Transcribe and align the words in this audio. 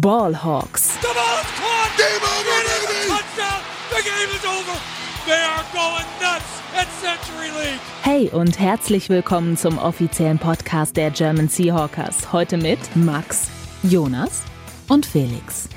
Ballhawks. 0.00 0.98
The 1.02 1.08
ball's 1.08 1.44
caught. 1.60 1.92
Game 1.98 2.22
over, 2.22 2.56
baby. 2.64 3.10
Touchdown. 3.10 3.60
The 3.90 4.02
game 4.02 4.30
is 4.34 4.44
over. 4.46 4.80
They 5.26 5.42
are 5.42 5.64
going 5.70 6.06
nuts 6.18 6.62
at 6.74 6.88
Century 7.02 7.50
League. 7.50 7.80
Hey 8.02 8.30
und 8.30 8.58
herzlich 8.58 9.10
willkommen 9.10 9.58
zum 9.58 9.76
offiziellen 9.76 10.38
Podcast 10.38 10.96
der 10.96 11.10
German 11.10 11.48
Seahawkers. 11.50 12.32
Heute 12.32 12.56
mit 12.56 12.78
Max, 12.96 13.48
Jonas 13.82 14.44
und 14.88 15.04
Felix. 15.04 15.68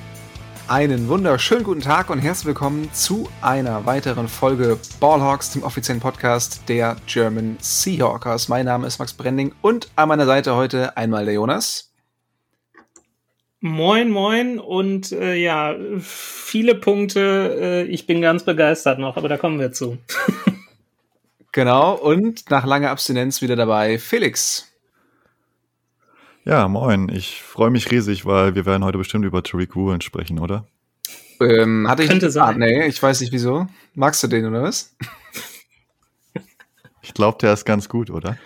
Einen 0.70 1.10
wunderschönen 1.10 1.66
guten 1.66 1.82
Tag 1.82 2.10
und 2.10 2.20
herzlich 2.20 2.46
willkommen 2.46 2.90
zu 2.94 3.28
einer 3.42 3.86
weiteren 3.86 4.29
Folge 4.29 4.79
Ballhawks, 5.02 5.52
dem 5.52 5.63
offiziellen 5.63 6.00
Podcast 6.00 6.62
der 6.70 6.96
German 7.06 7.58
Seahawkers. 7.60 8.47
Mein 8.47 8.66
Name 8.66 8.88
ist 8.88 8.97
Max 8.97 9.12
Brending 9.12 9.54
und 9.62 9.90
an 9.97 10.08
meiner 10.08 10.26
Seite 10.26 10.56
heute 10.56 10.96
einmal 10.96 11.26
der 11.26 11.34
Jonas. 11.34 11.92
Moin, 13.66 14.12
moin 14.12 14.60
und 14.60 15.12
äh, 15.12 15.34
ja, 15.34 15.76
viele 16.00 16.76
Punkte. 16.76 17.58
Äh, 17.60 17.84
ich 17.86 18.06
bin 18.06 18.22
ganz 18.22 18.44
begeistert 18.44 19.00
noch, 19.00 19.18
aber 19.18 19.28
da 19.28 19.38
kommen 19.38 19.60
wir 19.60 19.72
zu. 19.72 19.98
genau, 21.52 21.96
und 21.96 22.52
nach 22.52 22.64
langer 22.68 22.92
Abstinenz 22.92 23.42
wieder 23.42 23.56
dabei 23.56 23.98
Felix. 23.98 24.72
Ja, 26.44 26.68
moin. 26.68 27.09
Ich 27.09 27.42
freue 27.42 27.72
mich 27.72 27.90
riesig, 27.90 28.28
weil 28.28 28.54
wir 28.54 28.68
werden 28.68 28.86
heute 28.86 29.00
bestimmt 29.00 29.26
über 29.26 29.42
Tariq 29.42 29.76
Woolen 29.76 30.02
sprechen, 30.02 30.38
oder? 30.38 30.68
Ähm, 31.42 31.88
hatte 31.90 32.04
ich 32.04 32.09
Könnte 32.09 32.30
sein. 32.30 32.44
Ah, 32.44 32.54
nee, 32.68 32.86
ich 32.86 33.02
weiß 33.02 33.20
nicht 33.22 33.34
wieso. 33.34 33.66
Magst 33.95 34.22
du 34.22 34.28
den 34.28 34.45
oder 34.45 34.62
was? 34.62 34.95
Ich 37.02 37.16
glaube, 37.16 37.40
der 37.42 37.54
ist 37.54 37.66
ganz 37.66 37.90
gut, 37.90 38.12
oder? 38.12 38.38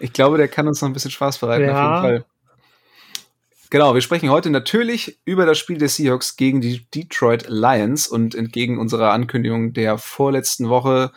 Ich 0.00 0.12
glaube, 0.12 0.38
der 0.38 0.48
kann 0.48 0.66
uns 0.66 0.82
noch 0.82 0.88
ein 0.88 0.92
bisschen 0.92 1.12
Spaß 1.12 1.38
bereiten, 1.38 1.66
Ja. 1.66 1.98
auf 1.98 2.04
jeden 2.04 2.22
Fall. 2.24 2.35
Genau, 3.68 3.94
wir 3.94 4.00
sprechen 4.00 4.30
heute 4.30 4.50
natürlich 4.50 5.18
über 5.24 5.44
das 5.44 5.58
Spiel 5.58 5.78
der 5.78 5.88
Seahawks 5.88 6.36
gegen 6.36 6.60
die 6.60 6.86
Detroit 6.94 7.46
Lions 7.48 8.06
und 8.06 8.36
entgegen 8.36 8.78
unserer 8.78 9.10
Ankündigung 9.10 9.72
der 9.72 9.98
vorletzten 9.98 10.68
Woche, 10.68 11.10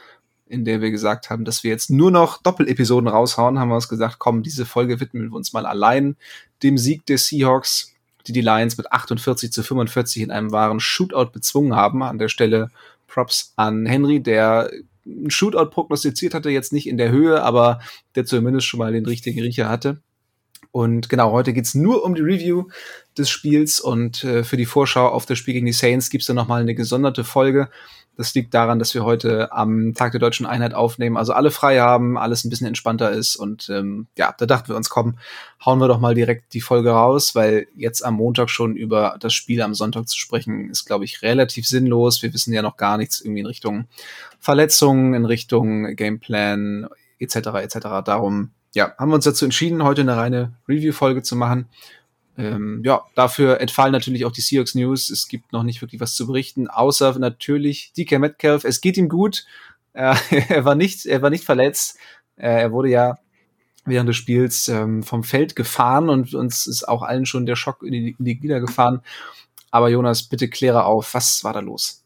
in 0.47 0.65
der 0.65 0.81
wir 0.81 0.89
gesagt 0.89 1.29
haben, 1.29 1.45
dass 1.45 1.63
wir 1.63 1.69
jetzt 1.69 1.91
nur 1.91 2.09
noch 2.09 2.41
Doppelepisoden 2.41 3.07
raushauen, 3.07 3.59
haben 3.59 3.69
wir 3.69 3.75
uns 3.75 3.87
gesagt, 3.87 4.17
komm, 4.17 4.41
diese 4.41 4.65
Folge 4.65 4.99
widmen 4.99 5.29
wir 5.29 5.35
uns 5.35 5.53
mal 5.53 5.67
allein 5.67 6.15
dem 6.63 6.79
Sieg 6.79 7.05
der 7.05 7.19
Seahawks, 7.19 7.93
die 8.25 8.31
die 8.31 8.41
Lions 8.41 8.77
mit 8.77 8.91
48 8.91 9.51
zu 9.51 9.61
45 9.61 10.23
in 10.23 10.31
einem 10.31 10.51
wahren 10.51 10.79
Shootout 10.79 11.29
bezwungen 11.31 11.75
haben. 11.75 12.01
An 12.01 12.17
der 12.17 12.29
Stelle 12.29 12.69
Props 13.05 13.53
an 13.57 13.85
Henry, 13.85 14.21
der 14.21 14.71
einen 15.05 15.29
Shootout 15.29 15.69
prognostiziert 15.69 16.33
hatte, 16.33 16.49
jetzt 16.49 16.73
nicht 16.73 16.87
in 16.87 16.97
der 16.97 17.11
Höhe, 17.11 17.43
aber 17.43 17.79
der 18.15 18.25
zumindest 18.25 18.65
schon 18.65 18.79
mal 18.79 18.91
den 18.91 19.05
richtigen 19.05 19.39
Riecher 19.39 19.69
hatte. 19.69 20.01
Und 20.71 21.09
genau, 21.09 21.31
heute 21.31 21.51
geht's 21.53 21.73
nur 21.73 22.03
um 22.03 22.13
die 22.13 22.21
Review 22.21 22.65
des 23.17 23.29
Spiels 23.29 23.79
und 23.79 24.23
äh, 24.23 24.43
für 24.43 24.57
die 24.57 24.67
Vorschau 24.67 25.07
auf 25.07 25.25
das 25.25 25.37
Spiel 25.37 25.55
gegen 25.55 25.65
die 25.65 25.73
Saints 25.73 26.09
gibt's 26.09 26.27
dann 26.27 26.35
nochmal 26.35 26.61
eine 26.61 26.75
gesonderte 26.75 27.23
Folge. 27.23 27.69
Das 28.15 28.35
liegt 28.35 28.53
daran, 28.53 28.79
dass 28.79 28.93
wir 28.93 29.05
heute 29.05 29.51
am 29.53 29.93
Tag 29.93 30.11
der 30.11 30.19
deutschen 30.19 30.45
Einheit 30.45 30.73
aufnehmen, 30.73 31.15
also 31.15 31.31
alle 31.31 31.51
frei 31.51 31.79
haben, 31.79 32.17
alles 32.17 32.43
ein 32.43 32.49
bisschen 32.49 32.67
entspannter 32.67 33.11
ist 33.11 33.37
und 33.37 33.69
ähm, 33.69 34.07
ja, 34.17 34.35
da 34.37 34.45
dachten 34.45 34.67
wir 34.67 34.75
uns, 34.75 34.89
komm, 34.89 35.17
hauen 35.65 35.79
wir 35.79 35.87
doch 35.87 36.01
mal 36.01 36.15
direkt 36.15 36.53
die 36.53 36.61
Folge 36.61 36.91
raus, 36.91 37.33
weil 37.33 37.67
jetzt 37.77 38.03
am 38.03 38.15
Montag 38.15 38.49
schon 38.49 38.75
über 38.75 39.15
das 39.21 39.33
Spiel 39.33 39.61
am 39.61 39.73
Sonntag 39.73 40.09
zu 40.09 40.17
sprechen, 40.17 40.69
ist, 40.69 40.85
glaube 40.85 41.05
ich, 41.05 41.21
relativ 41.21 41.65
sinnlos. 41.65 42.21
Wir 42.21 42.33
wissen 42.33 42.53
ja 42.53 42.61
noch 42.61 42.75
gar 42.75 42.97
nichts 42.97 43.21
irgendwie 43.21 43.39
in 43.39 43.45
Richtung 43.45 43.87
Verletzungen, 44.39 45.13
in 45.13 45.25
Richtung 45.25 45.95
Gameplan 45.95 46.89
etc. 47.19 47.35
etc. 47.35 47.77
Darum 48.03 48.51
ja, 48.73 48.93
haben 48.97 49.09
wir 49.09 49.15
uns 49.15 49.25
dazu 49.25 49.45
entschieden, 49.45 49.83
heute 49.83 50.01
eine 50.01 50.15
reine 50.15 50.53
Review-Folge 50.67 51.23
zu 51.23 51.35
machen. 51.35 51.67
Ähm, 52.37 52.81
ja, 52.85 53.03
dafür 53.15 53.59
entfallen 53.59 53.91
natürlich 53.91 54.25
auch 54.25 54.31
die 54.31 54.41
Seahawks 54.41 54.75
News. 54.75 55.09
Es 55.09 55.27
gibt 55.27 55.51
noch 55.51 55.63
nicht 55.63 55.81
wirklich 55.81 55.99
was 55.99 56.15
zu 56.15 56.27
berichten, 56.27 56.67
außer 56.67 57.17
natürlich 57.19 57.91
DK 57.97 58.19
Metcalf. 58.19 58.63
Es 58.63 58.79
geht 58.81 58.97
ihm 58.97 59.09
gut. 59.09 59.45
Äh, 59.93 60.15
er 60.49 60.65
war 60.65 60.75
nicht, 60.75 61.05
er 61.05 61.21
war 61.21 61.29
nicht 61.29 61.43
verletzt. 61.43 61.97
Äh, 62.37 62.61
er 62.61 62.71
wurde 62.71 62.89
ja 62.89 63.17
während 63.85 64.07
des 64.07 64.15
Spiels 64.15 64.67
ähm, 64.67 65.03
vom 65.03 65.23
Feld 65.23 65.55
gefahren 65.55 66.09
und 66.09 66.33
uns 66.33 66.67
ist 66.67 66.87
auch 66.87 67.01
allen 67.01 67.25
schon 67.25 67.45
der 67.45 67.55
Schock 67.55 67.83
in 67.83 67.91
die, 67.91 68.15
in 68.17 68.25
die 68.25 68.39
Glieder 68.39 68.59
gefahren. 68.59 69.01
Aber 69.71 69.89
Jonas, 69.89 70.23
bitte 70.23 70.47
kläre 70.47 70.85
auf, 70.85 71.13
was 71.13 71.43
war 71.43 71.53
da 71.53 71.59
los? 71.59 71.98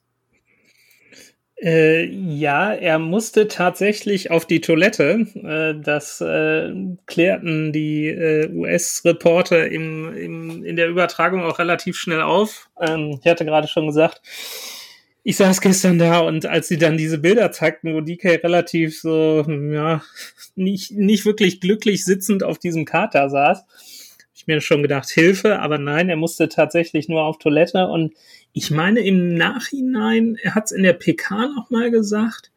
Äh, 1.61 2.05
ja, 2.05 2.73
er 2.73 2.99
musste 2.99 3.47
tatsächlich 3.47 4.31
auf 4.31 4.45
die 4.45 4.59
Toilette. 4.59 5.27
Äh, 5.35 5.81
das 5.81 6.19
äh, 6.19 6.73
klärten 7.05 7.71
die 7.71 8.07
äh, 8.07 8.49
US-Reporter 8.51 9.69
im, 9.69 10.13
im, 10.15 10.65
in 10.65 10.75
der 10.75 10.89
Übertragung 10.89 11.43
auch 11.43 11.59
relativ 11.59 11.97
schnell 11.97 12.21
auf. 12.21 12.69
Ähm, 12.81 13.19
ich 13.23 13.29
hatte 13.29 13.45
gerade 13.45 13.67
schon 13.67 13.87
gesagt, 13.87 14.21
ich 15.23 15.37
saß 15.37 15.61
gestern 15.61 15.99
da 15.99 16.19
und 16.19 16.45
als 16.45 16.67
sie 16.67 16.77
dann 16.77 16.97
diese 16.97 17.17
Bilder 17.17 17.51
zeigten, 17.51 17.93
wo 17.93 18.01
DK 18.01 18.43
relativ 18.43 18.99
so, 18.99 19.45
ja, 19.47 20.03
nicht, 20.55 20.91
nicht 20.91 21.25
wirklich 21.25 21.61
glücklich 21.61 22.03
sitzend 22.03 22.43
auf 22.43 22.59
diesem 22.59 22.83
Kater 22.83 23.29
saß, 23.29 23.63
ich 24.43 24.47
mir 24.47 24.61
schon 24.61 24.81
gedacht, 24.81 25.09
Hilfe, 25.09 25.59
aber 25.59 25.77
nein, 25.77 26.09
er 26.09 26.17
musste 26.17 26.49
tatsächlich 26.49 27.07
nur 27.07 27.23
auf 27.23 27.37
Toilette 27.37 27.87
und 27.87 28.13
ich 28.51 28.71
meine 28.71 28.99
im 28.99 29.33
Nachhinein, 29.35 30.37
er 30.41 30.53
hat 30.53 30.65
es 30.65 30.71
in 30.71 30.83
der 30.83 30.93
PK 30.93 31.47
nochmal 31.55 31.91
gesagt 31.91 32.51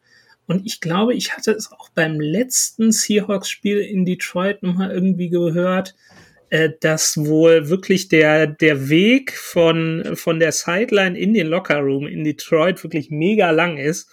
und 0.47 0.65
ich 0.65 0.81
glaube, 0.81 1.13
ich 1.13 1.35
hatte 1.35 1.51
es 1.51 1.71
auch 1.71 1.89
beim 1.89 2.19
letzten 2.19 2.91
Seahawks-Spiel 2.91 3.79
in 3.79 4.05
Detroit 4.05 4.63
nochmal 4.63 4.91
irgendwie 4.91 5.29
gehört, 5.29 5.95
äh, 6.49 6.69
dass 6.79 7.17
wohl 7.17 7.69
wirklich 7.69 8.09
der, 8.09 8.47
der 8.47 8.89
Weg 8.89 9.33
von, 9.33 10.11
von 10.15 10.39
der 10.39 10.51
Sideline 10.51 11.17
in 11.17 11.33
den 11.33 11.47
Lockerroom 11.47 12.07
in 12.07 12.23
Detroit 12.23 12.83
wirklich 12.83 13.09
mega 13.09 13.51
lang 13.51 13.77
ist. 13.77 14.09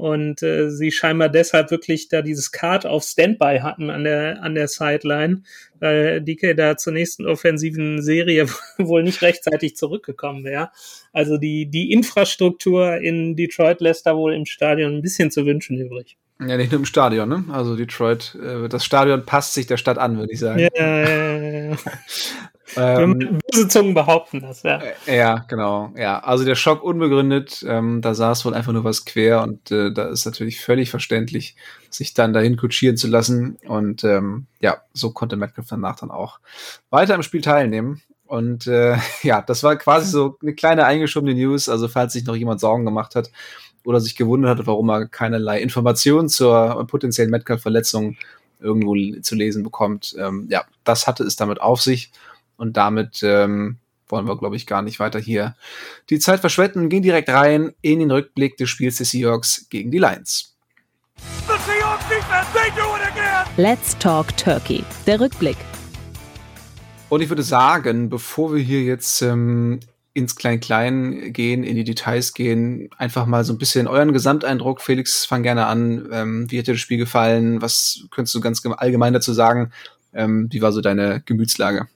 Und 0.00 0.42
äh, 0.42 0.70
sie 0.70 0.92
scheinbar 0.92 1.28
deshalb 1.28 1.70
wirklich 1.70 2.08
da 2.08 2.22
dieses 2.22 2.52
Card 2.52 2.86
auf 2.86 3.02
Standby 3.02 3.58
hatten 3.60 3.90
an 3.90 4.04
der, 4.04 4.42
an 4.42 4.54
der 4.54 4.66
Sideline, 4.66 5.42
weil 5.78 6.22
DK 6.22 6.56
da 6.56 6.78
zur 6.78 6.94
nächsten 6.94 7.26
offensiven 7.26 8.00
Serie 8.00 8.46
wohl 8.78 9.02
nicht 9.02 9.20
rechtzeitig 9.20 9.76
zurückgekommen 9.76 10.42
wäre. 10.42 10.70
Also 11.12 11.36
die, 11.36 11.66
die 11.66 11.92
Infrastruktur 11.92 12.96
in 12.96 13.36
Detroit 13.36 13.82
lässt 13.82 14.06
da 14.06 14.16
wohl 14.16 14.32
im 14.32 14.46
Stadion 14.46 14.94
ein 14.94 15.02
bisschen 15.02 15.30
zu 15.30 15.44
wünschen 15.44 15.76
übrig. 15.76 16.16
Ja, 16.40 16.56
nicht 16.56 16.72
nur 16.72 16.78
im 16.78 16.86
Stadion, 16.86 17.28
ne? 17.28 17.44
Also 17.52 17.76
Detroit, 17.76 18.38
äh, 18.42 18.70
das 18.70 18.86
Stadion 18.86 19.26
passt 19.26 19.52
sich 19.52 19.66
der 19.66 19.76
Stadt 19.76 19.98
an, 19.98 20.16
würde 20.16 20.32
ich 20.32 20.38
sagen. 20.38 20.60
Ja, 20.60 20.68
ja, 20.74 21.08
ja, 21.08 21.70
ja. 21.72 21.76
Ähm, 22.76 23.40
Böse 23.50 23.68
Zungen 23.68 23.94
behaupten 23.94 24.40
das, 24.40 24.62
ja. 24.62 24.80
Äh, 25.06 25.16
Ja, 25.16 25.44
genau. 25.48 25.92
Ja, 25.96 26.20
also 26.20 26.44
der 26.44 26.54
Schock 26.54 26.82
unbegründet. 26.82 27.64
Ähm, 27.66 28.00
da 28.00 28.14
saß 28.14 28.44
wohl 28.44 28.54
einfach 28.54 28.72
nur 28.72 28.84
was 28.84 29.04
quer 29.04 29.42
und 29.42 29.70
äh, 29.70 29.92
da 29.92 30.08
ist 30.08 30.24
natürlich 30.24 30.60
völlig 30.60 30.90
verständlich, 30.90 31.56
sich 31.90 32.14
dann 32.14 32.32
dahin 32.32 32.56
kutschieren 32.56 32.96
zu 32.96 33.08
lassen. 33.08 33.58
Und 33.66 34.04
ähm, 34.04 34.46
ja, 34.60 34.78
so 34.92 35.10
konnte 35.10 35.36
Metcalf 35.36 35.66
danach 35.68 35.96
dann 35.96 36.10
auch 36.10 36.40
weiter 36.90 37.14
im 37.14 37.22
Spiel 37.22 37.40
teilnehmen. 37.40 38.02
Und 38.26 38.66
äh, 38.66 38.96
ja, 39.22 39.42
das 39.42 39.62
war 39.62 39.76
quasi 39.76 40.10
so 40.10 40.38
eine 40.40 40.54
kleine 40.54 40.84
eingeschobene 40.84 41.34
News. 41.34 41.68
Also 41.68 41.88
falls 41.88 42.12
sich 42.12 42.24
noch 42.24 42.36
jemand 42.36 42.60
Sorgen 42.60 42.84
gemacht 42.84 43.14
hat 43.16 43.30
oder 43.84 44.00
sich 44.00 44.14
gewundert 44.14 44.58
hat, 44.58 44.66
warum 44.66 44.88
er 44.90 45.06
keinerlei 45.06 45.60
Informationen 45.60 46.28
zur 46.28 46.86
potenziellen 46.86 47.30
Metcalf-Verletzung 47.30 48.16
irgendwo 48.60 48.94
zu 49.20 49.34
lesen 49.34 49.62
bekommt. 49.62 50.14
Ähm, 50.18 50.46
ja, 50.50 50.64
das 50.84 51.06
hatte 51.06 51.24
es 51.24 51.36
damit 51.36 51.60
auf 51.60 51.80
sich. 51.80 52.12
Und 52.60 52.76
damit 52.76 53.22
ähm, 53.22 53.78
wollen 54.06 54.26
wir, 54.26 54.36
glaube 54.36 54.54
ich, 54.54 54.66
gar 54.66 54.82
nicht 54.82 55.00
weiter 55.00 55.18
hier 55.18 55.56
die 56.10 56.18
Zeit 56.18 56.40
verschwenden 56.40 56.80
und 56.80 56.88
gehen 56.90 57.02
direkt 57.02 57.30
rein 57.30 57.72
in 57.80 58.00
den 58.00 58.10
Rückblick 58.10 58.58
des 58.58 58.68
Spiels 58.68 58.96
des 58.96 59.12
Seahawks 59.12 59.66
gegen 59.70 59.90
die 59.90 59.98
Lions. 59.98 60.54
The 61.46 61.54
Seahawks 61.66 62.06
defense, 62.10 62.46
they 62.52 62.70
do 62.76 62.82
it 62.96 63.10
again. 63.10 63.46
Let's 63.56 63.96
Talk 63.98 64.36
Turkey. 64.36 64.84
Der 65.06 65.18
Rückblick. 65.20 65.56
Und 67.08 67.22
ich 67.22 67.30
würde 67.30 67.42
sagen, 67.42 68.10
bevor 68.10 68.52
wir 68.52 68.62
hier 68.62 68.82
jetzt 68.82 69.22
ähm, 69.22 69.80
ins 70.12 70.36
Klein-Klein 70.36 71.32
gehen, 71.32 71.64
in 71.64 71.76
die 71.76 71.84
Details 71.84 72.34
gehen, 72.34 72.90
einfach 72.98 73.24
mal 73.24 73.42
so 73.42 73.54
ein 73.54 73.58
bisschen 73.58 73.88
euren 73.88 74.12
Gesamteindruck. 74.12 74.82
Felix, 74.82 75.24
fang 75.24 75.42
gerne 75.42 75.64
an. 75.64 76.10
Ähm, 76.12 76.50
wie 76.50 76.58
hat 76.58 76.66
dir 76.66 76.74
das 76.74 76.80
Spiel 76.82 76.98
gefallen? 76.98 77.62
Was 77.62 78.04
könntest 78.10 78.34
du 78.34 78.40
ganz 78.42 78.62
allgemein 78.66 79.14
dazu 79.14 79.32
sagen? 79.32 79.72
Ähm, 80.12 80.48
wie 80.50 80.60
war 80.60 80.72
so 80.72 80.82
deine 80.82 81.22
Gemütslage? 81.24 81.88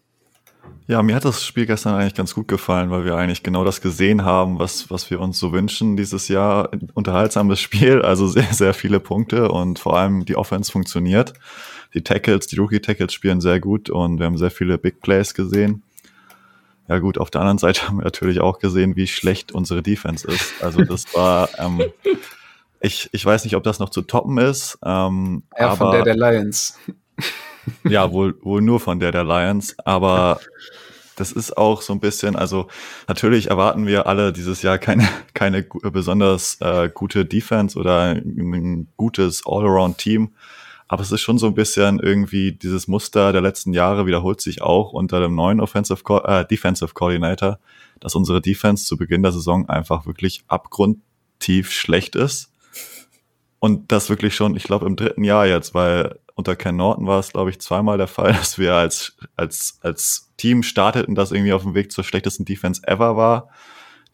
Ja, 0.87 1.02
mir 1.02 1.16
hat 1.16 1.25
das 1.25 1.44
Spiel 1.44 1.64
gestern 1.64 1.94
eigentlich 1.94 2.14
ganz 2.14 2.34
gut 2.34 2.46
gefallen, 2.46 2.90
weil 2.90 3.06
wir 3.06 3.16
eigentlich 3.16 3.43
genau 3.43 3.64
das 3.64 3.81
gesehen 3.81 4.25
haben, 4.25 4.58
was, 4.58 4.90
was 4.90 5.11
wir 5.11 5.19
uns 5.19 5.38
so 5.38 5.50
wünschen 5.52 5.96
dieses 5.96 6.28
Jahr. 6.28 6.70
Unterhaltsames 6.93 7.58
Spiel, 7.58 8.02
also 8.02 8.26
sehr, 8.26 8.52
sehr 8.52 8.75
viele 8.75 9.00
Punkte 9.00 9.50
und 9.50 9.78
vor 9.78 9.96
allem 9.96 10.26
die 10.26 10.37
Offense 10.37 10.70
funktioniert. 10.70 11.32
Die 11.94 12.02
Tackles, 12.02 12.49
die 12.49 12.56
Rookie-Tackles 12.56 13.14
spielen 13.14 13.40
sehr 13.40 13.61
gut 13.61 13.88
und 13.88 14.19
wir 14.19 14.26
haben 14.26 14.37
sehr 14.37 14.50
viele 14.50 14.76
Big 14.76 15.00
Plays 15.00 15.32
gesehen. 15.32 15.82
Ja 16.87 16.99
gut, 16.99 17.16
auf 17.16 17.31
der 17.31 17.40
anderen 17.40 17.58
Seite 17.58 17.82
haben 17.88 17.96
wir 17.96 18.05
natürlich 18.05 18.40
auch 18.40 18.58
gesehen, 18.58 18.94
wie 18.94 19.06
schlecht 19.06 19.52
unsere 19.52 19.82
Defense 19.82 20.26
ist. 20.28 20.62
Also 20.62 20.84
das 20.84 21.14
war, 21.14 21.49
ähm, 21.58 21.82
ich, 22.81 23.08
ich 23.12 23.25
weiß 23.25 23.44
nicht, 23.44 23.56
ob 23.56 23.62
das 23.62 23.78
noch 23.78 23.88
zu 23.88 24.02
toppen 24.02 24.37
ist. 24.37 24.78
Ähm, 24.84 25.44
Ja, 25.58 25.69
aber 25.69 25.76
von 25.76 25.90
der 25.93 26.02
der 26.02 26.16
Lions. 26.16 26.78
Ja, 27.84 28.12
wohl, 28.12 28.37
wohl 28.43 28.62
nur 28.62 28.81
von 28.81 28.99
der 29.00 29.12
der 29.12 29.25
Lions, 29.25 29.76
aber 29.84 30.40
das 31.16 31.32
ist 31.32 31.56
auch 31.56 31.82
so 31.82 31.93
ein 31.93 32.00
bisschen, 32.00 32.37
also 32.37 32.69
natürlich 33.06 33.49
erwarten 33.50 33.87
wir 33.87 34.06
alle 34.06 34.32
dieses 34.32 34.62
Jahr 34.62 34.78
keine, 34.78 35.08
keine 35.34 35.62
besonders 35.62 36.61
äh, 36.61 36.90
gute 36.93 37.25
Defense 37.25 37.78
oder 37.78 38.14
ein 38.14 38.88
gutes 38.96 39.43
All-Around-Team. 39.46 40.32
Aber 40.87 41.02
es 41.02 41.11
ist 41.11 41.22
schon 41.22 41.38
so 41.38 41.46
ein 41.46 41.55
bisschen 41.55 41.99
irgendwie 41.99 42.52
dieses 42.52 42.88
Muster 42.88 43.32
der 43.32 43.40
letzten 43.40 43.72
Jahre 43.72 44.06
wiederholt 44.06 44.40
sich 44.40 44.61
auch 44.61 44.93
unter 44.93 45.20
dem 45.20 45.34
neuen 45.34 45.61
Offensive 45.61 46.02
äh, 46.25 46.44
Defensive 46.44 46.93
Coordinator, 46.93 47.58
dass 48.00 48.14
unsere 48.14 48.43
Defense 48.43 48.84
zu 48.84 48.96
Beginn 48.96 49.22
der 49.22 49.32
Saison 49.32 49.69
einfach 49.69 50.06
wirklich 50.06 50.44
abgrundtief 50.46 51.70
schlecht 51.70 52.16
ist. 52.16 52.50
Und 53.61 53.93
das 53.93 54.11
wirklich 54.11 54.34
schon, 54.34 54.56
ich 54.56 54.64
glaube, 54.64 54.84
im 54.84 54.94
dritten 54.94 55.25
Jahr 55.25 55.46
jetzt, 55.46 55.75
weil 55.75 56.19
unter 56.34 56.56
Ken 56.56 56.76
Norton 56.76 57.06
war 57.06 57.20
es, 57.20 57.32
glaube 57.32 57.50
ich, 57.50 57.60
zweimal 57.60 57.98
der 57.98 58.08
Fall, 58.08 58.32
dass 58.38 58.58
wir 58.58 58.75
als, 58.75 59.16
als, 59.36 59.78
als 59.82 60.32
Team 60.36 60.62
starteten, 60.62 61.14
das 61.14 61.32
irgendwie 61.32 61.52
auf 61.52 61.62
dem 61.62 61.75
Weg 61.75 61.92
zur 61.92 62.04
schlechtesten 62.04 62.44
Defense 62.44 62.82
ever 62.86 63.16
war. 63.16 63.48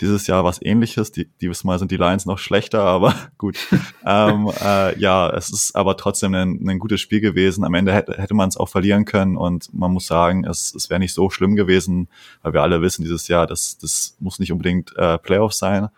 Dieses 0.01 0.27
Jahr 0.27 0.45
was 0.45 0.63
ähnliches. 0.63 1.13
Die, 1.13 1.27
dieses 1.43 1.63
Mal 1.63 1.79
sind 1.79 1.91
die 1.91 1.99
Lions 1.99 2.25
noch 2.25 2.39
schlechter, 2.39 2.83
aber 2.83 3.15
gut. 3.39 3.59
ähm, 4.07 4.51
äh, 4.63 4.99
ja, 4.99 5.29
es 5.31 5.51
ist 5.51 5.77
aber 5.77 5.97
trotzdem 5.99 6.35
ein, 6.35 6.67
ein 6.67 6.79
gutes 6.79 7.03
Spiel 7.03 7.21
gewesen. 7.21 7.65
Am 7.65 7.75
Ende 7.75 7.93
hätte, 7.93 8.15
hätte 8.15 8.33
man 8.33 8.49
es 8.49 8.57
auch 8.57 8.69
verlieren 8.69 9.05
können 9.05 9.37
und 9.37 9.73
man 9.75 9.93
muss 9.93 10.07
sagen, 10.07 10.45
es, 10.45 10.75
es 10.75 10.89
wäre 10.89 11.01
nicht 11.01 11.13
so 11.13 11.29
schlimm 11.29 11.55
gewesen, 11.55 12.09
weil 12.43 12.55
wir 12.55 12.63
alle 12.63 12.81
wissen 12.81 13.03
dieses 13.03 13.29
Jahr, 13.29 13.47
das, 13.47 13.77
das 13.77 14.17
muss 14.21 14.39
nicht 14.39 14.53
unbedingt 14.53 14.97
äh, 14.97 15.19
Playoffs 15.19 15.59
sein. 15.59 15.89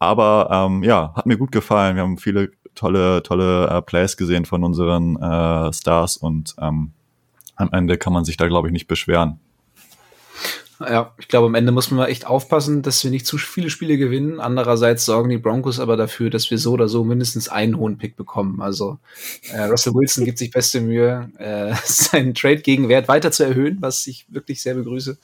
Aber 0.00 0.48
ähm, 0.50 0.82
ja, 0.82 1.12
hat 1.14 1.26
mir 1.26 1.36
gut 1.36 1.52
gefallen. 1.52 1.94
Wir 1.94 2.02
haben 2.02 2.16
viele 2.16 2.50
tolle, 2.74 3.22
tolle 3.22 3.68
äh, 3.68 3.82
Plays 3.82 4.16
gesehen 4.16 4.44
von 4.44 4.64
unseren 4.64 5.16
äh, 5.16 5.72
Stars 5.72 6.16
und 6.16 6.54
ähm, 6.60 6.92
am 7.56 7.70
Ende 7.72 7.98
kann 7.98 8.12
man 8.12 8.24
sich 8.24 8.36
da, 8.36 8.48
glaube 8.48 8.68
ich, 8.68 8.72
nicht 8.72 8.88
beschweren. 8.88 9.38
Ja, 10.80 11.12
ich 11.18 11.28
glaube, 11.28 11.46
am 11.46 11.54
Ende 11.54 11.72
muss 11.72 11.90
man 11.90 12.08
echt 12.08 12.26
aufpassen, 12.26 12.80
dass 12.80 13.04
wir 13.04 13.10
nicht 13.10 13.26
zu 13.26 13.36
viele 13.36 13.68
Spiele 13.68 13.98
gewinnen. 13.98 14.40
Andererseits 14.40 15.04
sorgen 15.04 15.28
die 15.28 15.36
Broncos 15.36 15.78
aber 15.78 15.98
dafür, 15.98 16.30
dass 16.30 16.50
wir 16.50 16.56
so 16.56 16.72
oder 16.72 16.88
so 16.88 17.04
mindestens 17.04 17.50
einen 17.50 17.76
hohen 17.76 17.98
Pick 17.98 18.16
bekommen. 18.16 18.62
Also 18.62 18.98
äh, 19.52 19.64
Russell 19.64 19.92
Wilson 19.92 20.24
gibt 20.24 20.38
sich 20.38 20.50
beste 20.50 20.80
Mühe, 20.80 21.30
äh, 21.36 21.74
seinen 21.84 22.32
Trade-Gegenwert 22.32 23.08
weiter 23.08 23.30
zu 23.30 23.44
erhöhen, 23.44 23.76
was 23.80 24.06
ich 24.06 24.24
wirklich 24.30 24.62
sehr 24.62 24.74
begrüße. 24.74 25.18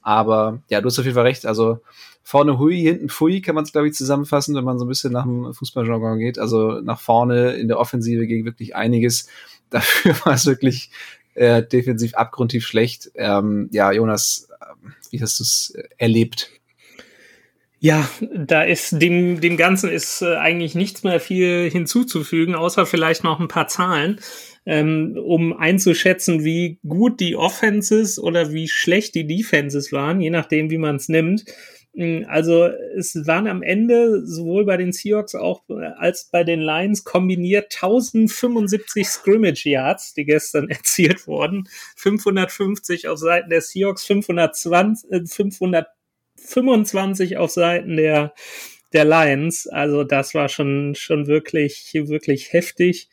Aber 0.00 0.60
ja, 0.70 0.80
du 0.80 0.86
hast 0.86 0.98
auf 0.98 1.04
jeden 1.04 1.16
Fall 1.16 1.26
recht. 1.26 1.44
Also 1.44 1.80
vorne 2.24 2.58
Hui, 2.58 2.80
hinten 2.80 3.10
Pfui, 3.10 3.42
kann 3.42 3.54
man 3.54 3.64
es, 3.64 3.72
glaube 3.72 3.86
ich, 3.86 3.94
zusammenfassen, 3.94 4.56
wenn 4.56 4.64
man 4.64 4.78
so 4.78 4.86
ein 4.86 4.88
bisschen 4.88 5.12
nach 5.12 5.24
dem 5.24 5.52
Fußballjargon 5.52 6.18
geht. 6.18 6.38
Also 6.38 6.80
nach 6.80 6.98
vorne 6.98 7.52
in 7.52 7.68
der 7.68 7.78
Offensive 7.78 8.26
ging 8.26 8.44
wirklich 8.46 8.74
einiges. 8.74 9.28
Dafür 9.70 10.14
war 10.24 10.34
es 10.34 10.46
wirklich 10.46 10.90
äh, 11.34 11.62
defensiv 11.62 12.14
abgrundtief 12.14 12.66
schlecht. 12.66 13.10
Ähm, 13.14 13.68
ja, 13.72 13.92
Jonas, 13.92 14.48
äh, 14.60 14.64
wie 15.10 15.20
hast 15.20 15.38
du 15.38 15.44
es 15.44 15.74
äh, 15.76 15.84
erlebt? 15.98 16.50
Ja, 17.80 18.08
da 18.34 18.62
ist 18.62 19.02
dem, 19.02 19.42
dem 19.42 19.58
Ganzen 19.58 19.90
ist 19.90 20.22
äh, 20.22 20.36
eigentlich 20.36 20.74
nichts 20.74 21.02
mehr 21.02 21.20
viel 21.20 21.68
hinzuzufügen, 21.70 22.54
außer 22.54 22.86
vielleicht 22.86 23.24
noch 23.24 23.40
ein 23.40 23.48
paar 23.48 23.68
Zahlen, 23.68 24.20
ähm, 24.64 25.18
um 25.22 25.52
einzuschätzen, 25.52 26.44
wie 26.44 26.78
gut 26.88 27.20
die 27.20 27.36
Offenses 27.36 28.18
oder 28.18 28.52
wie 28.54 28.68
schlecht 28.68 29.14
die 29.14 29.26
Defenses 29.26 29.92
waren, 29.92 30.22
je 30.22 30.30
nachdem, 30.30 30.70
wie 30.70 30.78
man 30.78 30.96
es 30.96 31.10
nimmt. 31.10 31.44
Hm, 31.94 32.26
also 32.28 32.66
es 32.66 33.14
waren 33.26 33.46
am 33.46 33.62
Ende 33.62 34.26
sowohl 34.26 34.64
bei 34.64 34.76
den 34.76 34.92
Seahawks 34.92 35.34
auch 35.34 35.62
äh, 35.68 35.84
als 35.96 36.30
bei 36.30 36.42
den 36.42 36.60
Lions 36.60 37.04
kombiniert 37.04 37.74
1075 37.74 39.06
Scrimmage 39.06 39.66
Yards, 39.66 40.14
die 40.14 40.24
gestern 40.24 40.68
erzielt 40.70 41.26
wurden. 41.26 41.68
550 41.96 43.08
auf 43.08 43.18
Seiten 43.18 43.50
der 43.50 43.60
Seahawks, 43.60 44.04
520, 44.04 45.12
äh, 45.12 45.26
525 45.26 47.36
auf 47.36 47.50
Seiten 47.50 47.96
der, 47.96 48.34
der 48.92 49.04
Lions. 49.04 49.68
Also 49.68 50.02
das 50.02 50.34
war 50.34 50.48
schon, 50.48 50.96
schon 50.96 51.28
wirklich, 51.28 51.90
wirklich 51.94 52.52
heftig. 52.52 53.08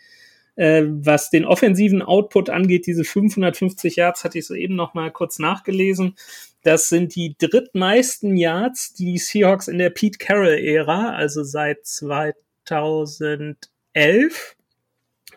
Äh, 0.56 0.84
was 0.86 1.30
den 1.30 1.46
offensiven 1.46 2.02
Output 2.02 2.50
angeht, 2.50 2.86
diese 2.86 3.04
550 3.04 3.96
Yards 3.96 4.24
hatte 4.24 4.40
ich 4.40 4.48
soeben 4.48 4.76
noch 4.76 4.94
mal 4.94 5.12
kurz 5.12 5.40
nachgelesen. 5.40 6.16
Das 6.64 6.90
sind 6.90 7.16
die 7.16 7.36
drittmeisten 7.38 8.38
Yards, 8.38 8.94
die 8.94 9.06
die 9.06 9.18
Seahawks 9.18 9.68
in 9.68 9.80
der 9.80 9.90
Pete 9.90 10.20
Carroll-Ära, 10.20 11.16
also 11.16 11.44
seit 11.44 11.88
2011, 11.88 14.56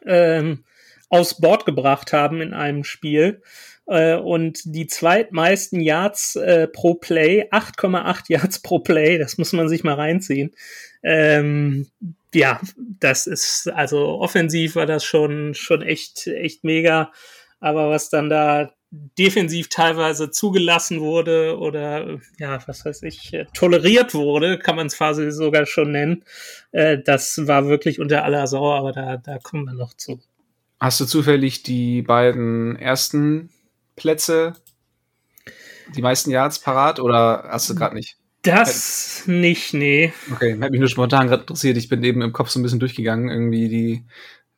ähm, 0.05 0.65
aufs 1.15 1.41
Board 1.41 1.65
gebracht 1.65 2.13
haben 2.13 2.41
in 2.41 2.53
einem 2.53 2.83
Spiel. 2.83 3.41
Äh, 3.87 4.17
und 4.17 4.61
die 4.65 4.87
zweitmeisten 4.87 5.81
Yards 5.81 6.37
äh, 6.37 6.67
pro 6.67 6.95
Play, 6.95 7.49
8,8 7.51 8.25
Yards 8.29 8.61
pro 8.61 8.81
Play, 8.81 9.19
das 9.19 9.39
muss 9.39 9.53
man 9.53 9.69
sich 9.69 9.85
mal 9.85 9.95
reinziehen. 9.95 10.53
Ähm, 11.03 11.87
ja, 12.35 12.61
das 12.77 13.27
ist, 13.29 13.71
also 13.73 14.19
offensiv 14.19 14.75
war 14.75 14.87
das 14.87 15.05
schon, 15.05 15.55
schon 15.55 15.83
echt, 15.83 16.27
echt 16.27 16.65
mega. 16.65 17.13
Aber 17.61 17.91
was 17.91 18.11
dann 18.11 18.29
da 18.29 18.73
defensiv 18.91 19.69
teilweise 19.69 20.31
zugelassen 20.31 21.01
wurde 21.01 21.59
oder 21.59 22.19
ja, 22.39 22.59
was 22.67 22.85
weiß 22.85 23.03
ich, 23.05 23.33
äh, 23.35 23.47
toleriert 23.55 24.15
wurde, 24.15 24.59
kann 24.59 24.77
man 24.77 24.89
es 24.89 24.97
quasi 24.97 25.31
sogar 25.31 25.67
schon 25.67 25.93
nennen. 25.93 26.25
Äh, 26.73 26.99
das 27.05 27.47
war 27.47 27.67
wirklich 27.69 28.01
unter 28.01 28.25
aller 28.25 28.47
Sau, 28.47 28.73
aber 28.73 28.93
da, 28.93 29.17
da 29.17 29.39
kommen 29.39 29.65
wir 29.65 29.75
noch 29.75 29.95
zu. 29.95 30.21
Hast 30.81 31.01
du 31.01 31.05
zufällig 31.05 31.63
die 31.63 32.03
beiden 32.03 32.77
ersten 32.77 33.51
Plätze, 33.97 34.55
die 35.95 36.03
meisten 36.03 36.31
Yards 36.31 36.59
parat 36.59 37.01
oder 37.01 37.45
hast 37.49 37.71
du 37.71 37.75
gerade 37.75 37.95
nicht? 37.95 38.17
Das 38.43 39.23
nicht, 39.27 39.73
nee. 39.73 40.13
Okay, 40.31 40.59
hat 40.61 40.71
mich 40.71 40.81
nur 40.81 40.89
spontan 40.89 41.29
gerade 41.29 41.43
interessiert. 41.43 41.79
Ich 41.79 41.89
bin 41.89 42.05
eben 42.05 42.21
im 42.21 42.33
Kopf 42.33 42.51
so 42.51 42.61
ein 42.61 42.63
bisschen 42.63 42.81
durchgegangen, 42.81 43.31
irgendwie 43.31 43.69
die 43.69 44.05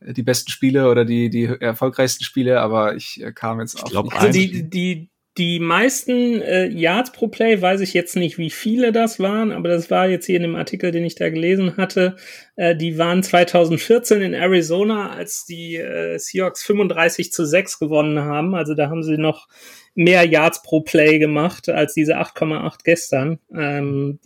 die 0.00 0.22
besten 0.22 0.50
Spiele 0.50 0.90
oder 0.90 1.04
die, 1.04 1.30
die 1.30 1.44
erfolgreichsten 1.44 2.24
Spiele, 2.24 2.60
aber 2.60 2.94
ich 2.96 3.22
äh, 3.22 3.32
kam 3.32 3.60
jetzt 3.60 3.82
auf. 3.82 3.90
Glaub, 3.90 4.14
also 4.14 4.30
die, 4.30 4.68
die, 4.68 5.08
die 5.38 5.60
meisten 5.60 6.40
äh, 6.40 6.66
Yards 6.66 7.12
pro 7.12 7.28
Play 7.28 7.60
weiß 7.60 7.80
ich 7.82 7.92
jetzt 7.92 8.16
nicht, 8.16 8.38
wie 8.38 8.50
viele 8.50 8.90
das 8.90 9.20
waren, 9.20 9.52
aber 9.52 9.68
das 9.68 9.90
war 9.90 10.08
jetzt 10.08 10.24
hier 10.24 10.36
in 10.36 10.42
dem 10.42 10.56
Artikel, 10.56 10.92
den 10.92 11.04
ich 11.04 11.14
da 11.14 11.28
gelesen 11.28 11.76
hatte. 11.76 12.16
Äh, 12.56 12.74
die 12.74 12.96
waren 12.96 13.22
2014 13.22 14.22
in 14.22 14.32
Arizona, 14.32 15.10
als 15.10 15.44
die 15.44 15.76
äh, 15.76 16.18
Seahawks 16.18 16.62
35 16.62 17.32
zu 17.32 17.44
6 17.44 17.78
gewonnen 17.78 18.20
haben. 18.20 18.54
Also 18.54 18.74
da 18.74 18.88
haben 18.88 19.02
sie 19.02 19.18
noch 19.18 19.48
mehr 19.94 20.26
Yards 20.26 20.62
pro 20.62 20.80
Play 20.80 21.18
gemacht 21.18 21.68
als 21.68 21.92
diese 21.92 22.16
8,8 22.16 22.78
gestern. 22.82 23.38
Ähm, 23.54 24.18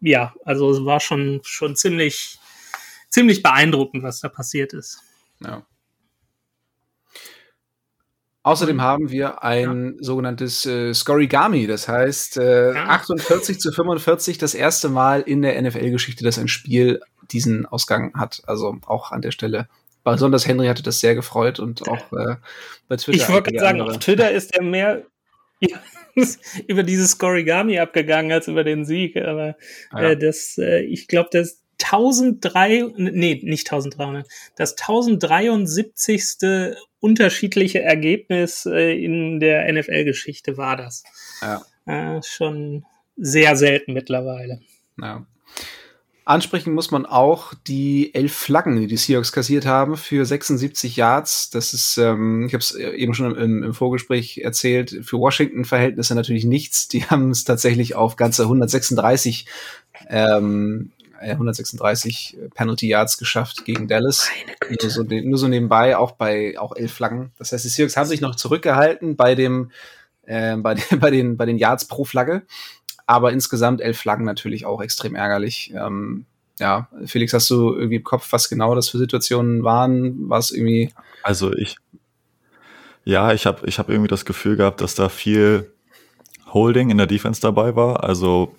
ja, 0.00 0.34
also 0.44 0.70
es 0.70 0.84
war 0.84 1.00
schon, 1.00 1.40
schon 1.44 1.76
ziemlich, 1.76 2.38
ziemlich 3.08 3.42
beeindruckend, 3.42 4.02
was 4.02 4.20
da 4.20 4.28
passiert 4.28 4.74
ist. 4.74 5.00
Ja. 5.42 5.64
Außerdem 8.44 8.82
haben 8.82 9.10
wir 9.10 9.44
ein 9.44 9.94
ja. 9.96 10.02
sogenanntes 10.02 10.66
äh, 10.66 10.92
Scorigami, 10.92 11.68
das 11.68 11.86
heißt 11.86 12.38
äh, 12.38 12.74
ja. 12.74 12.86
48 12.86 13.60
zu 13.60 13.70
45 13.70 14.38
das 14.38 14.54
erste 14.54 14.88
Mal 14.88 15.20
in 15.20 15.42
der 15.42 15.60
NFL-Geschichte, 15.62 16.24
dass 16.24 16.38
ein 16.38 16.48
Spiel 16.48 17.00
diesen 17.30 17.66
Ausgang 17.66 18.12
hat. 18.14 18.42
Also 18.46 18.76
auch 18.86 19.12
an 19.12 19.22
der 19.22 19.30
Stelle. 19.30 19.68
Besonders 20.02 20.48
Henry 20.48 20.66
hatte 20.66 20.82
das 20.82 20.98
sehr 20.98 21.14
gefreut 21.14 21.60
und 21.60 21.88
auch 21.88 22.12
äh, 22.12 22.36
bei 22.88 22.96
Twitter. 22.96 23.22
Ich 23.22 23.28
wollte 23.28 23.56
sagen, 23.56 23.80
andere. 23.80 23.96
auf 23.96 23.98
Twitter 23.98 24.32
ist 24.32 24.52
er 24.54 24.62
mehr 24.62 25.02
über 26.66 26.82
dieses 26.82 27.12
Scorigami 27.12 27.78
abgegangen 27.78 28.32
als 28.32 28.48
über 28.48 28.64
den 28.64 28.84
Sieg. 28.84 29.16
Aber 29.16 29.56
ah, 29.90 30.02
ja. 30.02 30.10
äh, 30.10 30.16
das, 30.16 30.58
äh, 30.58 30.80
ich 30.80 31.08
glaube, 31.08 31.30
das 31.32 31.62
1003, 31.82 32.92
nee, 32.96 33.40
nicht 33.42 33.70
1300, 33.70 34.26
das 34.56 34.72
1073. 34.72 36.76
unterschiedliche 37.02 37.82
Ergebnis 37.82 38.64
äh, 38.64 38.92
in 38.92 39.40
der 39.40 39.70
NFL-Geschichte 39.72 40.56
war 40.56 40.76
das. 40.76 41.02
Ja. 41.42 41.62
Äh, 41.84 42.22
schon 42.22 42.84
sehr 43.16 43.56
selten 43.56 43.92
mittlerweile. 43.92 44.60
Ja. 45.00 45.26
Ansprechen 46.24 46.72
muss 46.72 46.92
man 46.92 47.04
auch 47.04 47.52
die 47.66 48.14
elf 48.14 48.32
Flaggen, 48.32 48.80
die 48.80 48.86
die 48.86 48.96
Seahawks 48.96 49.32
kassiert 49.32 49.66
haben 49.66 49.96
für 49.96 50.24
76 50.24 50.94
Yards. 50.94 51.50
Das 51.50 51.74
ist, 51.74 51.98
ähm, 51.98 52.46
ich 52.46 52.54
habe 52.54 52.62
es 52.62 52.76
eben 52.76 53.14
schon 53.14 53.34
im, 53.34 53.64
im, 53.64 53.74
Vorgespräch 53.74 54.38
erzählt, 54.38 55.00
für 55.02 55.18
Washington-Verhältnisse 55.18 56.14
natürlich 56.14 56.44
nichts. 56.44 56.86
Die 56.86 57.04
haben 57.04 57.30
es 57.30 57.42
tatsächlich 57.42 57.96
auf 57.96 58.14
ganze 58.14 58.44
136 58.44 59.46
ähm, 60.08 60.92
136 61.30 62.36
äh, 62.36 62.48
Penalty 62.48 62.88
Yards 62.88 63.18
geschafft 63.18 63.64
gegen 63.64 63.88
Dallas. 63.88 64.28
Nur 64.68 64.90
so, 64.90 65.02
nur 65.02 65.38
so, 65.38 65.48
nebenbei, 65.48 65.96
auch 65.96 66.12
bei 66.12 66.58
auch 66.58 66.74
elf 66.76 66.92
Flaggen. 66.92 67.32
Das 67.38 67.52
heißt, 67.52 67.64
die 67.64 67.68
Seahawks 67.68 67.96
haben 67.96 68.06
sich 68.06 68.20
noch 68.20 68.34
zurückgehalten 68.34 69.16
bei 69.16 69.34
dem 69.34 69.70
äh, 70.24 70.56
bei, 70.56 70.74
den, 70.74 70.84
bei 71.00 71.10
den 71.10 71.36
bei 71.36 71.46
den 71.46 71.58
Yards 71.58 71.86
pro 71.86 72.04
Flagge, 72.04 72.42
aber 73.06 73.32
insgesamt 73.32 73.80
elf 73.80 73.98
Flaggen 73.98 74.24
natürlich 74.24 74.66
auch 74.66 74.82
extrem 74.82 75.14
ärgerlich. 75.14 75.72
Ähm, 75.74 76.26
ja, 76.58 76.88
Felix, 77.06 77.32
hast 77.32 77.50
du 77.50 77.72
irgendwie 77.74 77.96
im 77.96 78.04
Kopf, 78.04 78.32
was 78.32 78.48
genau 78.48 78.74
das 78.74 78.88
für 78.88 78.98
Situationen 78.98 79.64
waren? 79.64 80.28
War 80.28 80.38
es 80.38 80.50
irgendwie? 80.50 80.92
Also 81.22 81.52
ich, 81.54 81.76
ja, 83.04 83.32
ich 83.32 83.46
habe 83.46 83.66
ich 83.66 83.78
hab 83.78 83.88
irgendwie 83.88 84.08
das 84.08 84.24
Gefühl 84.24 84.56
gehabt, 84.56 84.80
dass 84.80 84.94
da 84.94 85.08
viel 85.08 85.72
Holding 86.52 86.90
in 86.90 86.98
der 86.98 87.06
Defense 87.06 87.40
dabei 87.40 87.74
war. 87.74 88.04
Also 88.04 88.54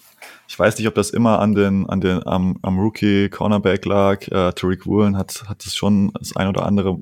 ich 0.48 0.58
weiß 0.60 0.77
nicht, 0.77 0.88
ob 0.88 0.96
das 0.96 1.10
immer 1.10 1.39
an 1.39 1.56
den, 1.56 1.89
an 1.89 2.01
den, 2.01 2.25
am, 2.27 2.60
am 2.62 2.80
Rookie 2.80 3.30
Cornerback 3.30 3.86
lag. 3.86 4.27
Äh, 4.27 4.51
Tariq 4.53 4.86
Woolen 4.86 5.18
hat, 5.18 5.46
hat 5.48 5.65
es 5.65 5.75
schon 5.75 6.12
das 6.20 6.36
ein 6.36 6.48
oder 6.48 6.65
andere 6.65 7.00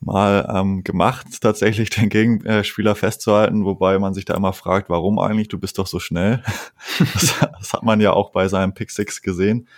Mal 0.00 0.50
ähm, 0.54 0.82
gemacht, 0.82 1.26
tatsächlich 1.40 1.90
den 1.90 2.08
Gegenspieler 2.08 2.94
festzuhalten, 2.94 3.64
wobei 3.64 3.98
man 3.98 4.14
sich 4.14 4.24
da 4.24 4.34
immer 4.34 4.52
fragt, 4.52 4.88
warum 4.88 5.18
eigentlich? 5.18 5.48
Du 5.48 5.58
bist 5.58 5.78
doch 5.78 5.86
so 5.86 5.98
schnell. 5.98 6.42
das, 6.98 7.34
das 7.58 7.72
hat 7.72 7.82
man 7.82 8.00
ja 8.00 8.12
auch 8.12 8.30
bei 8.30 8.48
seinem 8.48 8.72
Pick 8.72 8.90
Six 8.90 9.20
gesehen. 9.20 9.68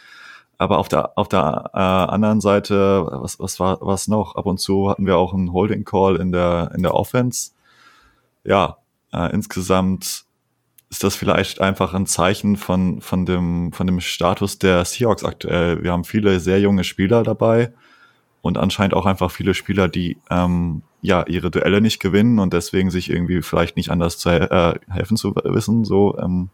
Aber 0.59 0.79
auf 0.79 0.89
der, 0.89 1.19
auf 1.19 1.29
der 1.29 1.71
äh, 1.75 1.79
anderen 1.79 2.41
Seite, 2.41 3.05
was, 3.11 3.41
was 3.41 3.59
war 3.59 3.79
was 3.81 4.07
noch? 4.07 4.37
Ab 4.37 4.47
und 4.47 4.59
zu 4.59 4.89
hatten 4.89 5.07
wir 5.07 5.17
auch 5.17 5.35
einen 5.35 5.53
Holding 5.53 5.85
Call 5.85 6.17
in 6.17 6.31
der, 6.31 6.71
in 6.77 6.83
der 6.83 6.95
Offense. 6.95 7.51
Ja, 8.45 8.77
äh, 9.13 9.33
insgesamt 9.33 10.25
ist 10.93 11.03
das 11.03 11.17
vielleicht 11.17 11.59
einfach 11.59 11.95
ein 11.95 12.05
Zeichen 12.05 12.59
von, 12.59 13.01
von, 13.01 13.25
dem, 13.25 13.73
von 13.73 13.87
dem 13.87 13.99
Status 14.01 14.59
der 14.59 14.85
Seahawks 14.85 15.25
aktuell. 15.25 15.83
Wir 15.83 15.91
haben 15.91 16.05
viele 16.05 16.39
sehr 16.39 16.61
junge 16.61 16.85
Spieler 16.85 17.23
dabei 17.23 17.73
und 18.43 18.59
anscheinend 18.59 18.93
auch 18.93 19.07
einfach 19.07 19.31
viele 19.31 19.55
Spieler, 19.55 19.89
die 19.89 20.19
ähm, 20.29 20.83
ja 21.01 21.25
ihre 21.27 21.51
Duelle 21.51 21.81
nicht 21.81 21.99
gewinnen 21.99 22.39
und 22.39 22.53
deswegen 22.53 22.91
sich 22.91 23.09
irgendwie 23.09 23.41
vielleicht 23.41 23.79
nicht 23.79 23.91
anders 23.91 24.19
zu 24.19 24.29
äh, 24.29 24.79
helfen 24.91 25.17
zu 25.17 25.35
wissen. 25.35 25.87
So, 25.87 26.19
ähm, 26.19 26.51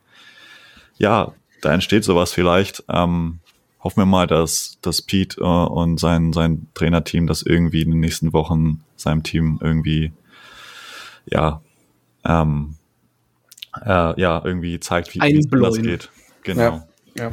ja, 0.98 1.32
da 1.60 1.74
entsteht 1.74 2.04
sowas 2.04 2.32
vielleicht. 2.32 2.84
Ähm, 2.88 3.40
hoffen 3.80 4.02
wir 4.02 4.06
mal, 4.06 4.28
dass, 4.28 4.78
dass 4.82 5.02
Pete 5.02 5.40
äh, 5.40 5.44
und 5.44 5.98
sein, 5.98 6.32
sein 6.32 6.68
Trainerteam 6.74 7.26
das 7.26 7.42
irgendwie 7.42 7.82
in 7.82 7.90
den 7.90 8.00
nächsten 8.00 8.32
Wochen 8.32 8.84
seinem 8.94 9.24
Team 9.24 9.58
irgendwie 9.60 10.12
ja 11.26 11.60
ähm, 12.24 12.77
äh, 13.84 14.20
ja, 14.20 14.42
irgendwie 14.44 14.80
zeigt, 14.80 15.14
wie, 15.14 15.20
wie 15.20 15.62
das 15.62 15.82
geht. 15.82 16.10
Genau. 16.42 16.86
Ja, 17.14 17.24
ja. 17.24 17.30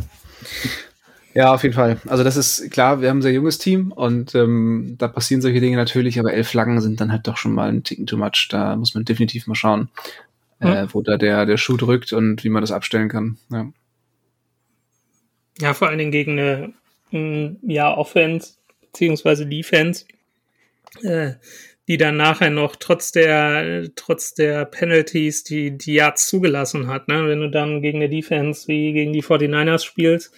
ja, 1.33 1.53
auf 1.53 1.63
jeden 1.63 1.75
Fall. 1.75 1.99
Also 2.07 2.23
das 2.23 2.37
ist 2.37 2.71
klar, 2.71 3.01
wir 3.01 3.09
haben 3.09 3.19
ein 3.19 3.21
sehr 3.21 3.33
junges 3.33 3.57
Team 3.57 3.91
und 3.91 4.35
ähm, 4.35 4.95
da 4.97 5.07
passieren 5.07 5.41
solche 5.41 5.61
Dinge 5.61 5.77
natürlich, 5.77 6.19
aber 6.19 6.33
elf 6.33 6.49
Flaggen 6.49 6.81
sind 6.81 6.99
dann 7.01 7.11
halt 7.11 7.27
doch 7.27 7.37
schon 7.37 7.53
mal 7.53 7.69
ein 7.69 7.83
Ticken 7.83 8.07
too 8.07 8.17
much. 8.17 8.47
Da 8.49 8.75
muss 8.75 8.93
man 8.93 9.05
definitiv 9.05 9.47
mal 9.47 9.55
schauen, 9.55 9.89
hm. 10.59 10.71
äh, 10.71 10.93
wo 10.93 11.01
da 11.01 11.17
der, 11.17 11.45
der 11.45 11.57
Schuh 11.57 11.77
drückt 11.77 12.13
und 12.13 12.43
wie 12.43 12.49
man 12.49 12.61
das 12.61 12.71
abstellen 12.71 13.09
kann. 13.09 13.37
Ja, 13.49 13.67
ja 15.59 15.73
vor 15.73 15.87
allen 15.87 15.97
Dingen 15.99 16.11
gegen 16.11 16.39
eine 16.39 16.73
mm, 17.11 17.69
ja, 17.69 17.95
Offense 17.95 18.55
beziehungsweise 18.95 19.45
Defense, 19.45 20.05
äh, 21.03 21.33
die 21.87 21.97
dann 21.97 22.17
nachher 22.17 22.49
noch 22.49 22.75
trotz 22.75 23.11
der, 23.11 23.89
trotz 23.95 24.33
der 24.33 24.65
Penalties 24.65 25.43
die, 25.43 25.77
die 25.77 25.93
Yards 25.95 26.27
zugelassen 26.27 26.87
hat. 26.87 27.07
Ne? 27.07 27.27
Wenn 27.27 27.41
du 27.41 27.49
dann 27.49 27.81
gegen 27.81 27.99
eine 27.99 28.09
Defense 28.09 28.67
wie 28.67 28.93
gegen 28.93 29.13
die 29.13 29.23
49ers 29.23 29.83
spielst, 29.83 30.33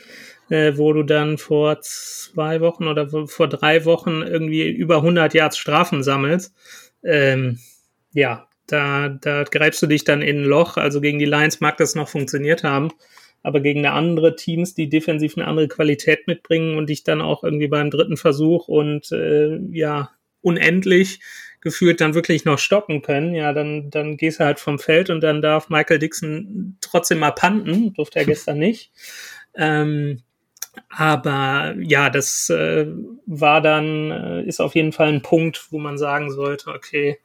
äh, 0.50 0.74
wo 0.76 0.92
du 0.94 1.04
dann 1.04 1.38
vor 1.38 1.80
zwei 1.82 2.60
Wochen 2.62 2.88
oder 2.88 3.28
vor 3.28 3.48
drei 3.48 3.86
Wochen 3.86 4.22
irgendwie 4.22 4.70
über 4.70 4.98
100 4.98 5.34
Yards 5.34 5.58
Strafen 5.58 6.04
sammelst, 6.04 6.54
ähm, 7.04 7.60
ja, 8.14 8.48
da, 8.68 9.08
da 9.10 9.44
greifst 9.44 9.82
du 9.82 9.88
dich 9.88 10.04
dann 10.04 10.22
in 10.22 10.42
ein 10.42 10.46
Loch. 10.46 10.76
Also 10.76 11.00
gegen 11.00 11.20
die 11.20 11.26
Lions 11.26 11.62
mag 11.62 11.78
das 11.78 11.96
noch 11.96 12.10
funktioniert 12.10 12.64
haben, 12.64 12.90
aber 13.42 13.62
gegen 13.62 13.80
eine 13.80 13.94
andere 13.94 14.36
Teams, 14.36 14.74
die 14.74 14.90
defensiv 14.90 15.38
eine 15.38 15.48
andere 15.48 15.70
Qualität 15.70 16.28
mitbringen 16.28 16.78
und 16.78 16.90
dich 16.90 17.04
dann 17.06 17.22
auch 17.22 17.46
irgendwie 17.46 17.70
beim 17.70 17.90
dritten 17.90 18.18
Versuch 18.18 18.68
und 18.68 19.12
äh, 19.14 19.58
ja 19.72 20.10
unendlich 20.42 21.20
gefühlt 21.62 22.02
dann 22.02 22.14
wirklich 22.14 22.46
noch 22.46 22.60
stoppen 22.60 23.02
können, 23.02 23.34
ja, 23.34 23.52
dann, 23.52 23.90
dann 23.90 24.18
gehst 24.18 24.40
du 24.40 24.46
halt 24.46 24.60
vom 24.60 24.80
Feld 24.80 25.10
und 25.10 25.22
dann 25.22 25.42
darf 25.42 25.70
Michael 25.70 26.00
Dixon 26.00 26.78
trotzdem 26.82 27.20
mal 27.20 27.32
panten, 27.32 27.94
durfte 27.94 28.20
er 28.20 28.26
gestern 28.34 28.60
nicht. 28.60 28.92
Ähm, 29.56 30.22
aber 30.90 31.76
ja, 31.80 32.10
das 32.10 32.50
äh, 32.50 32.88
war 33.26 33.62
dann, 33.62 34.12
äh, 34.12 34.44
ist 34.44 34.62
auf 34.62 34.76
jeden 34.76 34.92
Fall 34.92 35.10
ein 35.10 35.22
Punkt, 35.22 35.68
wo 35.72 35.80
man 35.80 35.98
sagen 35.98 36.32
sollte, 36.32 36.70
okay, 36.70 37.18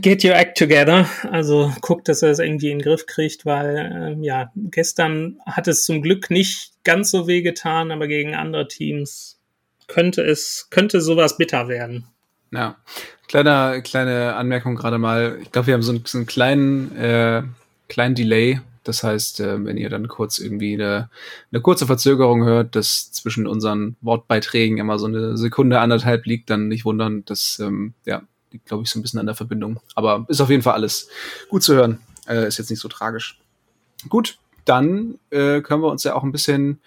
get 0.00 0.24
your 0.24 0.34
act 0.34 0.58
together. 0.58 1.08
Also 1.30 1.72
guckt, 1.80 2.08
dass 2.08 2.22
er 2.22 2.30
es 2.30 2.38
irgendwie 2.38 2.70
in 2.70 2.78
den 2.78 2.84
Griff 2.84 3.06
kriegt, 3.06 3.46
weil 3.46 4.16
äh, 4.20 4.24
ja, 4.24 4.50
gestern 4.54 5.38
hat 5.46 5.68
es 5.68 5.84
zum 5.84 6.02
Glück 6.02 6.30
nicht 6.30 6.72
ganz 6.84 7.10
so 7.10 7.26
weh 7.26 7.42
getan, 7.42 7.90
aber 7.90 8.08
gegen 8.08 8.34
andere 8.34 8.68
Teams 8.68 9.40
könnte 9.86 10.22
es, 10.22 10.68
könnte 10.70 11.00
sowas 11.00 11.36
bitter 11.36 11.68
werden. 11.68 12.04
Ja, 12.50 12.76
kleiner, 13.28 13.80
kleine 13.80 14.36
Anmerkung 14.36 14.76
gerade 14.76 14.98
mal. 14.98 15.38
Ich 15.42 15.50
glaube, 15.50 15.66
wir 15.66 15.74
haben 15.74 15.82
so 15.82 15.92
einen, 15.92 16.04
so 16.06 16.18
einen 16.18 16.26
kleinen, 16.26 16.96
äh, 16.96 17.42
kleinen 17.88 18.14
Delay. 18.14 18.60
Das 18.84 19.02
heißt, 19.02 19.40
äh, 19.40 19.64
wenn 19.64 19.76
ihr 19.76 19.88
dann 19.88 20.08
kurz 20.08 20.38
irgendwie 20.38 20.74
eine, 20.74 21.08
eine 21.50 21.62
kurze 21.62 21.86
Verzögerung 21.86 22.44
hört, 22.44 22.76
dass 22.76 23.10
zwischen 23.12 23.46
unseren 23.46 23.96
Wortbeiträgen 24.02 24.78
immer 24.78 24.98
so 24.98 25.06
eine 25.06 25.36
Sekunde, 25.36 25.80
anderthalb 25.80 26.26
liegt, 26.26 26.50
dann 26.50 26.68
nicht 26.68 26.84
wundern. 26.84 27.24
Das, 27.24 27.58
ähm, 27.60 27.94
ja, 28.04 28.22
liegt, 28.52 28.66
glaube 28.66 28.84
ich, 28.84 28.90
so 28.90 28.98
ein 28.98 29.02
bisschen 29.02 29.20
an 29.20 29.26
der 29.26 29.34
Verbindung. 29.34 29.80
Aber 29.94 30.26
ist 30.28 30.40
auf 30.40 30.50
jeden 30.50 30.62
Fall 30.62 30.74
alles 30.74 31.08
gut 31.48 31.62
zu 31.62 31.74
hören. 31.74 31.98
Äh, 32.28 32.46
ist 32.46 32.58
jetzt 32.58 32.70
nicht 32.70 32.80
so 32.80 32.88
tragisch. 32.88 33.38
Gut, 34.08 34.38
dann 34.64 35.18
äh, 35.30 35.60
können 35.60 35.82
wir 35.82 35.90
uns 35.90 36.04
ja 36.04 36.14
auch 36.14 36.22
ein 36.22 36.32
bisschen 36.32 36.80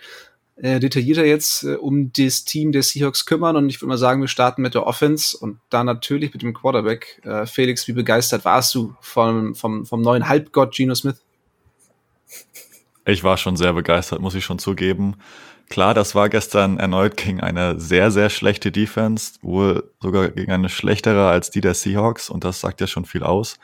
äh, 0.58 0.80
detaillierter 0.80 1.26
jetzt 1.26 1.64
äh, 1.64 1.76
um 1.76 2.12
das 2.14 2.44
Team 2.44 2.72
der 2.72 2.84
Seahawks 2.84 3.26
kümmern. 3.26 3.56
Und 3.56 3.70
ich 3.70 3.80
würde 3.80 3.90
mal 3.90 3.98
sagen, 3.98 4.22
wir 4.22 4.28
starten 4.28 4.62
mit 4.62 4.74
der 4.74 4.86
Offense 4.86 5.38
und 5.38 5.60
da 5.70 5.84
natürlich 5.84 6.34
mit 6.34 6.42
dem 6.42 6.54
Quarterback. 6.54 7.22
Äh, 7.24 7.46
Felix, 7.46 7.88
wie 7.88 7.94
begeistert 7.94 8.46
warst 8.46 8.74
du 8.76 8.96
vom, 9.02 9.56
vom, 9.56 9.86
vom 9.86 10.02
neuen 10.02 10.28
Halbgott 10.28 10.76
Geno 10.76 10.96
Smith? 10.96 11.22
Ich 13.06 13.24
war 13.24 13.38
schon 13.38 13.56
sehr 13.56 13.74
begeistert, 13.74 14.20
muss 14.20 14.36
ich 14.36 14.44
schon 14.44 14.60
zugeben. 14.60 15.16
Klar, 15.70 15.94
das 15.94 16.16
war 16.16 16.30
gestern 16.30 16.78
erneut 16.78 17.18
gegen 17.18 17.42
eine 17.42 17.80
sehr, 17.80 18.10
sehr 18.10 18.30
schlechte 18.30 18.72
Defense, 18.72 19.34
wohl 19.42 19.92
sogar 20.02 20.30
gegen 20.30 20.52
eine 20.52 20.70
schlechtere 20.70 21.28
als 21.30 21.52
die 21.52 21.62
der 21.62 21.74
Seahawks 21.74 22.30
und 22.30 22.44
das 22.44 22.62
sagt 22.62 22.82
ja 22.82 22.88
schon 22.88 23.06
viel 23.06 23.24
aus. 23.24 23.60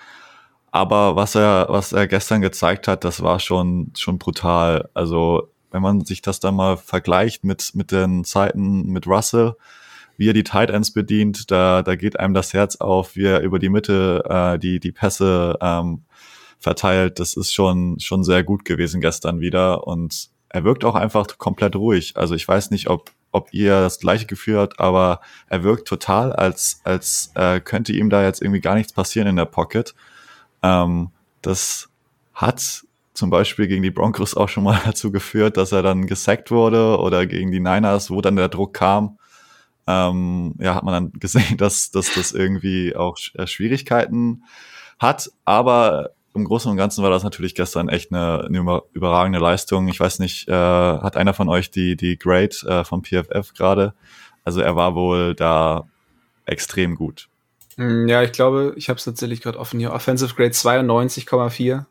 Aber 0.72 1.16
was 1.16 1.36
er, 1.36 1.68
was 1.70 1.94
er 1.94 2.08
gestern 2.08 2.42
gezeigt 2.42 2.88
hat, 2.88 3.04
das 3.04 3.22
war 3.22 3.40
schon, 3.40 3.92
schon 3.96 4.18
brutal. 4.18 4.90
Also 4.94 5.53
wenn 5.74 5.82
man 5.82 6.06
sich 6.06 6.22
das 6.22 6.40
dann 6.40 6.56
mal 6.56 6.78
vergleicht 6.78 7.44
mit, 7.44 7.72
mit 7.74 7.92
den 7.92 8.24
Zeiten 8.24 8.88
mit 8.88 9.08
Russell, 9.08 9.56
wie 10.18 10.30
er 10.30 10.34
die 10.34 10.44
Tight 10.44 10.70
Ends 10.70 10.92
bedient, 10.92 11.50
da, 11.52 11.82
da 11.82 11.96
geht 11.96 12.20
einem 12.20 12.36
das 12.36 12.54
Herz 12.54 12.76
auf, 12.78 13.16
wie 13.16 13.26
er 13.26 13.42
über 13.42 13.60
die 13.60 13.70
Mitte 13.70 14.24
äh, 14.30 14.60
die, 14.60 14.80
die 14.80 14.92
Pässe 14.92 15.58
ähm, 15.60 16.04
verteilt. 16.60 17.20
Das 17.20 17.36
ist 17.36 17.54
schon, 17.54 18.00
schon 18.00 18.24
sehr 18.24 18.44
gut 18.44 18.66
gewesen 18.66 19.02
gestern 19.02 19.40
wieder 19.40 19.88
und 19.88 20.30
er 20.50 20.64
wirkt 20.64 20.86
auch 20.86 20.96
einfach 20.96 21.40
komplett 21.40 21.76
ruhig. 21.76 22.16
Also 22.16 22.36
ich 22.36 22.48
weiß 22.48 22.70
nicht, 22.70 22.88
ob, 22.88 23.10
ob 23.32 23.52
ihr 23.52 23.82
das 23.82 24.00
gleiche 24.00 24.28
Gefühl 24.28 24.60
habt, 24.60 24.80
aber 24.80 25.20
er 25.50 25.64
wirkt 25.64 25.88
total, 25.88 26.32
als, 26.32 26.82
als 26.84 27.32
äh, 27.34 27.60
könnte 27.60 27.94
ihm 27.94 28.12
da 28.12 28.24
jetzt 28.24 28.42
irgendwie 28.44 28.62
gar 28.62 28.76
nichts 28.76 28.94
passieren 28.94 29.28
in 29.28 29.36
der 29.36 29.46
Pocket. 29.46 29.96
Ähm, 30.62 31.10
das 31.42 31.90
hat 32.36 32.86
zum 33.14 33.30
Beispiel 33.30 33.68
gegen 33.68 33.84
die 33.84 33.92
Broncos 33.92 34.36
auch 34.36 34.50
schon 34.50 34.64
mal 34.64 34.80
dazu 34.86 35.12
geführt, 35.12 35.58
dass 35.58 35.72
er 35.72 35.82
dann 35.82 36.08
gesackt 36.08 36.52
wurde 36.52 36.98
oder 37.00 37.26
gegen 37.26 37.52
die 37.52 37.60
Niners, 37.60 38.10
wo 38.10 38.22
dann 38.22 38.36
der 38.36 38.50
Druck 38.50 38.74
kam. 38.74 39.18
Ähm, 39.86 40.56
ja, 40.60 40.76
hat 40.76 40.84
man 40.84 40.94
dann 40.94 41.12
gesehen, 41.20 41.58
dass, 41.58 41.92
dass 41.92 42.14
das 42.14 42.32
irgendwie 42.32 42.96
auch 42.96 43.18
äh, 43.36 43.48
Schwierigkeiten 43.48 44.44
hat. 45.00 45.30
Aber 45.46 46.12
im 46.34 46.46
Großen 46.46 46.72
und 46.72 46.78
Ganzen 46.78 47.04
war 47.04 47.12
das 47.12 47.24
natürlich 47.24 47.54
gestern 47.54 47.90
echt 47.90 48.12
eine, 48.12 48.46
eine 48.46 48.82
überragende 48.94 49.40
Leistung. 49.40 49.88
Ich 49.88 50.00
weiß 50.00 50.20
nicht, 50.20 50.48
äh, 50.48 50.54
hat 50.54 51.16
einer 51.16 51.34
von 51.34 51.50
euch 51.50 51.70
die, 51.70 51.96
die 51.96 52.18
Grade 52.18 52.56
äh, 52.66 52.84
vom 52.84 53.04
PFF 53.04 53.54
gerade? 53.54 53.94
Also 54.44 54.62
er 54.62 54.76
war 54.76 54.96
wohl 54.96 55.36
da 55.36 55.88
extrem 56.46 56.96
gut. 56.96 57.30
Mm, 57.78 58.08
ja, 58.08 58.24
ich 58.24 58.32
glaube, 58.32 58.74
ich 58.78 58.90
habe 58.90 58.98
es 58.98 59.06
tatsächlich 59.06 59.42
gerade 59.42 59.60
offen 59.60 59.80
hier. 59.80 59.94
Offensive 59.94 60.34
Grade 60.34 60.52
92,4 60.52 61.86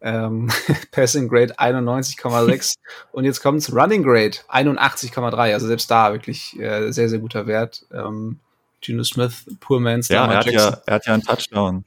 ähm, 0.00 0.50
Passing 0.92 1.28
Grade 1.28 1.58
91,6 1.58 2.76
und 3.12 3.24
jetzt 3.24 3.40
kommt's 3.40 3.72
Running 3.74 4.02
Grade 4.02 4.38
81,3. 4.48 5.52
Also 5.52 5.66
selbst 5.66 5.90
da 5.90 6.12
wirklich 6.12 6.58
äh, 6.58 6.90
sehr, 6.90 7.08
sehr 7.08 7.18
guter 7.18 7.46
Wert. 7.46 7.84
Ähm, 7.92 8.38
Geno 8.80 9.04
Smith, 9.04 9.46
Poor 9.60 9.80
Man's. 9.80 10.08
Ja, 10.08 10.26
er 10.26 10.38
hat 10.38 10.46
ja, 10.46 10.78
er 10.86 10.94
hat 10.94 11.06
ja 11.06 11.14
einen 11.14 11.22
Touchdown. 11.22 11.84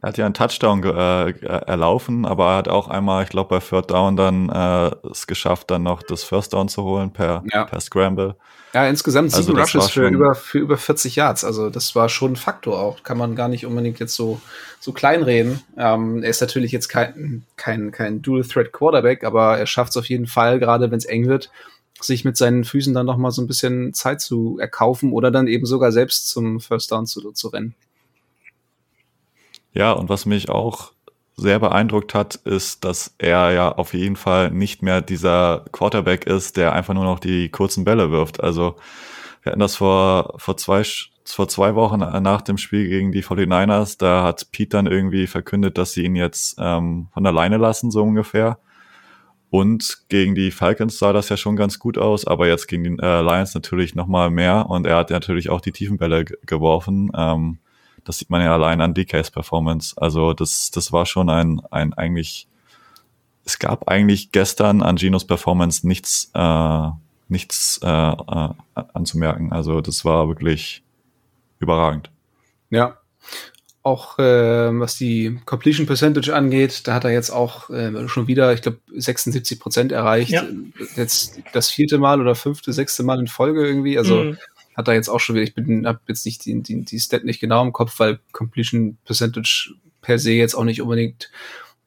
Er 0.00 0.08
hat 0.08 0.18
ja 0.18 0.24
einen 0.24 0.34
Touchdown 0.34 0.82
äh, 0.82 1.30
erlaufen, 1.30 2.26
aber 2.26 2.46
er 2.50 2.56
hat 2.56 2.68
auch 2.68 2.88
einmal, 2.88 3.22
ich 3.22 3.30
glaube, 3.30 3.50
bei 3.50 3.64
Third 3.64 3.92
Down 3.92 4.16
dann 4.16 4.48
äh, 4.48 4.90
es 5.08 5.28
geschafft, 5.28 5.70
dann 5.70 5.84
noch 5.84 6.02
das 6.02 6.24
First 6.24 6.54
Down 6.54 6.68
zu 6.68 6.82
holen 6.82 7.12
per, 7.12 7.44
ja. 7.52 7.64
per 7.64 7.80
Scramble. 7.80 8.34
Ja, 8.74 8.86
insgesamt 8.86 9.32
sieben 9.32 9.58
also 9.58 9.78
Rushes 9.78 9.90
für 9.90 10.08
über, 10.08 10.34
für 10.34 10.58
über 10.58 10.78
40 10.78 11.16
Yards. 11.16 11.44
Also 11.44 11.68
das 11.68 11.94
war 11.94 12.08
schon 12.08 12.32
ein 12.32 12.36
Faktor 12.36 12.80
auch. 12.80 13.02
Kann 13.02 13.18
man 13.18 13.36
gar 13.36 13.48
nicht 13.48 13.66
unbedingt 13.66 13.98
jetzt 13.98 14.14
so, 14.14 14.40
so 14.80 14.92
kleinreden. 14.92 15.60
Ähm, 15.76 16.22
er 16.22 16.30
ist 16.30 16.40
natürlich 16.40 16.72
jetzt 16.72 16.88
kein, 16.88 17.44
kein, 17.56 17.90
kein 17.90 18.22
Dual-Threat-Quarterback, 18.22 19.24
aber 19.24 19.58
er 19.58 19.66
schafft 19.66 19.90
es 19.90 19.98
auf 19.98 20.08
jeden 20.08 20.26
Fall, 20.26 20.58
gerade 20.58 20.90
wenn 20.90 20.96
es 20.96 21.04
eng 21.04 21.26
wird, 21.26 21.50
sich 22.00 22.24
mit 22.24 22.38
seinen 22.38 22.64
Füßen 22.64 22.94
dann 22.94 23.06
noch 23.06 23.18
mal 23.18 23.30
so 23.30 23.42
ein 23.42 23.46
bisschen 23.46 23.92
Zeit 23.92 24.22
zu 24.22 24.58
erkaufen 24.58 25.12
oder 25.12 25.30
dann 25.30 25.48
eben 25.48 25.66
sogar 25.66 25.92
selbst 25.92 26.30
zum 26.30 26.58
First 26.58 26.92
Down 26.92 27.06
zu, 27.06 27.32
zu 27.32 27.48
rennen. 27.48 27.74
Ja, 29.74 29.92
und 29.92 30.08
was 30.08 30.24
mich 30.24 30.48
auch 30.48 30.92
sehr 31.42 31.58
beeindruckt 31.58 32.14
hat, 32.14 32.36
ist, 32.36 32.84
dass 32.84 33.14
er 33.18 33.50
ja 33.52 33.72
auf 33.72 33.92
jeden 33.92 34.16
Fall 34.16 34.50
nicht 34.50 34.82
mehr 34.82 35.02
dieser 35.02 35.64
Quarterback 35.72 36.26
ist, 36.26 36.56
der 36.56 36.72
einfach 36.72 36.94
nur 36.94 37.04
noch 37.04 37.18
die 37.18 37.50
kurzen 37.50 37.84
Bälle 37.84 38.10
wirft. 38.10 38.42
Also 38.42 38.76
wir 39.42 39.52
hatten 39.52 39.60
das 39.60 39.76
vor, 39.76 40.34
vor 40.38 40.56
zwei, 40.56 40.82
vor 41.24 41.48
zwei 41.48 41.74
Wochen 41.74 41.98
nach 41.98 42.40
dem 42.42 42.58
Spiel 42.58 42.88
gegen 42.88 43.12
die 43.12 43.22
49ers, 43.22 43.98
da 43.98 44.22
hat 44.22 44.50
Pete 44.52 44.70
dann 44.70 44.86
irgendwie 44.86 45.26
verkündet, 45.26 45.76
dass 45.78 45.92
sie 45.92 46.04
ihn 46.04 46.16
jetzt 46.16 46.56
ähm, 46.58 47.08
von 47.12 47.26
alleine 47.26 47.58
lassen, 47.58 47.90
so 47.90 48.02
ungefähr. 48.02 48.58
Und 49.50 50.04
gegen 50.08 50.34
die 50.34 50.50
Falcons 50.50 50.98
sah 50.98 51.12
das 51.12 51.28
ja 51.28 51.36
schon 51.36 51.56
ganz 51.56 51.78
gut 51.78 51.98
aus, 51.98 52.26
aber 52.26 52.48
jetzt 52.48 52.68
gegen 52.68 52.84
die 52.84 53.02
äh, 53.02 53.20
Lions 53.20 53.54
natürlich 53.54 53.94
nochmal 53.94 54.30
mehr 54.30 54.70
und 54.70 54.86
er 54.86 54.96
hat 54.96 55.10
natürlich 55.10 55.50
auch 55.50 55.60
die 55.60 55.72
Tiefenbälle 55.72 56.24
geworfen. 56.24 57.10
Ähm, 57.14 57.58
das 58.04 58.18
sieht 58.18 58.30
man 58.30 58.42
ja 58.42 58.52
allein 58.52 58.80
an 58.80 58.94
DKs 58.94 59.30
Performance. 59.30 59.94
Also 59.96 60.32
das, 60.32 60.70
das 60.70 60.92
war 60.92 61.06
schon 61.06 61.30
ein, 61.30 61.60
ein 61.70 61.92
eigentlich, 61.94 62.48
es 63.44 63.58
gab 63.58 63.88
eigentlich 63.88 64.32
gestern 64.32 64.82
an 64.82 64.96
Ginos 64.96 65.26
Performance 65.26 65.86
nichts, 65.86 66.30
äh, 66.34 66.88
nichts 67.28 67.80
äh, 67.82 67.88
äh, 67.88 68.48
anzumerken. 68.74 69.52
Also 69.52 69.80
das 69.80 70.04
war 70.04 70.28
wirklich 70.28 70.82
überragend. 71.58 72.10
Ja, 72.70 72.98
auch 73.84 74.18
äh, 74.18 74.78
was 74.78 74.96
die 74.96 75.40
Completion 75.44 75.86
Percentage 75.86 76.34
angeht, 76.34 76.86
da 76.86 76.94
hat 76.94 77.04
er 77.04 77.10
jetzt 77.10 77.30
auch 77.30 77.68
äh, 77.68 78.08
schon 78.08 78.28
wieder, 78.28 78.52
ich 78.52 78.62
glaube, 78.62 78.78
76 78.94 79.58
Prozent 79.58 79.92
erreicht. 79.92 80.30
Ja. 80.30 80.44
Jetzt 80.94 81.40
das 81.52 81.68
vierte 81.68 81.98
Mal 81.98 82.20
oder 82.20 82.36
fünfte, 82.36 82.72
sechste 82.72 83.02
Mal 83.02 83.18
in 83.18 83.26
Folge 83.26 83.66
irgendwie. 83.66 83.98
Also 83.98 84.22
mhm. 84.22 84.38
Hat 84.76 84.88
er 84.88 84.94
jetzt 84.94 85.08
auch 85.08 85.20
schon 85.20 85.36
wieder, 85.36 85.44
ich 85.44 85.54
bin, 85.54 85.86
hab 85.86 86.00
jetzt 86.08 86.24
nicht 86.24 86.44
die, 86.44 86.62
die, 86.62 86.82
die 86.82 87.00
Stat 87.00 87.24
nicht 87.24 87.40
genau 87.40 87.62
im 87.62 87.72
Kopf, 87.72 87.98
weil 87.98 88.20
Completion 88.32 88.98
Percentage 89.04 89.74
per 90.00 90.18
se 90.18 90.32
jetzt 90.32 90.54
auch 90.54 90.64
nicht 90.64 90.82
unbedingt 90.82 91.30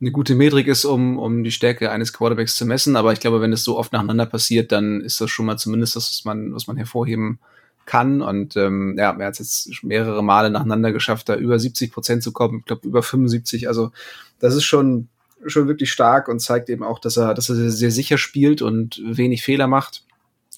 eine 0.01 0.11
gute 0.11 0.35
Metrik 0.35 0.67
ist, 0.67 0.85
um, 0.85 1.17
um 1.17 1.43
die 1.43 1.51
Stärke 1.51 1.91
eines 1.91 2.13
Quarterbacks 2.13 2.55
zu 2.55 2.65
messen. 2.65 2.95
Aber 2.95 3.13
ich 3.13 3.19
glaube, 3.19 3.41
wenn 3.41 3.53
es 3.53 3.63
so 3.63 3.77
oft 3.77 3.93
nacheinander 3.93 4.25
passiert, 4.25 4.71
dann 4.71 5.01
ist 5.01 5.21
das 5.21 5.29
schon 5.29 5.45
mal 5.45 5.57
zumindest 5.57 5.95
das, 5.95 6.09
was 6.09 6.25
man, 6.25 6.53
was 6.53 6.67
man 6.67 6.77
hervorheben 6.77 7.39
kann. 7.85 8.21
Und 8.21 8.57
ähm, 8.57 8.95
ja, 8.97 9.15
er 9.17 9.27
hat 9.27 9.39
jetzt 9.39 9.83
mehrere 9.83 10.23
Male 10.23 10.49
nacheinander 10.49 10.91
geschafft, 10.91 11.29
da 11.29 11.35
über 11.35 11.59
70 11.59 11.91
Prozent 11.91 12.23
zu 12.23 12.33
kommen. 12.33 12.59
Ich 12.59 12.65
glaube, 12.65 12.87
über 12.87 13.03
75. 13.03 13.67
Also 13.67 13.91
das 14.39 14.55
ist 14.55 14.65
schon, 14.65 15.07
schon 15.45 15.67
wirklich 15.67 15.91
stark 15.91 16.27
und 16.27 16.39
zeigt 16.39 16.69
eben 16.69 16.83
auch, 16.83 16.99
dass 16.99 17.17
er, 17.17 17.33
dass 17.33 17.49
er 17.49 17.69
sehr 17.69 17.91
sicher 17.91 18.17
spielt 18.17 18.61
und 18.61 19.01
wenig 19.05 19.43
Fehler 19.43 19.67
macht, 19.67 20.03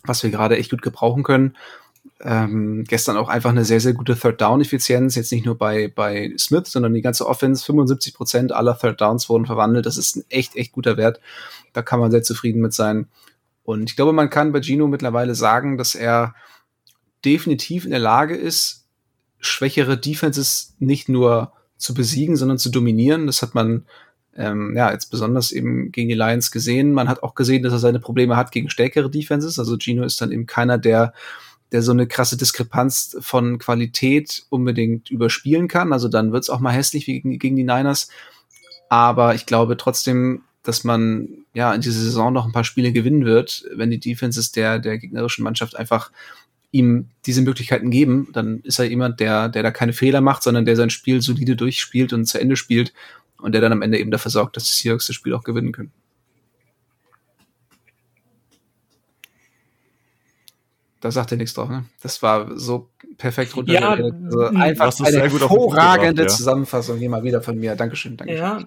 was 0.04 0.24
wir 0.24 0.32
gerade 0.32 0.58
echt 0.58 0.72
gut 0.72 0.82
gebrauchen 0.82 1.24
können. 1.24 1.56
Ähm, 2.20 2.84
gestern 2.88 3.16
auch 3.16 3.30
einfach 3.30 3.52
eine 3.52 3.64
sehr, 3.64 3.80
sehr 3.80 3.94
gute 3.94 4.16
Third-Down-Effizienz, 4.16 5.16
jetzt 5.16 5.32
nicht 5.32 5.46
nur 5.46 5.56
bei, 5.56 5.88
bei 5.94 6.34
Smith, 6.40 6.68
sondern 6.68 6.94
die 6.96 7.04
ganze 7.04 7.28
Offense, 7.28 7.64
75 7.64 8.16
Prozent 8.16 8.52
aller 8.52 8.78
Third 8.78 9.00
Downs 9.00 9.30
wurden 9.30 9.46
verwandelt. 9.46 9.86
Das 9.86 9.98
ist 9.98 10.16
ein 10.16 10.24
echt, 10.30 10.56
echt 10.56 10.72
guter 10.72 10.98
Wert. 10.98 11.20
Da 11.74 11.84
kann 11.84 12.00
man 12.00 12.10
sehr 12.10 12.24
zufrieden 12.24 12.62
mit 12.62 12.74
sein. 12.74 13.08
Und 13.64 13.90
ich 13.90 13.96
glaube, 13.96 14.14
man 14.14 14.30
kann 14.30 14.52
bei 14.52 14.62
Gino 14.62 14.88
mittlerweile 14.88 15.36
sagen, 15.36 15.78
dass 15.78 15.94
er 15.94 16.34
definitiv 17.24 17.86
in 17.86 17.92
der 17.92 18.00
Lage 18.00 18.36
ist, 18.36 18.86
schwächere 19.40 19.98
Defenses 19.98 20.76
nicht 20.80 21.10
nur 21.10 21.52
zu 21.78 21.94
besiegen, 21.94 22.36
sondern 22.36 22.58
zu 22.58 22.70
dominieren. 22.70 23.28
Das 23.28 23.42
hat 23.42 23.54
man 23.54 23.86
ähm, 24.36 24.76
ja 24.76 24.92
jetzt 24.92 25.12
besonders 25.12 25.52
eben 25.52 25.92
gegen 25.92 26.10
die 26.10 26.16
Lions 26.16 26.52
gesehen. 26.52 26.94
Man 26.94 27.10
hat 27.10 27.24
auch 27.24 27.36
gesehen, 27.36 27.64
dass 27.64 27.74
er 27.74 27.80
seine 27.80 28.00
Probleme 28.00 28.36
hat 28.36 28.52
gegen 28.52 28.70
stärkere 28.70 29.10
Defenses. 29.10 29.60
Also 29.60 29.78
Gino 29.78 30.04
ist 30.04 30.22
dann 30.22 30.32
eben 30.32 30.46
keiner, 30.46 30.78
der 30.78 31.14
der 31.72 31.82
so 31.82 31.92
eine 31.92 32.08
krasse 32.08 32.38
Diskrepanz 32.38 33.18
von 33.20 33.60
Qualität 33.60 34.46
unbedingt 34.50 35.10
überspielen 35.10 35.68
kann. 35.68 35.94
Also 35.94 36.08
dann 36.08 36.32
wird's 36.32 36.50
auch 36.50 36.60
mal 36.60 36.72
hässlich 36.72 37.08
wie 37.08 37.14
gegen, 37.22 37.40
gegen 37.40 37.56
die 37.56 37.64
Niners. 37.64 38.10
Aber 38.90 39.36
ich 39.36 39.46
glaube 39.46 39.78
trotzdem, 39.78 40.44
dass 40.64 40.84
man 40.84 41.30
ja 41.54 41.74
in 41.74 41.82
dieser 41.82 42.00
Saison 42.00 42.34
noch 42.34 42.46
ein 42.46 42.52
paar 42.52 42.64
Spiele 42.64 42.92
gewinnen 42.92 43.26
wird, 43.26 43.66
wenn 43.74 43.90
die 43.90 44.00
Defenses 44.00 44.52
der, 44.52 44.80
der 44.80 44.98
gegnerischen 44.98 45.44
Mannschaft 45.44 45.76
einfach 45.76 46.12
ihm 46.72 47.10
diese 47.26 47.42
Möglichkeiten 47.42 47.92
geben, 47.92 48.30
dann 48.34 48.60
ist 48.62 48.80
er 48.80 48.86
jemand, 48.86 49.20
der, 49.20 49.50
der 49.50 49.64
da 49.64 49.72
keine 49.72 49.94
Fehler 49.94 50.22
macht, 50.22 50.44
sondern 50.44 50.66
der 50.66 50.76
sein 50.76 50.90
Spiel 50.90 51.22
solide 51.22 51.56
durchspielt 51.56 52.14
und 52.14 52.26
zu 52.26 52.40
Ende 52.40 52.56
spielt 52.56 52.94
und 53.38 53.54
der 53.54 53.62
dann 53.62 53.72
am 53.72 53.82
Ende 53.82 54.00
eben 54.00 54.12
dafür 54.12 54.32
sorgt, 54.32 54.58
dass 54.58 54.66
die 54.66 54.74
Seahawks 54.74 55.08
das 55.08 55.16
Spiel 55.16 55.34
auch 55.34 55.44
gewinnen 55.44 55.72
können. 55.72 55.92
Da 61.00 61.12
sagt 61.12 61.32
er 61.32 61.38
nichts 61.38 61.54
drauf, 61.54 61.70
ne? 61.70 61.86
Das 62.02 62.24
war 62.24 62.58
so 62.58 62.90
perfekt 63.18 63.56
runter. 63.56 63.74
Ja, 63.74 63.90
also 63.90 64.42
einfach 64.48 65.00
eine 65.00 65.22
hervorragende 65.22 66.24
ja. 66.24 66.28
Zusammenfassung 66.28 66.98
hier 66.98 67.10
mal 67.10 67.24
wieder 67.24 67.42
von 67.42 67.58
mir. 67.58 67.76
Dankeschön, 67.76 68.18
Dankeschön. 68.18 68.44
Ja. 68.44 68.66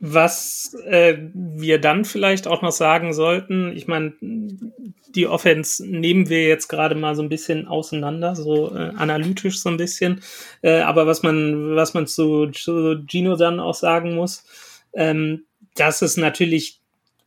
Was 0.00 0.76
äh, 0.86 1.18
wir 1.34 1.80
dann 1.80 2.04
vielleicht 2.04 2.46
auch 2.46 2.62
noch 2.62 2.72
sagen 2.72 3.12
sollten, 3.12 3.72
ich 3.76 3.88
meine, 3.88 4.12
die 4.20 5.26
Offense 5.26 5.84
nehmen 5.84 6.28
wir 6.28 6.46
jetzt 6.46 6.68
gerade 6.68 6.94
mal 6.94 7.16
so 7.16 7.22
ein 7.22 7.28
bisschen 7.28 7.66
auseinander, 7.66 8.36
so 8.36 8.74
äh, 8.74 8.92
analytisch 8.96 9.60
so 9.60 9.68
ein 9.68 9.76
bisschen. 9.76 10.20
Äh, 10.62 10.80
aber 10.80 11.08
was 11.08 11.24
man, 11.24 11.74
was 11.74 11.94
man 11.94 12.06
zu, 12.06 12.46
zu 12.50 13.02
Gino 13.08 13.34
dann 13.34 13.58
auch 13.58 13.74
sagen 13.74 14.14
muss, 14.14 14.44
ähm, 14.92 15.46
dass 15.74 16.00
es 16.02 16.16
natürlich 16.16 16.77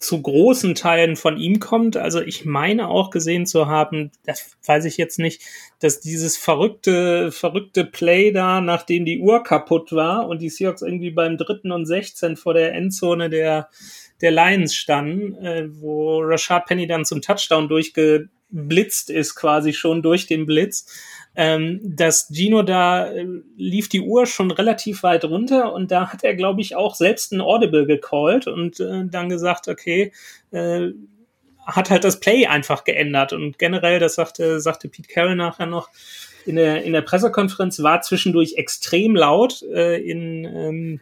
zu 0.02 0.20
großen 0.20 0.74
Teilen 0.74 1.16
von 1.16 1.38
ihm 1.38 1.60
kommt. 1.60 1.96
Also 1.96 2.22
ich 2.22 2.44
meine 2.44 2.90
auch 2.90 3.12
gesehen 3.12 3.46
zu 3.46 3.68
haben, 3.68 4.12
das 4.26 4.58
weiß 4.66 4.86
ich 4.86 4.98
jetzt 4.98 5.20
nicht, 5.20 5.44
dass 5.80 6.00
dieses 6.00 6.38
verrückte, 6.38 7.32
verrückte 7.32 7.86
Play 7.86 8.32
da, 8.32 8.62
nachdem 8.62 9.06
die 9.06 9.20
Uhr 9.20 9.44
kaputt 9.44 9.92
war 9.92 10.28
und 10.28 10.42
die 10.42 10.50
Seahawks 10.50 10.82
irgendwie 10.82 11.12
beim 11.12 11.38
dritten 11.38 11.72
und 11.72 11.86
16 11.86 12.36
vor 12.36 12.56
der 12.56 12.74
Endzone 12.74 13.30
der, 13.30 13.70
der 14.22 14.32
Lions 14.32 14.76
standen, 14.76 15.36
äh, 15.36 15.68
wo 15.70 16.20
Rashad 16.20 16.66
Penny 16.66 16.88
dann 16.88 17.06
zum 17.06 17.22
Touchdown 17.22 17.68
durchgeblitzt 18.52 19.10
ist, 19.10 19.36
quasi 19.36 19.74
schon 19.74 20.02
durch 20.02 20.28
den 20.28 20.46
Blitz. 20.46 20.86
Ähm, 21.34 21.80
dass 21.82 22.28
Gino 22.30 22.62
da 22.62 23.08
äh, 23.08 23.26
lief 23.56 23.88
die 23.88 24.02
Uhr 24.02 24.26
schon 24.26 24.52
relativ 24.52 25.02
weit 25.04 25.24
runter 25.24 25.72
und 25.72 25.90
da 25.90 26.12
hat 26.12 26.26
er, 26.26 26.36
glaube 26.36 26.60
ich, 26.60 26.76
auch 26.76 26.94
selbst 26.94 27.32
ein 27.32 27.40
Audible 27.40 27.86
gecallt 27.86 28.48
und 28.48 28.82
äh, 28.82 29.06
dann 29.06 29.30
gesagt, 29.30 29.70
okay, 29.70 30.12
äh, 30.52 30.90
hat 31.66 31.90
halt 31.90 32.04
das 32.04 32.20
Play 32.20 32.48
einfach 32.48 32.84
geändert. 32.84 33.32
Und 33.32 33.58
generell, 33.60 34.00
das 34.00 34.16
sagte, 34.16 34.60
sagte 34.60 34.90
Pete 34.90 35.08
Carroll 35.08 35.38
nachher 35.38 35.68
noch, 35.68 35.90
in 36.46 36.58
der, 36.58 36.84
in 36.84 36.92
der 36.92 37.02
Pressekonferenz 37.02 37.82
war 37.82 38.02
zwischendurch 38.02 38.56
extrem 38.58 39.16
laut 39.16 39.62
äh, 39.62 40.02
in, 40.02 40.44
ähm, 40.44 41.00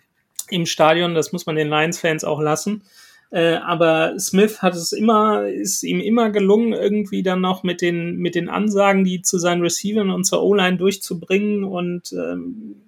im 0.50 0.68
Stadion, 0.68 1.16
das 1.16 1.32
muss 1.32 1.48
man 1.48 1.56
den 1.56 1.70
Lions-Fans 1.70 2.24
auch 2.24 2.42
lassen. 2.42 2.84
Äh, 3.32 3.56
aber 3.56 4.18
Smith 4.18 4.62
hat 4.62 4.74
es 4.74 4.92
immer, 4.92 5.48
ist 5.48 5.84
ihm 5.84 6.00
immer 6.00 6.32
gelungen, 6.32 6.74
irgendwie 6.74 7.22
dann 7.22 7.42
noch 7.42 7.64
mit 7.64 7.82
den, 7.82 8.16
mit 8.18 8.36
den 8.36 8.50
Ansagen, 8.50 9.04
die 9.04 9.22
zu 9.22 9.38
seinen 9.38 9.62
Receivern 9.62 10.10
und 10.10 10.24
zur 10.24 10.42
O-Line 10.42 10.78
durchzubringen 10.78 11.64
und 11.64 12.12
ähm, 12.14 12.82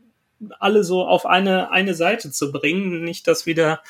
alle 0.59 0.83
so 0.83 1.05
auf 1.05 1.27
eine, 1.27 1.71
eine 1.71 1.93
Seite 1.93 2.31
zu 2.31 2.51
bringen. 2.51 3.03
Nicht, 3.03 3.27
dass 3.27 3.45
wieder 3.45 3.81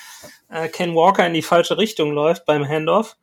äh, 0.50 0.68
Ken 0.68 0.94
Walker 0.94 1.26
in 1.26 1.34
die 1.34 1.42
falsche 1.42 1.78
Richtung 1.78 2.12
läuft 2.12 2.46
beim 2.46 2.68
Handoff. 2.68 3.16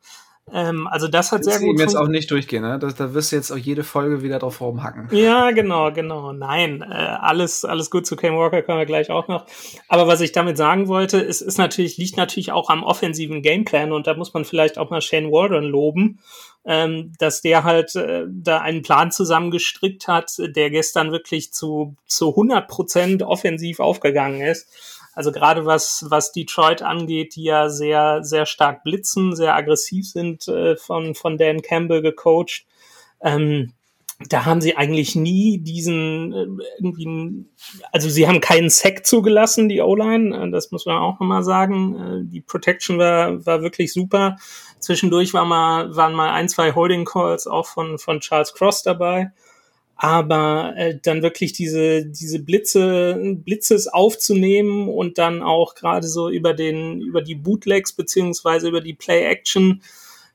Ähm, 0.53 0.87
also 0.87 1.07
das 1.07 1.31
hat 1.31 1.45
das 1.45 1.55
sehr 1.55 1.67
gut. 1.67 1.79
jetzt 1.79 1.95
auch 1.95 2.07
nicht 2.07 2.31
durchgehen, 2.31 2.63
ne? 2.63 2.79
Da, 2.79 2.87
da 2.87 3.13
wirst 3.13 3.31
du 3.31 3.35
jetzt 3.35 3.51
auch 3.51 3.57
jede 3.57 3.83
Folge 3.83 4.23
wieder 4.23 4.39
drauf 4.39 4.61
rumhacken. 4.61 5.07
Ja, 5.11 5.51
genau, 5.51 5.91
genau. 5.91 6.33
Nein, 6.33 6.81
äh, 6.81 6.93
alles, 6.93 7.65
alles 7.65 7.91
gut 7.91 8.05
zu 8.05 8.15
Kane 8.15 8.37
Walker 8.37 8.61
können 8.61 8.79
wir 8.79 8.85
gleich 8.85 9.09
auch 9.09 9.27
noch. 9.27 9.45
Aber 9.87 10.07
was 10.07 10.21
ich 10.21 10.31
damit 10.31 10.57
sagen 10.57 10.87
wollte, 10.87 11.19
es 11.19 11.41
ist 11.41 11.57
natürlich, 11.57 11.97
liegt 11.97 12.17
natürlich 12.17 12.51
auch 12.51 12.69
am 12.69 12.83
offensiven 12.83 13.41
Gameplan 13.41 13.91
und 13.91 14.07
da 14.07 14.13
muss 14.13 14.33
man 14.33 14.45
vielleicht 14.45 14.77
auch 14.77 14.89
mal 14.89 15.01
Shane 15.01 15.31
Waldron 15.31 15.65
loben, 15.65 16.19
ähm, 16.65 17.13
dass 17.19 17.41
der 17.41 17.63
halt 17.63 17.95
äh, 17.95 18.25
da 18.27 18.59
einen 18.59 18.81
Plan 18.81 19.11
zusammengestrickt 19.11 20.07
hat, 20.07 20.31
der 20.39 20.69
gestern 20.69 21.11
wirklich 21.11 21.53
zu, 21.53 21.95
zu 22.05 22.29
100 22.29 22.67
Prozent 22.67 23.23
offensiv 23.23 23.79
aufgegangen 23.79 24.41
ist 24.41 24.67
also 25.19 25.33
gerade 25.33 25.65
was, 25.65 26.05
was 26.07 26.31
Detroit 26.31 26.81
angeht, 26.81 27.35
die 27.35 27.43
ja 27.43 27.67
sehr, 27.67 28.23
sehr 28.23 28.45
stark 28.45 28.85
blitzen, 28.85 29.35
sehr 29.35 29.53
aggressiv 29.53 30.07
sind, 30.07 30.47
äh, 30.47 30.77
von, 30.77 31.13
von 31.13 31.37
Dan 31.37 31.61
Campbell 31.61 32.01
gecoacht. 32.01 32.65
Ähm, 33.21 33.73
da 34.29 34.45
haben 34.45 34.61
sie 34.61 34.77
eigentlich 34.77 35.15
nie 35.15 35.57
diesen 35.57 36.31
äh, 36.31 36.63
irgendwie, 36.77 37.45
also 37.91 38.07
sie 38.07 38.29
haben 38.29 38.39
keinen 38.39 38.69
Sack 38.69 39.05
zugelassen, 39.05 39.67
die 39.67 39.81
O-Line, 39.81 40.37
äh, 40.37 40.51
das 40.51 40.71
muss 40.71 40.85
man 40.85 40.95
auch 40.95 41.19
nochmal 41.19 41.43
sagen. 41.43 41.95
Äh, 41.97 42.31
die 42.31 42.39
Protection 42.39 42.97
war, 42.97 43.45
war 43.45 43.61
wirklich 43.61 43.91
super. 43.91 44.37
Zwischendurch 44.79 45.33
war 45.33 45.43
mal, 45.43 45.93
waren 45.97 46.13
mal 46.13 46.29
ein, 46.29 46.47
zwei 46.47 46.73
Holding 46.73 47.03
Calls 47.03 47.45
auch 47.45 47.67
von, 47.67 47.99
von 47.99 48.21
Charles 48.21 48.53
Cross 48.53 48.83
dabei 48.83 49.33
aber 50.01 50.75
äh, 50.77 50.97
dann 51.03 51.21
wirklich 51.21 51.51
diese 51.51 52.05
diese 52.05 52.39
Blitze 52.39 53.35
Blitzes 53.43 53.89
aufzunehmen 53.89 54.87
und 54.87 55.17
dann 55.17 55.43
auch 55.43 55.75
gerade 55.75 56.07
so 56.07 56.29
über 56.29 56.53
den 56.53 57.01
über 57.01 57.21
die 57.21 57.35
Bootlegs 57.35 57.91
beziehungsweise 57.91 58.69
über 58.69 58.79
die 58.79 58.93
Play 58.93 59.25
Action 59.25 59.81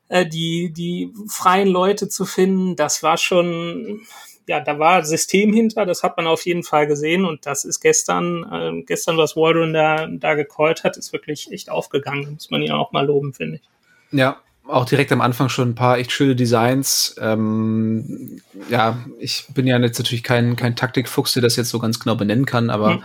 äh, 0.09 0.23
die 0.27 0.71
die 0.71 1.11
freien 1.27 1.67
Leute 1.67 2.07
zu 2.09 2.25
finden, 2.25 2.75
das 2.75 3.01
war 3.01 3.17
schon 3.17 4.01
ja, 4.47 4.59
da 4.59 4.77
war 4.77 5.03
System 5.03 5.51
hinter, 5.51 5.87
das 5.87 6.03
hat 6.03 6.15
man 6.17 6.27
auf 6.27 6.45
jeden 6.45 6.61
Fall 6.61 6.85
gesehen 6.85 7.25
und 7.25 7.47
das 7.47 7.65
ist 7.65 7.79
gestern, 7.79 8.45
äh, 8.51 8.83
gestern, 8.83 9.17
was 9.17 9.35
Waldron 9.35 9.73
da, 9.73 10.05
da 10.05 10.35
gecallt 10.35 10.83
hat, 10.83 10.97
ist 10.97 11.11
wirklich 11.13 11.51
echt 11.51 11.71
aufgegangen. 11.71 12.33
Muss 12.33 12.51
man 12.51 12.61
ihn 12.61 12.71
auch 12.71 12.91
mal 12.91 13.07
loben, 13.07 13.33
finde 13.33 13.55
ich. 13.55 13.63
Ja, 14.11 14.39
auch 14.67 14.85
direkt 14.85 15.11
am 15.11 15.21
Anfang 15.21 15.49
schon 15.49 15.69
ein 15.69 15.75
paar 15.75 15.97
echt 15.97 16.11
schöne 16.11 16.35
Designs. 16.35 17.15
Ähm, 17.19 18.41
ja, 18.69 18.97
ich 19.19 19.45
bin 19.53 19.67
ja 19.67 19.77
jetzt 19.79 19.99
natürlich 19.99 20.23
kein, 20.23 20.55
kein 20.55 20.75
Taktikfuchs, 20.75 21.33
der 21.33 21.43
das 21.43 21.55
jetzt 21.55 21.69
so 21.69 21.79
ganz 21.79 21.99
genau 21.99 22.15
benennen 22.15 22.45
kann, 22.45 22.69
aber 22.69 22.95
mhm. 22.95 23.03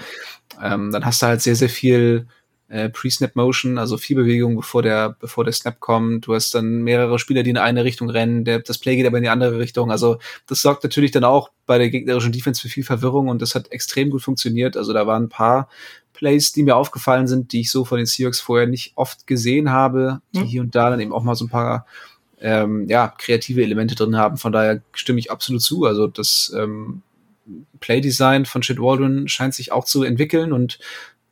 ähm, 0.62 0.92
dann 0.92 1.04
hast 1.04 1.22
du 1.22 1.26
halt 1.26 1.42
sehr, 1.42 1.56
sehr 1.56 1.68
viel 1.68 2.26
äh, 2.70 2.88
Pre-Snap-Motion, 2.88 3.78
also 3.78 3.98
viel 3.98 4.16
Bewegung, 4.16 4.56
bevor 4.56 4.82
der, 4.82 5.16
bevor 5.18 5.44
der 5.44 5.52
Snap 5.52 5.80
kommt. 5.80 6.26
Du 6.26 6.34
hast 6.34 6.54
dann 6.54 6.82
mehrere 6.82 7.18
Spieler, 7.18 7.42
die 7.42 7.50
in 7.50 7.58
eine 7.58 7.84
Richtung 7.84 8.08
rennen, 8.08 8.44
der, 8.44 8.60
das 8.60 8.78
Play 8.78 8.96
geht 8.96 9.06
aber 9.06 9.18
in 9.18 9.24
die 9.24 9.28
andere 9.28 9.58
Richtung. 9.58 9.90
Also 9.90 10.18
das 10.46 10.62
sorgt 10.62 10.84
natürlich 10.84 11.10
dann 11.10 11.24
auch 11.24 11.50
bei 11.66 11.78
der 11.78 11.90
gegnerischen 11.90 12.32
Defense 12.32 12.60
für 12.60 12.68
viel 12.68 12.84
Verwirrung 12.84 13.28
und 13.28 13.42
das 13.42 13.54
hat 13.54 13.72
extrem 13.72 14.10
gut 14.10 14.22
funktioniert. 14.22 14.76
Also 14.76 14.92
da 14.92 15.06
waren 15.06 15.24
ein 15.24 15.28
paar 15.28 15.68
Plays, 16.20 16.52
die 16.52 16.62
mir 16.62 16.76
aufgefallen 16.76 17.26
sind, 17.26 17.52
die 17.52 17.60
ich 17.60 17.70
so 17.70 17.86
von 17.86 17.96
den 17.96 18.04
Seahawks 18.04 18.40
vorher 18.40 18.66
nicht 18.66 18.92
oft 18.94 19.26
gesehen 19.26 19.70
habe, 19.70 20.20
die 20.34 20.40
mhm. 20.40 20.44
hier 20.44 20.60
und 20.60 20.74
da 20.74 20.90
dann 20.90 21.00
eben 21.00 21.14
auch 21.14 21.22
mal 21.22 21.34
so 21.34 21.46
ein 21.46 21.48
paar 21.48 21.86
ähm, 22.42 22.86
ja, 22.88 23.08
kreative 23.16 23.62
Elemente 23.62 23.94
drin 23.94 24.18
haben. 24.18 24.36
Von 24.36 24.52
daher 24.52 24.82
stimme 24.92 25.18
ich 25.18 25.30
absolut 25.30 25.62
zu. 25.62 25.86
Also 25.86 26.08
das 26.08 26.54
ähm, 26.54 27.00
Playdesign 27.80 28.44
von 28.44 28.60
Chad 28.60 28.78
Waldron 28.78 29.28
scheint 29.28 29.54
sich 29.54 29.72
auch 29.72 29.86
zu 29.86 30.02
entwickeln 30.02 30.52
und 30.52 30.78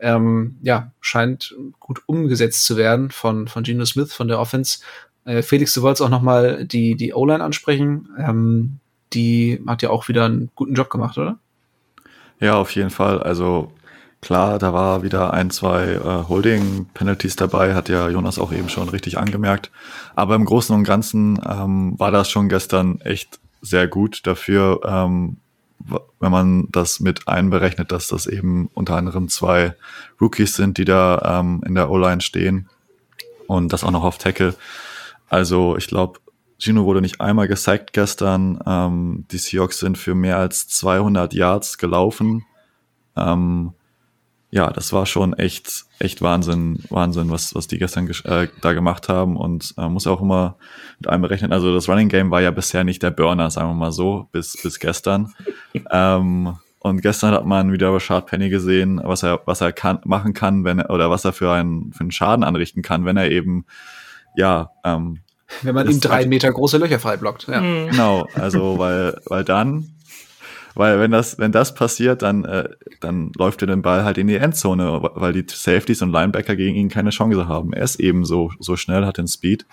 ähm, 0.01 0.57
ja, 0.63 0.91
scheint 1.03 1.55
gut 1.81 2.01
umgesetzt 2.07 2.65
zu 2.65 2.79
werden 2.79 3.11
von, 3.11 3.47
von 3.47 3.65
Geno 3.65 3.85
Smith, 3.85 4.15
von 4.15 4.29
der 4.29 4.41
Offense. 4.41 4.79
Äh, 5.27 5.43
Felix, 5.43 5.75
du 5.75 5.83
wolltest 5.83 6.01
auch 6.01 6.09
noch 6.09 6.23
mal 6.23 6.65
die, 6.65 6.95
die 6.95 7.13
O-Line 7.13 7.45
ansprechen. 7.45 8.09
Ähm, 8.19 8.79
die 9.13 9.63
hat 9.67 9.83
ja 9.83 9.91
auch 9.91 10.09
wieder 10.09 10.25
einen 10.25 10.51
guten 10.55 10.73
Job 10.73 10.89
gemacht, 10.89 11.19
oder? 11.19 11.39
Ja, 12.41 12.55
auf 12.55 12.71
jeden 12.71 12.91
Fall. 12.91 13.23
Also 13.23 13.71
klar, 14.21 14.59
da 14.59 14.73
war 14.73 15.03
wieder 15.03 15.33
ein, 15.33 15.51
zwei 15.51 15.93
äh, 15.93 16.29
Holding-Penalties 16.29 17.37
dabei, 17.37 17.75
hat 17.75 17.89
ja 17.89 18.09
Jonas 18.09 18.39
auch 18.39 18.53
eben 18.53 18.69
schon 18.69 18.89
richtig 18.89 19.19
angemerkt. 19.19 19.71
Aber 20.15 20.35
im 20.35 20.45
Großen 20.45 20.75
und 20.75 20.85
Ganzen 20.85 21.41
ähm, 21.49 21.99
war 21.99 22.11
das 22.11 22.31
schon 22.31 22.49
gestern 22.49 23.01
echt 23.01 23.39
sehr 23.61 23.89
gut 23.89 24.27
dafür, 24.27 24.81
ähm, 24.85 25.39
wenn 26.21 26.33
man 26.33 26.69
das 26.71 27.01
mit 27.01 27.29
einberechnet, 27.29 27.93
dass 27.93 28.09
das 28.09 28.27
eben 28.27 28.69
unter 28.75 28.97
anderem 28.97 29.29
zwei 29.29 29.75
Rookies 30.21 30.55
sind, 30.55 30.77
die 30.79 30.85
da 30.85 31.41
ähm, 31.41 31.63
in 31.65 31.75
der 31.75 31.91
O-Line 31.91 32.21
stehen 32.21 32.69
und 33.47 33.73
das 33.73 33.85
auch 33.85 33.91
noch 33.91 34.05
auf 34.05 34.19
Tackle. 34.19 34.55
Also 35.29 35.77
ich 35.77 35.87
glaube, 35.87 36.19
Gino 36.59 36.85
wurde 36.85 37.01
nicht 37.01 37.21
einmal 37.21 37.47
gesackt 37.47 37.93
gestern. 37.93 38.59
Ähm, 38.67 39.25
die 39.31 39.39
Seahawks 39.39 39.79
sind 39.79 39.97
für 39.97 40.15
mehr 40.15 40.39
als 40.39 40.69
200 40.69 41.33
Yards 41.33 41.79
gelaufen. 41.79 42.45
Ähm, 43.17 43.73
ja, 44.51 44.71
das 44.71 44.93
war 44.93 45.05
schon 45.05 45.35
echt, 45.35 45.85
echt 45.99 46.23
Wahnsinn, 46.23 46.83
Wahnsinn, 46.89 47.31
was, 47.31 47.55
was 47.55 47.67
die 47.67 47.79
gestern 47.79 48.09
äh, 48.25 48.49
da 48.63 48.73
gemacht 48.73 49.09
haben 49.09 49.37
und 49.37 49.75
äh, 49.77 49.89
muss 49.89 50.07
auch 50.07 50.23
immer 50.23 50.57
mit 50.99 51.09
einem 51.09 51.23
berechnen. 51.23 51.53
Also 51.53 51.75
das 51.75 51.89
Running 51.89 52.09
Game 52.09 52.31
war 52.31 52.41
ja 52.41 52.51
bisher 52.51 52.83
nicht 52.83 53.03
der 53.03 53.11
Burner, 53.11 53.51
sagen 53.51 53.69
wir 53.69 53.75
mal 53.75 53.93
so, 53.93 54.29
bis, 54.33 54.57
bis 54.63 54.79
gestern. 54.79 55.35
ähm, 55.91 56.57
und 56.81 57.03
gestern 57.03 57.35
hat 57.35 57.45
man 57.45 57.73
wieder 57.73 57.93
Rashad 57.93 58.27
Penny 58.27 58.49
gesehen, 58.49 59.01
was 59.05 59.23
er, 59.23 59.43
was 59.45 59.61
er 59.61 59.73
kann, 59.73 60.01
machen 60.05 60.33
kann, 60.33 60.65
wenn 60.65 60.79
er, 60.79 60.91
oder 60.91 61.11
was 61.11 61.25
er 61.25 61.33
für 61.33 61.53
einen, 61.53 61.93
für 61.93 62.01
einen 62.01 62.13
Schaden 62.13 62.45
anrichten 62.45 62.83
kann, 62.83 63.05
wenn 63.05 63.17
er 63.19 63.31
eben, 63.31 63.67
ja, 64.35 64.71
ähm, 64.85 65.19
wenn 65.63 65.75
man 65.75 65.91
ihm 65.91 66.01
drei 66.01 66.27
Meter 66.27 66.53
große 66.53 66.77
Löcher 66.77 66.99
frei 66.99 67.17
blockt, 67.17 67.49
ja. 67.49 67.61
Genau, 67.61 68.29
also 68.35 68.79
weil, 68.79 69.19
weil 69.27 69.45
dann 69.45 69.95
weil 70.79 71.01
wenn 71.01 71.11
das, 71.11 71.39
wenn 71.39 71.51
das 71.51 71.75
passiert, 71.75 72.23
dann, 72.23 72.45
äh, 72.45 72.69
dann 73.01 73.33
läuft 73.37 73.61
er 73.63 73.67
den 73.67 73.83
Ball 73.83 74.05
halt 74.05 74.17
in 74.17 74.29
die 74.29 74.37
Endzone, 74.37 75.11
weil 75.15 75.33
die 75.33 75.45
Safeties 75.47 76.03
und 76.03 76.13
Linebacker 76.13 76.55
gegen 76.55 76.77
ihn 76.77 76.89
keine 76.89 77.11
Chance 77.11 77.49
haben. 77.49 77.73
Er 77.73 77.83
ist 77.83 77.99
eben 77.99 78.25
so, 78.25 78.53
so 78.61 78.77
schnell, 78.77 79.05
hat 79.05 79.19
den 79.19 79.27
Speed. 79.27 79.67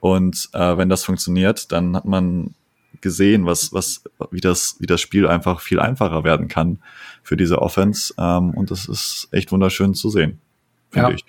Und 0.00 0.48
äh, 0.54 0.78
wenn 0.78 0.88
das 0.88 1.04
funktioniert, 1.04 1.70
dann 1.70 1.94
hat 1.94 2.06
man 2.06 2.54
gesehen, 3.02 3.44
was, 3.44 3.74
was, 3.74 4.04
wie 4.30 4.40
das, 4.40 4.76
wie 4.80 4.86
das 4.86 5.02
Spiel 5.02 5.28
einfach 5.28 5.60
viel 5.60 5.80
einfacher 5.80 6.24
werden 6.24 6.48
kann 6.48 6.78
für 7.22 7.36
diese 7.36 7.60
Offense. 7.60 8.14
Ähm, 8.16 8.52
und 8.52 8.70
das 8.70 8.86
ist 8.86 9.28
echt 9.32 9.52
wunderschön 9.52 9.92
zu 9.92 10.08
sehen, 10.08 10.40
finde 10.90 11.10
ja. 11.10 11.14
ich. 11.14 11.24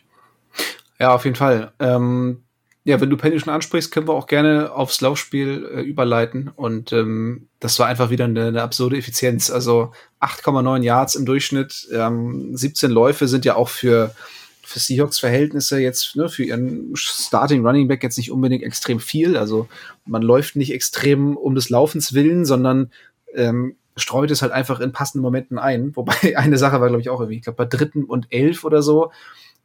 Ja, 0.98 1.14
auf 1.14 1.26
jeden 1.26 1.36
Fall. 1.36 1.74
Ähm, 1.80 2.44
ja, 2.90 3.00
wenn 3.00 3.12
du 3.12 3.18
Penny 3.18 3.40
schon 3.40 3.54
ansprichst, 3.54 3.92
können 3.92 4.08
wir 4.08 4.16
auch 4.16 4.26
gerne 4.26 4.72
aufs 4.72 5.00
Laufspiel 5.00 5.70
äh, 5.72 5.82
überleiten. 5.82 6.50
Und 6.56 6.92
ähm, 6.92 7.48
das 7.60 7.78
war 7.78 7.86
einfach 7.86 8.10
wieder 8.10 8.26
eine, 8.26 8.48
eine 8.48 8.64
absurde 8.64 8.98
Effizienz. 8.98 9.52
Also 9.52 9.92
8,9 10.22 10.82
Yards 10.82 11.14
im 11.14 11.28
Durchschnitt, 11.28 11.88
ähm, 11.94 12.58
17 12.58 12.90
Läufe 12.90 13.28
sind 13.28 13.46
ja 13.46 13.56
auch 13.56 13.70
für, 13.70 14.16
für 14.64 14.80
Seahawks 14.80 15.20
Verhältnisse 15.20 15.80
jetzt, 15.80 16.16
ne, 16.16 16.30
für 16.30 16.44
ihren 16.44 16.92
Starting 16.96 17.64
Running 17.64 17.88
Back 17.88 18.02
jetzt 18.02 18.18
nicht 18.18 18.32
unbedingt 18.32 18.64
extrem 18.64 19.00
viel. 19.00 19.38
Also 19.38 19.70
man 20.06 20.24
läuft 20.24 20.56
nicht 20.56 20.74
extrem 20.74 21.38
um 21.38 21.54
des 21.54 21.70
Laufens 21.70 22.16
willen, 22.16 22.44
sondern 22.44 22.92
ähm, 23.36 23.76
streut 23.98 24.32
es 24.32 24.42
halt 24.42 24.52
einfach 24.52 24.80
in 24.80 24.94
passenden 24.94 25.22
Momenten 25.22 25.60
ein. 25.60 25.96
Wobei 25.96 26.16
eine 26.38 26.58
Sache 26.58 26.82
war, 26.82 26.88
glaube 26.88 27.02
ich, 27.02 27.10
auch 27.12 27.20
irgendwie, 27.20 27.38
ich 27.38 27.44
glaube, 27.44 27.58
bei 27.58 27.66
dritten 27.66 28.04
und 28.04 28.26
elf 28.32 28.64
oder 28.64 28.82
so 28.82 29.12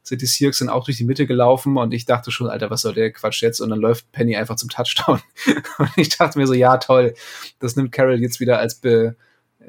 sind 0.07 0.21
die 0.21 0.27
Seahawks 0.27 0.59
dann 0.59 0.69
auch 0.69 0.85
durch 0.85 0.97
die 0.97 1.03
Mitte 1.03 1.25
gelaufen 1.25 1.77
und 1.77 1.93
ich 1.93 2.05
dachte 2.05 2.31
schon, 2.31 2.47
Alter, 2.47 2.69
was 2.69 2.81
soll 2.81 2.93
der 2.93 3.11
Quatsch 3.11 3.41
jetzt? 3.41 3.59
Und 3.59 3.71
dann 3.71 3.79
läuft 3.79 4.11
Penny 4.11 4.35
einfach 4.35 4.55
zum 4.55 4.69
Touchdown. 4.69 5.19
und 5.79 5.89
ich 5.97 6.09
dachte 6.09 6.37
mir 6.37 6.45
so, 6.45 6.53
ja, 6.53 6.77
toll, 6.77 7.15
das 7.59 7.75
nimmt 7.75 7.91
Carroll 7.91 8.21
jetzt 8.21 8.39
wieder 8.39 8.59
als 8.59 8.75
Be 8.75 9.15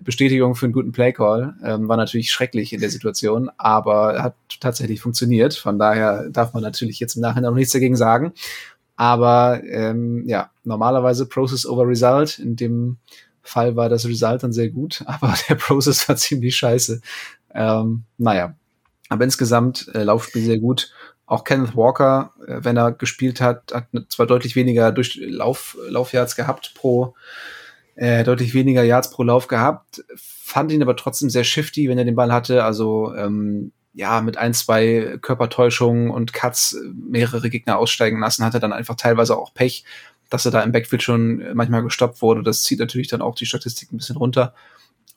Bestätigung 0.02 0.54
für 0.54 0.66
einen 0.66 0.74
guten 0.74 0.92
Playcall. 0.92 1.54
Ähm, 1.64 1.88
war 1.88 1.96
natürlich 1.96 2.30
schrecklich 2.30 2.74
in 2.74 2.80
der 2.80 2.90
Situation, 2.90 3.50
aber 3.56 4.22
hat 4.22 4.34
tatsächlich 4.60 5.00
funktioniert. 5.00 5.54
Von 5.54 5.78
daher 5.78 6.28
darf 6.28 6.52
man 6.52 6.62
natürlich 6.62 7.00
jetzt 7.00 7.16
im 7.16 7.22
Nachhinein 7.22 7.50
noch 7.50 7.56
nichts 7.56 7.72
dagegen 7.72 7.96
sagen. 7.96 8.34
Aber 8.96 9.62
ähm, 9.64 10.24
ja, 10.26 10.50
normalerweise 10.64 11.26
Process 11.26 11.64
over 11.64 11.88
Result. 11.88 12.38
In 12.38 12.56
dem 12.56 12.98
Fall 13.42 13.76
war 13.76 13.88
das 13.88 14.06
Result 14.06 14.42
dann 14.42 14.52
sehr 14.52 14.68
gut, 14.68 15.02
aber 15.06 15.34
der 15.48 15.54
Process 15.54 16.06
war 16.08 16.16
ziemlich 16.16 16.56
scheiße. 16.56 17.00
Ähm, 17.54 18.04
naja, 18.18 18.54
aber 19.08 19.24
insgesamt 19.24 19.88
äh, 19.94 20.02
Laufspiel 20.02 20.42
sehr 20.42 20.58
gut. 20.58 20.92
Auch 21.26 21.44
Kenneth 21.44 21.76
Walker, 21.76 22.32
äh, 22.46 22.60
wenn 22.62 22.76
er 22.76 22.92
gespielt 22.92 23.40
hat, 23.40 23.72
hat 23.72 23.86
zwar 24.08 24.26
deutlich 24.26 24.56
weniger 24.56 24.92
durch 24.92 25.18
Lauf, 25.20 25.76
Laufyards 25.88 26.36
gehabt 26.36 26.72
pro, 26.74 27.14
äh, 27.94 28.24
deutlich 28.24 28.54
weniger 28.54 28.82
Yards 28.82 29.10
pro 29.10 29.22
Lauf 29.22 29.48
gehabt, 29.48 30.04
fand 30.16 30.70
ihn 30.70 30.82
aber 30.82 30.96
trotzdem 30.96 31.30
sehr 31.30 31.44
shifty, 31.44 31.88
wenn 31.88 31.98
er 31.98 32.04
den 32.04 32.14
Ball 32.14 32.32
hatte. 32.32 32.64
Also 32.64 33.14
ähm, 33.14 33.72
ja, 33.94 34.20
mit 34.20 34.36
ein, 34.36 34.52
zwei 34.52 35.18
Körpertäuschungen 35.22 36.10
und 36.10 36.34
Cuts 36.34 36.76
mehrere 36.94 37.48
Gegner 37.48 37.78
aussteigen 37.78 38.20
lassen, 38.20 38.44
hatte 38.44 38.60
dann 38.60 38.74
einfach 38.74 38.94
teilweise 38.94 39.36
auch 39.36 39.54
Pech, 39.54 39.84
dass 40.28 40.44
er 40.44 40.50
da 40.50 40.62
im 40.62 40.72
Backfield 40.72 41.02
schon 41.02 41.42
manchmal 41.54 41.82
gestoppt 41.82 42.20
wurde. 42.20 42.42
Das 42.42 42.62
zieht 42.62 42.78
natürlich 42.78 43.08
dann 43.08 43.22
auch 43.22 43.34
die 43.34 43.46
Statistik 43.46 43.92
ein 43.92 43.96
bisschen 43.96 44.18
runter. 44.18 44.54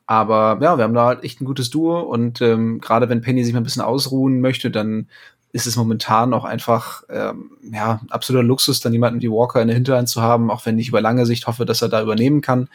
Aber 0.10 0.58
ja, 0.60 0.76
wir 0.76 0.86
haben 0.86 0.96
da 0.96 1.06
halt 1.06 1.24
echt 1.24 1.40
ein 1.40 1.46
gutes 1.46 1.70
Duo 1.70 2.00
und 2.00 2.42
ähm, 2.42 2.82
gerade 2.82 3.10
wenn 3.10 3.22
Penny 3.22 3.44
sich 3.44 3.54
mal 3.54 3.60
ein 3.60 3.64
bisschen 3.64 3.84
ausruhen 3.84 4.42
möchte, 4.42 4.72
dann 4.72 5.08
ist 5.52 5.68
es 5.68 5.76
momentan 5.76 6.34
auch 6.34 6.46
einfach 6.46 7.04
ähm, 7.10 7.52
ja 7.72 8.02
absoluter 8.10 8.42
Luxus, 8.42 8.80
dann 8.80 8.92
jemanden 8.92 9.22
wie 9.22 9.30
Walker 9.30 9.62
in 9.62 9.68
der 9.68 9.76
Hinterhand 9.76 10.10
zu 10.10 10.24
haben, 10.24 10.50
auch 10.50 10.66
wenn 10.66 10.80
ich 10.80 10.88
über 10.88 11.00
lange 11.00 11.28
Sicht 11.28 11.46
hoffe, 11.46 11.64
dass 11.64 11.84
er 11.84 11.90
da 11.90 12.02
übernehmen 12.02 12.42
kann. 12.42 12.70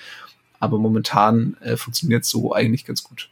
Aber 0.61 0.79
momentan 0.79 1.57
äh, 1.61 1.77
funktioniert 1.77 2.25
so 2.25 2.55
eigentlich 2.55 2.85
ganz 2.85 3.03
gut. 3.03 3.29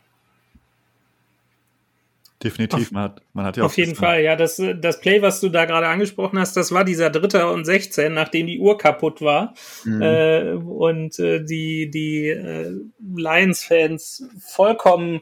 Definitiv, 2.43 2.91
man 2.91 3.03
hat, 3.05 3.23
man 3.33 3.45
hat 3.45 3.57
ja 3.57 3.65
Auf 3.65 3.77
jeden 3.77 3.95
Fall, 3.95 4.23
ja, 4.23 4.35
das, 4.35 4.61
das 4.81 5.01
Play, 5.01 5.23
was 5.23 5.41
du 5.41 5.49
da 5.49 5.65
gerade 5.65 5.87
angesprochen 5.87 6.39
hast, 6.39 6.57
das 6.57 6.73
war 6.73 6.85
dieser 6.85 7.11
Dritte 7.11 7.47
und 7.51 7.65
16, 7.65 8.13
nachdem 8.13 8.47
die 8.47 8.59
Uhr 8.59 8.79
kaputt 8.79 9.21
war 9.21 9.55
mhm. 9.85 10.03
äh, 10.03 10.53
und 10.53 11.19
äh, 11.19 11.45
die, 11.45 11.91
die 11.91 12.29
äh, 12.29 12.73
Lions-Fans 12.99 14.25
vollkommen 14.41 15.21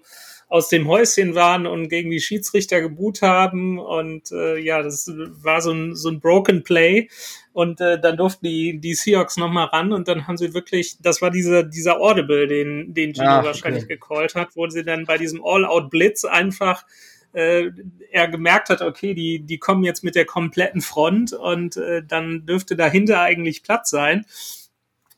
aus 0.51 0.69
dem 0.69 0.89
Häuschen 0.89 1.37
waren 1.37 1.67
und 1.69 1.89
gegen 1.89 2.11
die 2.11 2.21
Schiedsrichter 2.21 2.81
geboot 2.81 3.23
haben 3.23 3.79
und 3.79 4.33
äh, 4.33 4.59
ja, 4.59 4.83
das 4.83 5.09
war 5.15 5.61
so 5.61 5.71
ein, 5.71 5.95
so 5.95 6.09
ein 6.09 6.19
Broken 6.19 6.65
Play 6.65 7.09
und 7.53 7.81
äh, 7.81 8.01
dann 8.01 8.17
durften 8.17 8.47
die, 8.47 8.81
die 8.81 8.95
Seahawks 8.95 9.37
nochmal 9.37 9.67
ran 9.67 9.93
und 9.93 10.09
dann 10.09 10.27
haben 10.27 10.37
sie 10.37 10.53
wirklich, 10.53 10.97
das 11.01 11.23
war 11.23 11.31
dieser, 11.31 11.63
dieser 11.63 12.01
Audible, 12.01 12.49
den, 12.49 12.93
den 12.93 13.15
Gino 13.15 13.29
Ach, 13.29 13.45
wahrscheinlich 13.45 13.85
okay. 13.85 13.95
gecallt 13.95 14.35
hat, 14.35 14.57
wo 14.57 14.69
sie 14.69 14.83
dann 14.83 15.05
bei 15.05 15.19
diesem 15.19 15.41
All-Out-Blitz 15.45 16.25
einfach 16.25 16.85
äh, 17.33 17.71
er 18.11 18.29
gemerkt 18.29 18.71
hat, 18.71 18.83
okay, 18.83 19.15
die, 19.15 19.41
die 19.41 19.59
kommen 19.59 19.85
jetzt 19.85 20.03
mit 20.03 20.15
der 20.15 20.25
kompletten 20.25 20.81
Front 20.81 21.33
und 21.33 21.77
äh, 21.77 22.03
dann 22.07 22.47
dürfte 22.47 22.77
dahinter 22.77 23.21
eigentlich 23.21 23.63
Platz 23.63 23.91
sein. 23.91 24.27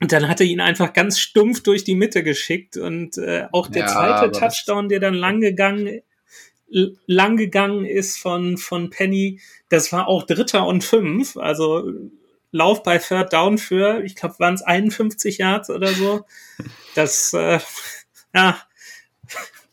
Und 0.01 0.11
dann 0.13 0.29
hat 0.29 0.41
er 0.41 0.47
ihn 0.47 0.61
einfach 0.61 0.93
ganz 0.93 1.21
stumpf 1.21 1.63
durch 1.63 1.85
die 1.85 1.95
Mitte 1.95 2.25
geschickt 2.25 2.77
und 2.77 3.19
äh, 3.19 3.47
auch 3.53 3.69
der 3.69 3.83
ja, 3.83 3.89
zweite 3.89 4.33
Touchdown, 4.33 4.89
der 4.89 4.99
dann 4.99 5.15
lang 5.15 5.41
gegangen, 5.41 6.03
lang 7.07 7.37
gegangen 7.37 7.85
ist 7.85 8.19
von, 8.19 8.57
von 8.57 8.91
Penny, 8.91 9.41
das 9.69 9.93
war 9.93 10.09
auch 10.09 10.25
Dritter 10.25 10.67
und 10.67 10.83
Fünf. 10.83 11.37
Also 11.37 11.93
Lauf 12.51 12.83
bei 12.83 12.99
Third 12.99 13.33
Down 13.33 13.59
für, 13.59 14.03
ich 14.05 14.17
glaube, 14.17 14.39
waren 14.39 14.55
es 14.55 14.63
51 14.63 15.39
Yards 15.39 15.71
oder 15.71 15.89
so. 15.89 16.27
Das, 16.95 17.33
äh, 17.33 17.61
ja, 18.35 18.61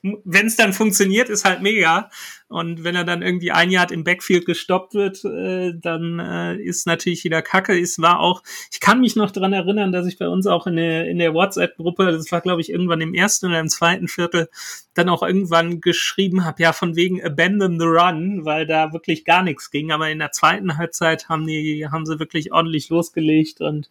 wenn 0.02 0.48
es 0.48 0.56
dann 0.56 0.74
funktioniert, 0.74 1.30
ist 1.30 1.46
halt 1.46 1.62
mega. 1.62 2.10
Und 2.48 2.84
wenn 2.84 2.96
er 2.96 3.04
dann 3.04 3.22
irgendwie 3.22 3.52
ein 3.52 3.70
Jahr 3.70 3.92
im 3.92 4.04
Backfield 4.04 4.46
gestoppt 4.46 4.94
wird, 4.94 5.24
äh, 5.26 5.74
dann 5.80 6.20
äh, 6.20 6.56
ist 6.56 6.88
natürlich 6.88 7.24
wieder 7.24 7.42
Kacke. 7.42 7.80
Es 7.80 8.00
war 8.00 8.20
auch, 8.20 8.42
ich 8.72 8.80
kann 8.80 9.02
mich 9.02 9.16
noch 9.16 9.32
dran 9.32 9.54
erinnern, 9.54 9.92
dass 9.92 10.08
ich 10.08 10.18
bei 10.18 10.28
uns 10.28 10.48
auch 10.48 10.66
in 10.68 10.78
der, 10.78 11.08
in 11.08 11.20
der 11.20 11.34
WhatsApp-Gruppe, 11.34 12.12
das 12.12 12.32
war 12.32 12.42
glaube 12.42 12.62
ich 12.62 12.72
irgendwann 12.72 13.02
im 13.02 13.14
ersten 13.14 13.48
oder 13.48 13.60
im 13.60 13.68
zweiten 13.68 14.08
Viertel, 14.08 14.50
dann 14.94 15.10
auch 15.10 15.22
irgendwann 15.22 15.82
geschrieben 15.82 16.46
habe, 16.46 16.64
ja 16.64 16.74
von 16.74 16.96
wegen 16.96 17.24
Abandon 17.24 17.80
the 17.80 17.86
Run, 17.86 18.46
weil 18.46 18.66
da 18.66 18.94
wirklich 18.94 19.26
gar 19.26 19.44
nichts 19.44 19.70
ging. 19.70 19.92
Aber 19.92 20.10
in 20.10 20.20
der 20.20 20.32
zweiten 20.32 20.78
Halbzeit 20.78 21.30
haben 21.30 21.46
die, 21.46 21.88
haben 21.92 22.06
sie 22.06 22.20
wirklich 22.20 22.52
ordentlich 22.52 22.90
losgelegt 22.90 23.62
und 23.62 23.90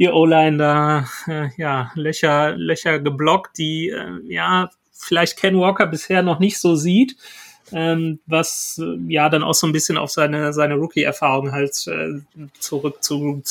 die 0.00 0.08
O-Line 0.08 0.56
da, 0.56 1.06
äh, 1.26 1.50
ja, 1.58 1.92
Löcher, 1.94 2.56
Löcher 2.56 3.00
geblockt, 3.00 3.58
die, 3.58 3.90
äh, 3.90 4.20
ja, 4.24 4.70
vielleicht 5.00 5.36
Ken 5.36 5.58
Walker 5.58 5.86
bisher 5.86 6.22
noch 6.22 6.38
nicht 6.38 6.58
so 6.58 6.76
sieht 6.76 7.16
ähm, 7.72 8.20
was 8.26 8.80
äh, 8.82 8.96
ja 9.08 9.28
dann 9.28 9.42
auch 9.42 9.54
so 9.54 9.66
ein 9.66 9.72
bisschen 9.72 9.96
auf 9.96 10.10
seine, 10.10 10.52
seine 10.52 10.74
Rookie-Erfahrung 10.74 11.52
halt 11.52 11.86
äh, 11.86 12.20
zurück 12.58 13.02
zu, 13.02 13.42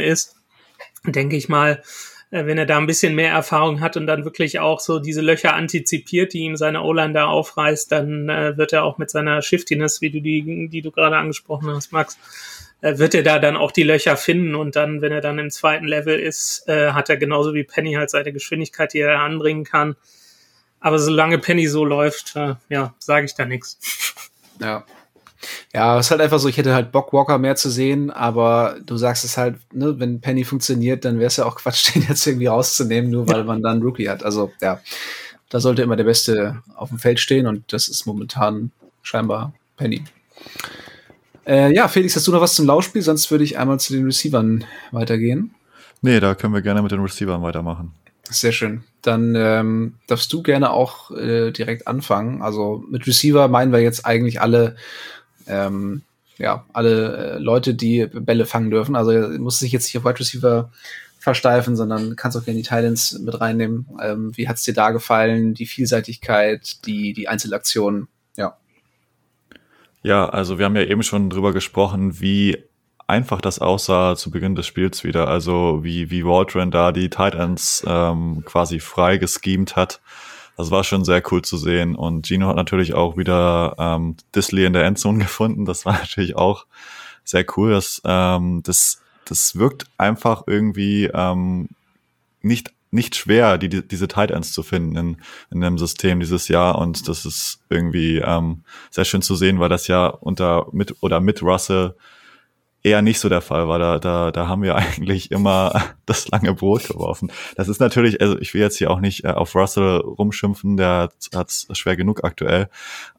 ist. 0.00 0.36
Denke 1.04 1.36
ich 1.36 1.48
mal, 1.48 1.82
äh, 2.30 2.46
wenn 2.46 2.58
er 2.58 2.66
da 2.66 2.78
ein 2.78 2.86
bisschen 2.86 3.14
mehr 3.14 3.32
Erfahrung 3.32 3.80
hat 3.80 3.96
und 3.96 4.06
dann 4.06 4.24
wirklich 4.24 4.58
auch 4.60 4.80
so 4.80 4.98
diese 4.98 5.20
Löcher 5.20 5.54
antizipiert, 5.54 6.32
die 6.32 6.40
ihm 6.40 6.56
seine 6.56 6.82
O-Line 6.82 7.12
da 7.12 7.26
aufreißt, 7.26 7.92
dann 7.92 8.28
äh, 8.28 8.56
wird 8.56 8.72
er 8.72 8.84
auch 8.84 8.98
mit 8.98 9.10
seiner 9.10 9.42
Shiftiness, 9.42 10.00
wie 10.00 10.10
du 10.10 10.20
die, 10.20 10.68
die 10.68 10.82
du 10.82 10.90
gerade 10.90 11.16
angesprochen 11.16 11.68
hast, 11.68 11.92
Max, 11.92 12.18
äh, 12.80 12.98
wird 12.98 13.14
er 13.14 13.22
da 13.22 13.38
dann 13.38 13.56
auch 13.56 13.72
die 13.72 13.82
Löcher 13.82 14.16
finden 14.16 14.54
und 14.54 14.76
dann, 14.76 15.02
wenn 15.02 15.12
er 15.12 15.20
dann 15.20 15.38
im 15.38 15.50
zweiten 15.50 15.86
Level 15.86 16.18
ist, 16.18 16.64
äh, 16.68 16.92
hat 16.92 17.10
er 17.10 17.16
genauso 17.16 17.54
wie 17.54 17.64
Penny 17.64 17.94
halt 17.94 18.10
seine 18.10 18.32
Geschwindigkeit, 18.32 18.94
die 18.94 19.00
er 19.00 19.20
anbringen 19.20 19.64
kann. 19.64 19.96
Aber 20.80 20.98
solange 20.98 21.38
Penny 21.38 21.66
so 21.66 21.84
läuft, 21.84 22.36
äh, 22.36 22.54
ja, 22.68 22.94
sage 22.98 23.26
ich 23.26 23.34
da 23.34 23.44
nichts. 23.44 23.78
Ja. 24.60 24.84
Ja, 25.72 26.00
es 26.00 26.06
ist 26.06 26.10
halt 26.10 26.20
einfach 26.20 26.40
so, 26.40 26.48
ich 26.48 26.56
hätte 26.56 26.74
halt 26.74 26.90
Bock, 26.90 27.12
Walker 27.12 27.38
mehr 27.38 27.54
zu 27.54 27.70
sehen, 27.70 28.10
aber 28.10 28.76
du 28.84 28.96
sagst 28.96 29.24
es 29.24 29.36
halt, 29.36 29.54
ne, 29.72 30.00
wenn 30.00 30.20
Penny 30.20 30.42
funktioniert, 30.42 31.04
dann 31.04 31.20
wäre 31.20 31.28
es 31.28 31.36
ja 31.36 31.44
auch 31.44 31.54
Quatsch, 31.54 31.94
den 31.94 32.02
jetzt 32.02 32.26
irgendwie 32.26 32.46
rauszunehmen, 32.46 33.08
nur 33.08 33.28
weil 33.28 33.38
ja. 33.38 33.44
man 33.44 33.62
dann 33.62 33.82
Rookie 33.82 34.08
hat. 34.08 34.24
Also, 34.24 34.50
ja, 34.60 34.80
da 35.48 35.60
sollte 35.60 35.82
immer 35.82 35.94
der 35.94 36.04
Beste 36.04 36.60
auf 36.74 36.88
dem 36.88 36.98
Feld 36.98 37.20
stehen 37.20 37.46
und 37.46 37.72
das 37.72 37.86
ist 37.86 38.04
momentan 38.04 38.72
scheinbar 39.02 39.52
Penny. 39.76 40.02
Äh, 41.46 41.72
ja, 41.74 41.88
Felix, 41.88 42.14
hast 42.16 42.26
du 42.26 42.32
noch 42.32 42.40
was 42.40 42.54
zum 42.54 42.66
Laufspiel? 42.66 43.02
Sonst 43.02 43.30
würde 43.30 43.44
ich 43.44 43.58
einmal 43.58 43.80
zu 43.80 43.92
den 43.92 44.04
Receivern 44.04 44.64
weitergehen. 44.90 45.54
Nee, 46.02 46.20
da 46.20 46.34
können 46.34 46.52
wir 46.52 46.62
gerne 46.62 46.82
mit 46.82 46.92
den 46.92 47.00
Receivern 47.00 47.42
weitermachen. 47.42 47.92
Sehr 48.30 48.52
schön. 48.52 48.84
Dann 49.02 49.34
ähm, 49.36 49.94
darfst 50.06 50.32
du 50.32 50.42
gerne 50.42 50.70
auch 50.70 51.10
äh, 51.10 51.50
direkt 51.50 51.86
anfangen. 51.86 52.42
Also 52.42 52.84
mit 52.90 53.06
Receiver 53.06 53.48
meinen 53.48 53.72
wir 53.72 53.80
jetzt 53.80 54.04
eigentlich 54.04 54.40
alle, 54.40 54.76
ähm, 55.46 56.02
ja, 56.36 56.64
alle 56.72 57.16
äh, 57.16 57.38
Leute, 57.38 57.74
die 57.74 58.06
Bälle 58.06 58.44
fangen 58.44 58.70
dürfen. 58.70 58.96
Also 58.96 59.12
muss 59.38 59.58
sich 59.58 59.72
jetzt 59.72 59.84
nicht 59.84 59.96
auf 59.98 60.04
Wide 60.04 60.20
Receiver 60.20 60.70
versteifen, 61.18 61.74
sondern 61.74 62.16
kannst 62.16 62.36
auch 62.36 62.44
gerne 62.44 62.58
die 62.58 62.68
Titans 62.68 63.18
mit 63.18 63.40
reinnehmen. 63.40 63.86
Ähm, 64.02 64.36
wie 64.36 64.48
hat's 64.48 64.62
dir 64.62 64.74
da 64.74 64.90
gefallen? 64.90 65.54
Die 65.54 65.66
Vielseitigkeit, 65.66 66.86
die, 66.86 67.12
die 67.12 67.28
Einzelaktionen, 67.28 68.08
ja. 68.36 68.56
Ja, 70.02 70.28
also 70.28 70.58
wir 70.58 70.66
haben 70.66 70.76
ja 70.76 70.84
eben 70.84 71.02
schon 71.02 71.30
drüber 71.30 71.52
gesprochen, 71.52 72.20
wie 72.20 72.62
einfach 73.08 73.40
das 73.40 73.58
aussah 73.58 74.14
zu 74.14 74.30
Beginn 74.30 74.54
des 74.54 74.66
Spiels 74.66 75.02
wieder. 75.02 75.28
Also 75.28 75.80
wie, 75.82 76.10
wie 76.10 76.24
Waldron 76.24 76.70
da 76.70 76.92
die 76.92 77.08
Tight 77.08 77.34
Ends 77.34 77.82
ähm, 77.86 78.44
quasi 78.44 78.78
frei 78.78 79.16
geschemt 79.16 79.74
hat. 79.74 80.00
Das 80.56 80.70
war 80.70 80.84
schon 80.84 81.04
sehr 81.04 81.22
cool 81.32 81.42
zu 81.42 81.56
sehen. 81.56 81.96
Und 81.96 82.26
Gino 82.26 82.46
hat 82.48 82.56
natürlich 82.56 82.94
auch 82.94 83.16
wieder 83.16 83.74
ähm, 83.78 84.16
Disley 84.34 84.66
in 84.66 84.74
der 84.74 84.84
Endzone 84.84 85.18
gefunden. 85.24 85.64
Das 85.64 85.86
war 85.86 85.94
natürlich 85.94 86.36
auch 86.36 86.66
sehr 87.24 87.46
cool. 87.56 87.72
Das, 87.72 88.02
ähm, 88.04 88.62
das, 88.62 89.00
das 89.24 89.56
wirkt 89.56 89.86
einfach 89.96 90.44
irgendwie 90.46 91.06
ähm, 91.12 91.70
nicht 92.42 92.72
nicht 92.90 93.16
schwer, 93.16 93.58
die, 93.58 93.68
die, 93.68 93.86
diese 93.86 94.08
Tight 94.08 94.30
Ends 94.30 94.52
zu 94.52 94.62
finden 94.62 94.96
in, 94.96 95.16
in 95.50 95.60
dem 95.60 95.76
System 95.76 96.20
dieses 96.20 96.48
Jahr. 96.48 96.78
Und 96.78 97.06
das 97.06 97.26
ist 97.26 97.60
irgendwie 97.68 98.16
ähm, 98.16 98.62
sehr 98.90 99.04
schön 99.04 99.20
zu 99.20 99.36
sehen, 99.36 99.60
weil 99.60 99.68
das 99.68 99.88
ja 99.88 100.06
unter 100.06 100.66
mit 100.72 100.96
oder 101.02 101.20
mit 101.20 101.42
Russell 101.42 101.94
eher 102.88 103.02
nicht 103.02 103.20
so 103.20 103.28
der 103.28 103.40
Fall 103.40 103.68
war. 103.68 103.78
Da, 103.78 103.98
da, 103.98 104.30
da 104.30 104.48
haben 104.48 104.62
wir 104.62 104.76
eigentlich 104.76 105.30
immer 105.30 105.82
das 106.06 106.28
lange 106.28 106.54
Brot 106.54 106.88
geworfen. 106.88 107.30
Das 107.56 107.68
ist 107.68 107.80
natürlich, 107.80 108.20
also 108.20 108.38
ich 108.38 108.54
will 108.54 108.60
jetzt 108.60 108.78
hier 108.78 108.90
auch 108.90 109.00
nicht 109.00 109.24
äh, 109.24 109.28
auf 109.28 109.54
Russell 109.54 109.98
rumschimpfen, 109.98 110.76
der 110.76 111.10
hat 111.34 111.48
es 111.48 111.66
schwer 111.72 111.96
genug 111.96 112.24
aktuell. 112.24 112.68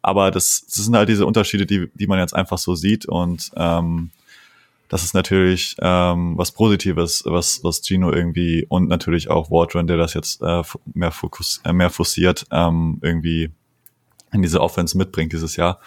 Aber 0.02 0.30
das, 0.30 0.64
das 0.66 0.84
sind 0.84 0.96
halt 0.96 1.08
diese 1.08 1.26
Unterschiede, 1.26 1.66
die, 1.66 1.90
die 1.94 2.06
man 2.06 2.18
jetzt 2.18 2.34
einfach 2.34 2.58
so 2.58 2.74
sieht. 2.74 3.06
Und 3.06 3.50
ähm, 3.56 4.10
das 4.88 5.04
ist 5.04 5.14
natürlich 5.14 5.76
ähm, 5.80 6.36
was 6.36 6.50
Positives, 6.50 7.22
was, 7.24 7.62
was 7.62 7.80
Gino 7.82 8.12
irgendwie 8.12 8.66
und 8.68 8.88
natürlich 8.88 9.30
auch 9.30 9.50
Wardrun, 9.50 9.86
der 9.86 9.96
das 9.96 10.14
jetzt 10.14 10.42
äh, 10.42 10.62
mehr, 10.94 11.12
fokus, 11.12 11.60
äh, 11.64 11.72
mehr 11.72 11.90
forciert, 11.90 12.44
ähm, 12.50 12.98
irgendwie 13.00 13.50
in 14.32 14.42
diese 14.42 14.60
Offense 14.60 14.98
mitbringt 14.98 15.32
dieses 15.32 15.54
Jahr. 15.54 15.78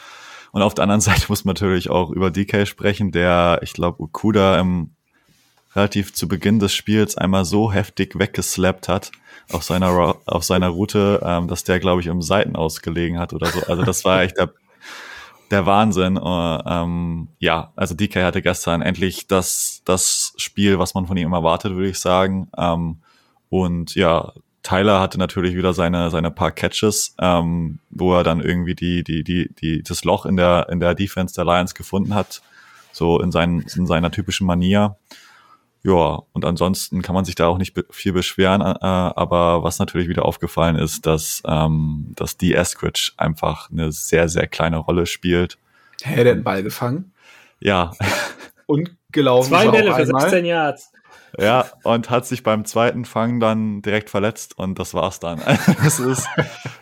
Und 0.53 0.61
auf 0.61 0.75
der 0.75 0.83
anderen 0.83 1.01
Seite 1.01 1.25
muss 1.27 1.43
man 1.43 1.55
natürlich 1.55 1.89
auch 1.89 2.11
über 2.11 2.31
DK 2.31 2.65
sprechen, 2.65 3.11
der, 3.11 3.59
ich 3.63 3.73
glaube, 3.73 4.01
Okuda 4.01 4.59
im 4.59 4.91
relativ 5.75 6.13
zu 6.13 6.27
Beginn 6.27 6.59
des 6.59 6.73
Spiels 6.73 7.17
einmal 7.17 7.43
so 7.43 7.71
heftig 7.71 8.17
weggeslappt 8.17 8.87
hat 8.87 9.11
auf 9.51 9.63
seiner 9.63 10.15
auf 10.25 10.43
seiner 10.43 10.67
Route, 10.69 11.19
ähm, 11.25 11.47
dass 11.47 11.63
der, 11.63 11.79
glaube 11.79 12.01
ich, 12.01 12.07
im 12.07 12.21
Seiten 12.21 12.55
ausgelegen 12.55 13.17
hat 13.17 13.33
oder 13.33 13.47
so. 13.47 13.61
Also 13.67 13.81
das 13.81 14.05
war 14.05 14.21
echt 14.21 14.37
der, 14.37 14.53
der 15.49 15.65
Wahnsinn. 15.65 16.17
Uh, 16.17 16.59
ähm, 16.65 17.29
ja, 17.39 17.73
also 17.75 17.95
DK 17.95 18.17
hatte 18.17 18.43
gestern 18.43 18.83
endlich 18.83 19.25
das, 19.25 19.81
das 19.85 20.33
Spiel, 20.37 20.77
was 20.77 20.93
man 20.93 21.07
von 21.07 21.17
ihm 21.17 21.33
erwartet, 21.33 21.73
würde 21.73 21.89
ich 21.89 21.99
sagen. 21.99 22.49
Ähm, 22.55 22.99
und 23.49 23.95
ja, 23.95 24.33
Tyler 24.63 25.01
hatte 25.01 25.19
natürlich 25.19 25.55
wieder 25.55 25.73
seine, 25.73 26.09
seine 26.09 26.31
paar 26.31 26.51
Catches, 26.51 27.15
ähm, 27.19 27.79
wo 27.89 28.15
er 28.15 28.23
dann 28.23 28.39
irgendwie 28.39 28.75
die, 28.75 29.03
die, 29.03 29.23
die, 29.23 29.53
die, 29.53 29.83
das 29.83 30.05
Loch 30.05 30.25
in 30.25 30.37
der, 30.37 30.67
in 30.69 30.79
der 30.79 30.95
Defense 30.95 31.35
der 31.35 31.43
Lions 31.43 31.75
gefunden 31.75 32.15
hat. 32.15 32.41
So 32.93 33.19
in, 33.19 33.31
seinen, 33.31 33.65
in 33.75 33.85
seiner 33.85 34.09
typischen 34.11 34.47
Manier. 34.47 34.95
Ja, 35.83 36.21
und 36.31 36.45
ansonsten 36.45 37.01
kann 37.01 37.13
man 37.13 37.25
sich 37.25 37.35
da 37.35 37.47
auch 37.47 37.57
nicht 37.57 37.73
be 37.73 37.85
viel 37.89 38.13
beschweren, 38.13 38.61
äh, 38.61 38.77
aber 38.81 39.63
was 39.63 39.79
natürlich 39.79 40.07
wieder 40.07 40.23
aufgefallen 40.23 40.77
ist, 40.77 41.05
dass, 41.05 41.43
ähm, 41.45 42.13
dass 42.15 42.37
die 42.37 42.53
Eskridge 42.53 43.11
einfach 43.17 43.69
eine 43.69 43.91
sehr, 43.91 44.29
sehr 44.29 44.47
kleine 44.47 44.77
Rolle 44.77 45.05
spielt. 45.05 45.57
Hey, 46.01 46.23
der 46.23 46.31
hat 46.31 46.37
den 46.37 46.43
Ball 46.43 46.63
gefangen. 46.63 47.11
Ja. 47.59 47.91
Und 48.65 48.95
gelaufen. 49.11 49.49
Zwei 49.49 49.67
Bälle 49.67 49.93
für 49.93 50.05
16 50.05 50.45
Yards. 50.45 50.92
Ja, 51.39 51.65
und 51.83 52.11
hat 52.11 52.27
sich 52.27 52.43
beim 52.43 52.63
zweiten 52.63 53.05
Fang 53.05 53.39
dann 53.39 53.81
direkt 53.81 54.11
verletzt 54.11 54.57
und 54.57 54.77
das 54.77 54.93
war's 54.93 55.19
dann. 55.19 55.41
es 55.85 55.99
ist, 55.99 56.27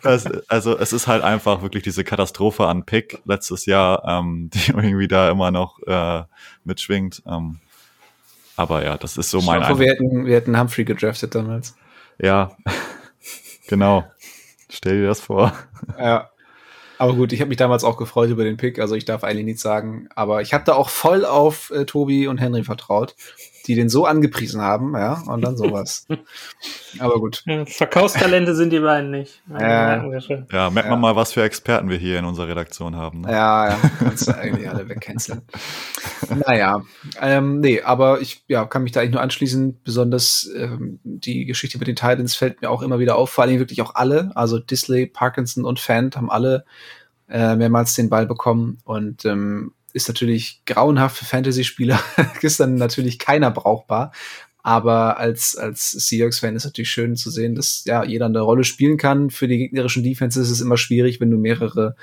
es, 0.02 0.26
also 0.48 0.78
es 0.78 0.92
ist 0.92 1.06
halt 1.06 1.22
einfach 1.22 1.62
wirklich 1.62 1.82
diese 1.82 2.04
Katastrophe 2.04 2.66
an 2.66 2.84
Pick 2.84 3.20
letztes 3.24 3.64
Jahr, 3.64 4.04
ähm, 4.06 4.50
die 4.52 4.70
irgendwie 4.76 5.08
da 5.08 5.30
immer 5.30 5.50
noch 5.50 5.78
äh, 5.86 6.24
mitschwingt. 6.64 7.22
Ähm, 7.26 7.60
aber 8.54 8.84
ja, 8.84 8.98
das 8.98 9.16
ist 9.16 9.30
so 9.30 9.40
mein 9.40 9.66
hoffe, 9.66 9.80
wir 9.80 9.88
hätten, 9.88 10.26
wir 10.26 10.36
hätten 10.36 10.58
Humphrey 10.58 10.84
gedraftet 10.84 11.34
damals. 11.34 11.74
Ja, 12.18 12.54
genau. 13.68 14.04
Stell 14.68 15.00
dir 15.00 15.06
das 15.08 15.20
vor. 15.20 15.54
Ja. 15.98 16.28
Aber 16.98 17.14
gut, 17.14 17.32
ich 17.32 17.40
habe 17.40 17.48
mich 17.48 17.56
damals 17.56 17.84
auch 17.84 17.96
gefreut 17.96 18.30
über 18.30 18.44
den 18.44 18.58
Pick, 18.58 18.78
also 18.78 18.94
ich 18.94 19.04
darf 19.04 19.24
eigentlich 19.24 19.46
nichts 19.46 19.62
sagen. 19.62 20.08
Aber 20.14 20.42
ich 20.42 20.54
habe 20.54 20.62
da 20.64 20.74
auch 20.74 20.88
voll 20.88 21.24
auf 21.24 21.70
äh, 21.70 21.84
Tobi 21.84 22.28
und 22.28 22.38
Henry 22.38 22.62
vertraut 22.62 23.16
die 23.62 23.74
den 23.74 23.88
so 23.88 24.06
angepriesen 24.06 24.60
haben, 24.60 24.94
ja, 24.94 25.22
und 25.26 25.42
dann 25.42 25.56
sowas. 25.56 26.06
Aber 26.98 27.18
gut. 27.18 27.42
Ja, 27.46 27.64
Verkaufstalente 27.66 28.54
sind 28.54 28.70
die 28.70 28.80
beiden 28.80 29.10
nicht. 29.10 29.42
Ja, 29.48 30.04
ja 30.52 30.70
merkt 30.70 30.90
man 30.90 31.00
mal, 31.00 31.16
was 31.16 31.32
für 31.32 31.42
Experten 31.42 31.88
wir 31.88 31.96
hier 31.96 32.18
in 32.18 32.24
unserer 32.24 32.48
Redaktion 32.48 32.96
haben. 32.96 33.22
Ne? 33.22 33.32
Ja, 33.32 33.70
ja, 33.70 33.78
kannst 33.98 34.28
du 34.28 34.36
eigentlich 34.36 34.68
alle 34.68 34.88
wegcanceln. 34.88 35.42
naja, 36.46 36.82
ähm, 37.20 37.60
nee, 37.60 37.82
aber 37.82 38.20
ich 38.20 38.44
ja, 38.48 38.64
kann 38.64 38.82
mich 38.82 38.92
da 38.92 39.00
eigentlich 39.00 39.12
nur 39.12 39.22
anschließen. 39.22 39.80
Besonders 39.84 40.50
ähm, 40.56 41.00
die 41.04 41.44
Geschichte 41.44 41.78
mit 41.78 41.88
den 41.88 41.96
Titans 41.96 42.34
fällt 42.34 42.62
mir 42.62 42.70
auch 42.70 42.82
immer 42.82 42.98
wieder 42.98 43.16
auf, 43.16 43.30
vor 43.30 43.44
allem 43.44 43.58
wirklich 43.58 43.82
auch 43.82 43.94
alle, 43.94 44.32
also 44.34 44.58
Disley, 44.58 45.06
Parkinson 45.06 45.64
und 45.64 45.80
Fant 45.80 46.16
haben 46.16 46.30
alle 46.30 46.64
äh, 47.28 47.56
mehrmals 47.56 47.94
den 47.94 48.10
Ball 48.10 48.26
bekommen 48.26 48.78
und 48.84 49.24
ähm, 49.24 49.72
ist 49.92 50.08
natürlich 50.08 50.62
grauenhaft 50.66 51.18
für 51.18 51.24
Fantasy-Spieler. 51.24 52.00
ist 52.42 52.60
dann 52.60 52.76
natürlich 52.76 53.18
keiner 53.18 53.50
brauchbar. 53.50 54.12
Aber 54.62 55.18
als, 55.18 55.56
als 55.56 55.90
Seahawks-Fan 55.90 56.54
ist 56.54 56.64
natürlich 56.64 56.90
schön 56.90 57.16
zu 57.16 57.30
sehen, 57.30 57.54
dass 57.56 57.84
ja 57.84 58.04
jeder 58.04 58.26
eine 58.26 58.40
Rolle 58.40 58.64
spielen 58.64 58.96
kann. 58.96 59.30
Für 59.30 59.48
die 59.48 59.58
gegnerischen 59.58 60.04
Defenses 60.04 60.46
ist 60.46 60.52
es 60.52 60.60
immer 60.60 60.76
schwierig, 60.76 61.20
wenn 61.20 61.30
du 61.30 61.36
mehrere, 61.36 61.96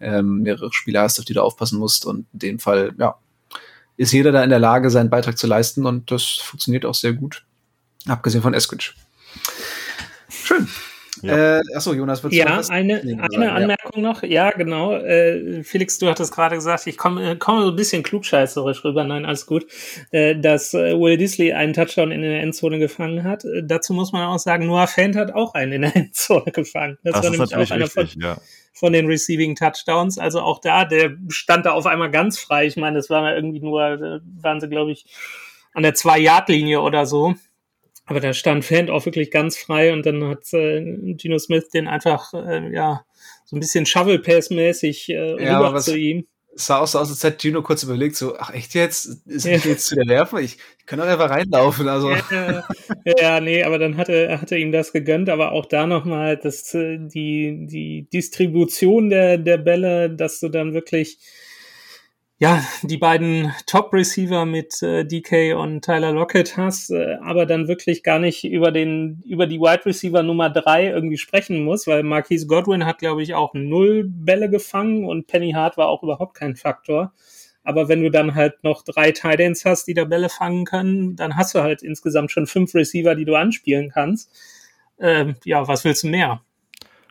ähm, 0.00 0.40
mehrere 0.42 0.72
Spieler 0.72 1.02
hast, 1.02 1.18
auf 1.18 1.26
die 1.26 1.34
du 1.34 1.42
aufpassen 1.42 1.78
musst. 1.78 2.06
Und 2.06 2.26
in 2.32 2.38
dem 2.38 2.58
Fall, 2.58 2.94
ja, 2.98 3.18
ist 3.98 4.12
jeder 4.12 4.32
da 4.32 4.42
in 4.42 4.50
der 4.50 4.58
Lage, 4.58 4.90
seinen 4.90 5.10
Beitrag 5.10 5.36
zu 5.36 5.46
leisten 5.46 5.84
und 5.84 6.10
das 6.10 6.24
funktioniert 6.24 6.86
auch 6.86 6.94
sehr 6.94 7.12
gut. 7.12 7.44
Abgesehen 8.06 8.42
von 8.42 8.54
Eskridge. 8.54 8.92
Schön. 10.30 10.68
Ja. 11.22 11.58
Äh, 11.58 11.62
achso, 11.74 11.92
Jonas, 11.94 12.22
würdest 12.22 12.38
ja, 12.38 12.60
du 12.60 12.68
eine, 12.70 13.00
eine 13.00 13.52
Anmerkung 13.52 13.92
ja. 13.96 14.00
noch. 14.00 14.22
Ja, 14.22 14.50
genau. 14.50 14.94
Äh, 14.94 15.62
Felix, 15.62 15.98
du 15.98 16.08
hattest 16.08 16.32
gerade 16.32 16.56
gesagt, 16.56 16.86
ich 16.86 16.96
komme 16.96 17.36
komm 17.38 17.62
so 17.62 17.70
ein 17.70 17.76
bisschen 17.76 18.02
klugscheißerisch 18.02 18.84
rüber. 18.84 19.04
Nein, 19.04 19.24
alles 19.24 19.46
gut. 19.46 19.66
Äh, 20.10 20.36
dass 20.36 20.74
äh, 20.74 20.98
Will 20.98 21.16
Disley 21.16 21.52
einen 21.52 21.72
Touchdown 21.72 22.12
in 22.12 22.22
der 22.22 22.40
Endzone 22.40 22.78
gefangen 22.78 23.24
hat. 23.24 23.44
Äh, 23.44 23.62
dazu 23.64 23.92
muss 23.92 24.12
man 24.12 24.26
auch 24.26 24.38
sagen, 24.38 24.66
Noah 24.66 24.86
Fant 24.86 25.16
hat 25.16 25.34
auch 25.34 25.54
einen 25.54 25.72
in 25.72 25.82
der 25.82 25.96
Endzone 25.96 26.52
gefangen. 26.52 26.98
Das, 27.02 27.14
das 27.14 27.24
war 27.24 27.30
nämlich 27.30 27.56
auch 27.56 27.70
einer 27.70 27.86
von, 27.88 28.08
ja. 28.16 28.38
von 28.72 28.92
den 28.92 29.06
Receiving 29.06 29.56
Touchdowns. 29.56 30.18
Also 30.18 30.40
auch 30.40 30.60
da, 30.60 30.84
der 30.84 31.16
stand 31.28 31.66
da 31.66 31.72
auf 31.72 31.86
einmal 31.86 32.10
ganz 32.10 32.38
frei. 32.38 32.66
Ich 32.66 32.76
meine, 32.76 32.96
das 32.96 33.10
war 33.10 33.34
irgendwie 33.34 33.60
nur, 33.60 33.82
äh, 33.82 34.20
waren 34.42 34.60
sie, 34.60 34.68
glaube 34.68 34.92
ich, 34.92 35.06
an 35.74 35.82
der 35.82 35.94
Zwei-Yard-Linie 35.94 36.80
oder 36.80 37.06
so. 37.06 37.34
Aber 38.08 38.20
da 38.20 38.32
stand 38.32 38.64
Fan 38.64 38.88
auch 38.88 39.04
wirklich 39.04 39.30
ganz 39.30 39.58
frei 39.58 39.92
und 39.92 40.06
dann 40.06 40.26
hat 40.26 40.50
äh, 40.54 41.14
Gino 41.18 41.38
Smith 41.38 41.68
den 41.68 41.86
einfach, 41.86 42.32
äh, 42.32 42.72
ja, 42.72 43.04
so 43.44 43.54
ein 43.54 43.60
bisschen 43.60 43.84
Shovel-Pass-mäßig 43.84 45.10
äh, 45.10 45.44
ja, 45.44 45.60
rüber 45.60 45.78
zu 45.78 45.96
ihm. 45.96 46.26
Es 46.56 46.66
sah 46.66 46.78
auch 46.80 46.86
so 46.86 46.98
aus, 46.98 47.10
als 47.10 47.22
hätte 47.22 47.36
Gino 47.38 47.62
kurz 47.62 47.82
überlegt, 47.82 48.16
so, 48.16 48.34
ach 48.38 48.52
echt 48.54 48.74
jetzt? 48.74 49.26
Ist 49.26 49.44
ja. 49.44 49.58
jetzt 49.58 49.86
zu 49.86 49.94
der 49.94 50.08
Werfen? 50.08 50.38
Ich, 50.38 50.56
ich 50.78 50.86
kann 50.86 50.98
doch 50.98 51.06
einfach 51.06 51.28
reinlaufen, 51.28 51.86
also. 51.86 52.10
Ja, 52.10 52.64
ja, 53.18 53.40
nee, 53.40 53.62
aber 53.62 53.78
dann 53.78 53.98
hatte, 53.98 54.40
hatte 54.40 54.56
ihm 54.56 54.72
das 54.72 54.92
gegönnt, 54.92 55.28
aber 55.28 55.52
auch 55.52 55.66
da 55.66 55.86
nochmal, 55.86 56.38
dass 56.38 56.72
äh, 56.72 56.96
die, 56.98 57.66
die 57.66 58.08
Distribution 58.10 59.10
der, 59.10 59.36
der 59.36 59.58
Bälle, 59.58 60.08
dass 60.08 60.40
du 60.40 60.48
dann 60.48 60.72
wirklich 60.72 61.18
ja, 62.40 62.64
die 62.82 62.98
beiden 62.98 63.52
Top-Receiver 63.66 64.46
mit 64.46 64.80
äh, 64.80 65.04
DK 65.04 65.56
und 65.56 65.84
Tyler 65.84 66.12
Lockett 66.12 66.56
hast, 66.56 66.90
äh, 66.90 67.16
aber 67.20 67.46
dann 67.46 67.66
wirklich 67.66 68.04
gar 68.04 68.20
nicht 68.20 68.44
über 68.44 68.70
den, 68.70 69.22
über 69.26 69.48
die 69.48 69.58
Wide 69.58 69.84
Receiver 69.86 70.22
Nummer 70.22 70.48
drei 70.48 70.86
irgendwie 70.86 71.18
sprechen 71.18 71.64
muss, 71.64 71.88
weil 71.88 72.04
Marquise 72.04 72.46
Godwin 72.46 72.86
hat, 72.86 72.98
glaube 72.98 73.24
ich, 73.24 73.34
auch 73.34 73.54
null 73.54 74.04
Bälle 74.06 74.48
gefangen 74.48 75.04
und 75.04 75.26
Penny 75.26 75.50
Hart 75.50 75.76
war 75.76 75.88
auch 75.88 76.04
überhaupt 76.04 76.34
kein 76.34 76.54
Faktor. 76.54 77.12
Aber 77.64 77.88
wenn 77.88 78.02
du 78.02 78.10
dann 78.10 78.36
halt 78.36 78.62
noch 78.62 78.82
drei 78.84 79.10
Tidans 79.10 79.64
hast, 79.64 79.88
die 79.88 79.94
da 79.94 80.04
Bälle 80.04 80.28
fangen 80.28 80.64
können, 80.64 81.16
dann 81.16 81.36
hast 81.36 81.56
du 81.56 81.60
halt 81.60 81.82
insgesamt 81.82 82.30
schon 82.30 82.46
fünf 82.46 82.72
Receiver, 82.72 83.16
die 83.16 83.24
du 83.24 83.34
anspielen 83.34 83.90
kannst. 83.90 84.30
Ähm, 85.00 85.34
ja, 85.44 85.66
was 85.66 85.84
willst 85.84 86.04
du 86.04 86.08
mehr? 86.08 86.40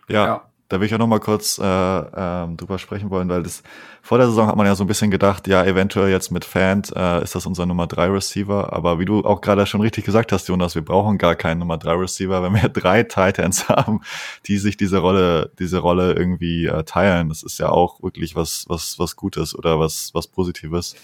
Ja, 0.07 0.25
ja 0.25 0.49
da 0.69 0.79
will 0.79 0.87
ich 0.87 0.93
auch 0.93 0.99
noch 0.99 1.07
mal 1.07 1.19
kurz 1.19 1.57
äh, 1.57 1.63
ähm, 1.63 2.57
drüber 2.57 2.77
sprechen 2.77 3.09
wollen, 3.09 3.29
weil 3.29 3.43
das 3.43 3.63
vor 4.01 4.17
der 4.17 4.27
Saison 4.27 4.47
hat 4.47 4.55
man 4.55 4.65
ja 4.65 4.75
so 4.75 4.83
ein 4.83 4.87
bisschen 4.87 5.11
gedacht, 5.11 5.47
ja, 5.47 5.63
eventuell 5.63 6.09
jetzt 6.09 6.31
mit 6.31 6.45
Fan 6.45 6.83
äh, 6.95 7.23
ist 7.23 7.35
das 7.35 7.45
unser 7.45 7.65
Nummer 7.65 7.87
3 7.87 8.07
Receiver, 8.07 8.73
aber 8.73 8.99
wie 8.99 9.05
du 9.05 9.23
auch 9.23 9.41
gerade 9.41 9.65
schon 9.65 9.81
richtig 9.81 10.05
gesagt 10.05 10.31
hast, 10.31 10.47
Jonas, 10.47 10.75
wir 10.75 10.83
brauchen 10.83 11.17
gar 11.17 11.35
keinen 11.35 11.59
Nummer 11.59 11.77
3 11.77 11.93
Receiver, 11.93 12.43
wenn 12.43 12.53
wir 12.53 12.69
drei 12.73 13.03
Titans 13.03 13.69
haben, 13.69 14.01
die 14.45 14.57
sich 14.57 14.77
diese 14.77 14.99
Rolle, 14.99 15.51
diese 15.59 15.79
Rolle 15.79 16.13
irgendwie 16.13 16.65
äh, 16.65 16.83
teilen. 16.83 17.29
Das 17.29 17.43
ist 17.43 17.59
ja 17.59 17.69
auch 17.69 18.01
wirklich 18.01 18.35
was, 18.35 18.65
was, 18.67 18.99
was 18.99 19.15
Gutes 19.15 19.55
oder 19.55 19.79
was, 19.79 20.11
was 20.13 20.27
Positives. 20.27 20.95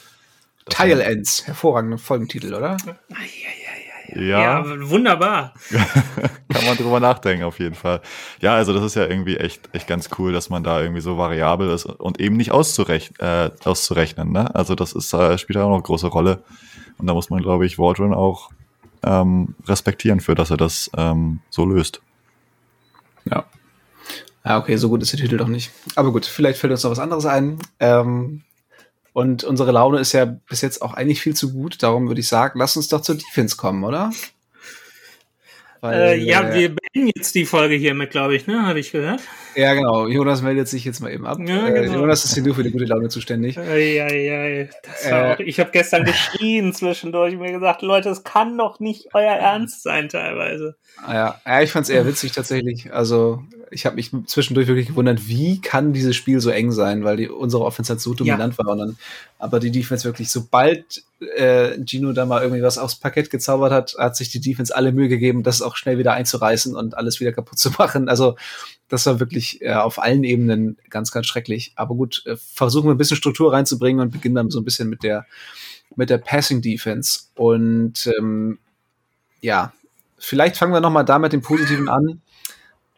Tile 0.70 1.04
Ends, 1.04 1.46
hervorragender 1.46 1.98
Folgentitel, 1.98 2.54
oder? 2.54 2.78
Ai, 2.88 2.96
ai, 3.10 3.26
ai. 3.48 3.63
Ja, 4.10 4.62
ja 4.62 4.90
wunderbar. 4.90 5.54
Kann 5.70 6.66
man 6.66 6.78
drüber 6.78 7.00
nachdenken, 7.00 7.44
auf 7.44 7.60
jeden 7.60 7.76
Fall. 7.76 8.02
Ja, 8.42 8.56
also 8.56 8.74
das 8.74 8.84
ist 8.84 8.96
ja 8.96 9.06
irgendwie 9.06 9.38
echt, 9.38 9.74
echt 9.74 9.88
ganz 9.88 10.10
cool, 10.18 10.34
dass 10.34 10.50
man 10.50 10.64
da 10.64 10.82
irgendwie 10.82 11.02
so 11.02 11.18
variabel 11.18 11.70
ist 11.70 11.86
und 11.86 12.20
eben 12.20 12.38
nicht 12.38 12.52
auszurechnen, 12.52 13.20
äh, 13.20 13.52
auszurechnen. 13.64 14.32
Ne? 14.32 14.54
Also 14.54 14.76
das 14.76 14.94
ist, 14.94 15.14
äh, 15.14 15.38
spielt 15.38 15.58
auch 15.58 15.70
noch 15.70 15.76
eine 15.76 15.84
große 15.84 16.08
Rolle. 16.08 16.44
Und 16.98 17.08
da 17.08 17.14
muss 17.14 17.30
man, 17.30 17.42
glaube 17.42 17.66
ich, 17.66 17.80
Waldron 17.80 18.14
auch 18.14 18.52
ähm, 19.04 19.56
respektieren 19.68 20.20
für, 20.20 20.36
dass 20.36 20.52
er 20.52 20.58
das 20.58 20.92
ähm, 20.98 21.40
so 21.50 21.66
löst. 21.66 22.02
Ja. 23.26 23.46
Ja, 24.46 24.58
okay, 24.58 24.76
so 24.76 24.90
gut 24.90 25.02
ist 25.02 25.14
der 25.14 25.20
Titel 25.20 25.38
doch 25.38 25.48
nicht. 25.48 25.72
Aber 25.96 26.12
gut, 26.12 26.26
vielleicht 26.26 26.60
fällt 26.60 26.72
uns 26.72 26.84
noch 26.84 26.92
was 26.92 27.00
anderes 27.00 27.26
ein. 27.26 27.60
Ähm, 27.80 28.42
und 29.14 29.44
unsere 29.44 29.72
Laune 29.72 30.00
ist 30.00 30.12
ja 30.12 30.26
bis 30.26 30.62
jetzt 30.62 30.82
auch 30.82 30.94
eigentlich 30.94 31.22
viel 31.22 31.36
zu 31.36 31.54
gut. 31.54 31.82
Darum 31.82 32.08
würde 32.08 32.20
ich 32.20 32.28
sagen, 32.28 32.60
lass 32.60 32.76
uns 32.76 32.88
doch 32.88 33.02
zur 33.02 33.16
Defense 33.16 33.56
kommen, 33.56 33.84
oder? 33.84 34.12
Weil, 35.82 36.00
äh, 36.00 36.16
ja, 36.18 36.50
äh, 36.50 36.54
wir 36.54 36.76
beenden 36.76 37.12
jetzt 37.16 37.36
die 37.36 37.46
Folge 37.46 37.76
hiermit, 37.76 38.12
glaube 38.12 38.36
ich, 38.36 38.48
ne? 38.48 38.66
Habe 38.66 38.80
ich 38.80 38.92
gehört. 38.92 39.22
Ja, 39.56 39.74
genau. 39.74 40.08
Jonas 40.08 40.42
meldet 40.42 40.68
sich 40.68 40.86
jetzt 40.86 41.00
mal 41.00 41.12
eben 41.12 41.26
ab. 41.26 41.38
Ja, 41.40 41.68
äh, 41.68 41.84
genau. 41.84 42.02
Jonas 42.02 42.26
ist 42.26 42.34
hier 42.34 42.44
nur 42.44 42.56
für 42.56 42.64
die 42.64 42.72
gute 42.72 42.86
Laune 42.86 43.10
zuständig. 43.10 43.56
Ja, 43.56 43.76
ja, 43.76 44.08
ja. 44.10 44.68
Auch, 45.34 45.40
ich 45.40 45.60
habe 45.60 45.72
gestern 45.72 46.04
geschrien 46.04 46.74
zwischendurch 46.74 47.34
und 47.34 47.42
mir 47.42 47.52
gesagt, 47.52 47.82
Leute, 47.82 48.10
es 48.10 48.24
kann 48.24 48.58
doch 48.58 48.80
nicht 48.80 49.10
euer 49.14 49.34
Ernst 49.34 49.84
sein 49.84 50.10
teilweise. 50.10 50.76
Ja, 51.08 51.40
ja 51.46 51.62
ich 51.62 51.72
fand 51.72 51.86
es 51.86 51.90
eher 51.90 52.06
witzig 52.06 52.32
tatsächlich. 52.32 52.94
Also 52.94 53.44
ich 53.72 53.86
habe 53.86 53.96
mich 53.96 54.12
zwischendurch 54.28 54.68
wirklich 54.68 54.88
gewundert, 54.88 55.28
wie 55.28 55.60
kann 55.60 55.94
dieses 55.94 56.16
Spiel 56.16 56.40
so 56.40 56.50
eng 56.50 56.72
sein, 56.72 57.04
weil 57.04 57.18
die, 57.18 57.30
unsere 57.30 57.64
Offense 57.64 57.92
halt 57.92 58.02
so 58.02 58.14
dominant 58.14 58.56
ja. 58.58 58.66
war. 58.66 58.74
Und 58.74 58.80
dann, 58.80 58.98
aber 59.40 59.60
die 59.60 59.72
Defense 59.72 60.06
wirklich, 60.06 60.30
sobald 60.30 61.04
äh, 61.36 61.78
Gino 61.84 62.14
da 62.14 62.26
mal 62.26 62.42
irgendwie 62.42 62.62
was 62.62 62.78
aufs 62.78 62.96
Parkett 62.96 63.30
gezaubert 63.30 63.72
hat, 63.72 63.96
hat 63.98 64.16
sich 64.16 64.30
die 64.30 64.42
Defense 64.42 64.76
alle 64.76 64.92
Mühe 64.92 65.10
gegeben, 65.10 65.44
das 65.44 65.62
auch 65.62 65.76
schnell 65.76 65.98
wieder 65.98 66.14
einzureißen 66.14 66.76
und 66.76 66.96
alles 66.96 67.20
wieder 67.20 67.32
kaputt 67.32 67.58
zu 67.58 67.72
machen. 67.78 68.10
Also 68.10 68.36
das 68.90 69.06
war 69.06 69.20
wirklich 69.20 69.62
äh, 69.62 69.74
auf 69.74 70.02
allen 70.02 70.24
Ebenen 70.24 70.78
ganz, 70.90 71.12
ganz 71.12 71.28
schrecklich. 71.28 71.74
Aber 71.76 71.96
gut, 71.96 72.24
äh, 72.26 72.36
versuchen 72.36 72.88
wir 72.88 72.94
ein 72.94 72.98
bisschen 72.98 73.18
Struktur 73.18 73.54
reinzubringen 73.54 74.02
und 74.02 74.12
beginnen 74.12 74.36
dann 74.36 74.50
so 74.52 74.60
ein 74.60 74.66
bisschen 74.66 74.90
mit 74.90 75.04
der 75.04 75.26
mit 75.96 76.10
der 76.10 76.18
Passing 76.18 76.62
Defense. 76.62 77.22
Und 77.36 78.12
ähm, 78.18 78.60
ja, 79.42 79.74
vielleicht 80.18 80.58
fangen 80.58 80.74
wir 80.74 80.82
noch 80.82 80.90
mal 80.90 81.04
da 81.04 81.20
mit 81.20 81.34
dem 81.34 81.42
Positiven 81.42 81.90
an. 81.90 82.22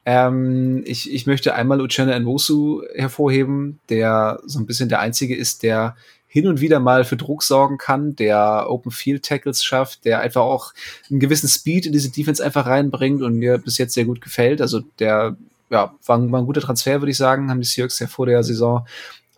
Ähm, 0.06 0.84
ich, 0.86 1.12
ich 1.12 1.26
möchte 1.26 1.56
einmal 1.56 1.82
Uchenna 1.82 2.17
Nwosu 2.19 2.84
hervorheben, 2.93 3.80
der 3.89 4.39
so 4.45 4.60
ein 4.60 4.65
bisschen 4.65 4.89
der 4.89 5.00
Einzige 5.00 5.36
ist, 5.36 5.63
der 5.63 5.95
hin 6.28 6.48
und 6.48 6.60
wieder 6.62 6.80
mal 6.80 7.06
für 7.06 7.15
Druck 7.15 7.43
sorgen 7.43 7.78
kann, 7.78 8.15
der 8.15 8.65
Open 8.69 8.91
Field 8.91 9.24
Tackles 9.24 9.63
schafft, 9.63 10.04
der 10.06 10.19
einfach 10.19 10.41
auch 10.41 10.74
einen 11.10 11.21
gewissen 11.21 11.48
Speed 11.48 11.86
in 11.86 11.93
diese 11.93 12.12
Defense 12.12 12.43
einfach 12.43 12.65
reinbringt 12.65 13.21
und 13.21 13.36
mir 13.36 13.58
bis 13.58 13.78
jetzt 13.78 13.93
sehr 13.93 14.06
gut 14.06 14.21
gefällt. 14.21 14.62
Also 14.62 14.82
der 15.00 15.38
ja, 15.69 15.95
war, 16.06 16.17
ein, 16.17 16.32
war 16.32 16.41
ein 16.41 16.45
guter 16.45 16.62
Transfer, 16.62 17.01
würde 17.01 17.12
ich 17.12 17.17
sagen, 17.17 17.49
haben 17.49 17.62
die 17.62 17.67
Seahawks 17.67 17.99
ja 17.99 18.08
vor 18.08 18.25
der 18.25 18.43
Saison 18.43 18.86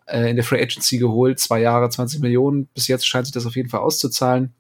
äh, 0.06 0.30
in 0.30 0.36
der 0.36 0.46
Free 0.46 0.62
Agency 0.62 0.98
geholt, 0.98 1.40
zwei 1.40 1.62
Jahre, 1.62 1.90
20 1.90 2.22
Millionen. 2.22 2.68
Bis 2.68 2.88
jetzt 2.88 3.08
scheint 3.08 3.26
sich 3.26 3.34
das 3.34 3.46
auf 3.46 3.56
jeden 3.56 3.70
Fall 3.70 3.82
auszuzahlen. 3.82 4.54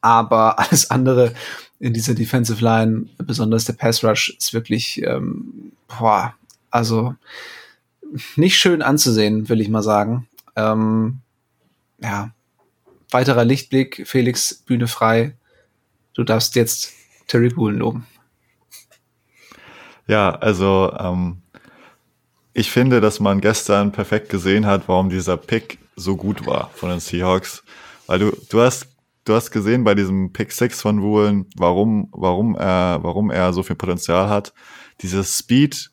Aber 0.00 0.58
alles 0.60 0.90
andere 0.90 1.34
in 1.78 1.92
dieser 1.92 2.14
Defensive 2.14 2.62
Line, 2.62 3.06
besonders 3.18 3.64
der 3.64 3.74
Pass 3.74 4.02
Rush, 4.02 4.34
ist 4.38 4.52
wirklich, 4.52 5.02
ähm, 5.02 5.72
boah, 5.86 6.34
also 6.70 7.14
nicht 8.36 8.56
schön 8.56 8.82
anzusehen, 8.82 9.48
will 9.48 9.60
ich 9.60 9.68
mal 9.68 9.82
sagen. 9.82 10.26
Ähm, 10.56 11.20
ja, 12.02 12.32
weiterer 13.10 13.44
Lichtblick, 13.44 14.06
Felix, 14.06 14.54
Bühne 14.54 14.88
frei. 14.88 15.36
Du 16.14 16.24
darfst 16.24 16.56
jetzt 16.56 16.92
Terry 17.26 17.48
Bullen 17.48 17.78
loben. 17.78 18.06
Ja, 20.08 20.30
also 20.30 20.92
ähm, 20.98 21.42
ich 22.52 22.70
finde, 22.72 23.00
dass 23.00 23.20
man 23.20 23.40
gestern 23.40 23.92
perfekt 23.92 24.30
gesehen 24.30 24.66
hat, 24.66 24.88
warum 24.88 25.10
dieser 25.10 25.36
Pick 25.36 25.78
so 25.94 26.16
gut 26.16 26.46
war 26.46 26.70
von 26.74 26.88
den 26.90 27.00
Seahawks. 27.00 27.62
Weil 28.06 28.18
du, 28.18 28.32
du 28.48 28.60
hast 28.60 28.88
du 29.28 29.34
hast 29.34 29.50
gesehen 29.50 29.84
bei 29.84 29.94
diesem 29.94 30.32
Pick 30.32 30.52
6 30.52 30.80
von 30.80 31.02
Woolen, 31.02 31.46
warum, 31.56 32.08
warum 32.12 32.56
er, 32.56 32.98
warum 33.02 33.30
er 33.30 33.52
so 33.52 33.62
viel 33.62 33.76
Potenzial 33.76 34.28
hat. 34.28 34.52
Dieses 35.02 35.38
Speed 35.38 35.90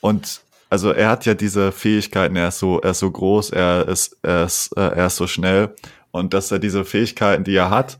und 0.00 0.40
also 0.70 0.92
er 0.92 1.08
hat 1.08 1.26
ja 1.26 1.34
diese 1.34 1.72
Fähigkeiten, 1.72 2.36
er 2.36 2.48
ist 2.48 2.58
so, 2.58 2.80
er 2.80 2.90
ist 2.90 2.98
so 3.00 3.10
groß, 3.10 3.50
er 3.50 3.88
ist, 3.88 4.16
er 4.22 4.44
ist, 4.44 4.76
äh, 4.76 4.80
er 4.80 5.06
ist 5.06 5.16
so 5.16 5.26
schnell 5.26 5.74
und 6.10 6.34
dass 6.34 6.50
er 6.52 6.58
diese 6.58 6.84
Fähigkeiten, 6.84 7.44
die 7.44 7.56
er 7.56 7.70
hat, 7.70 7.98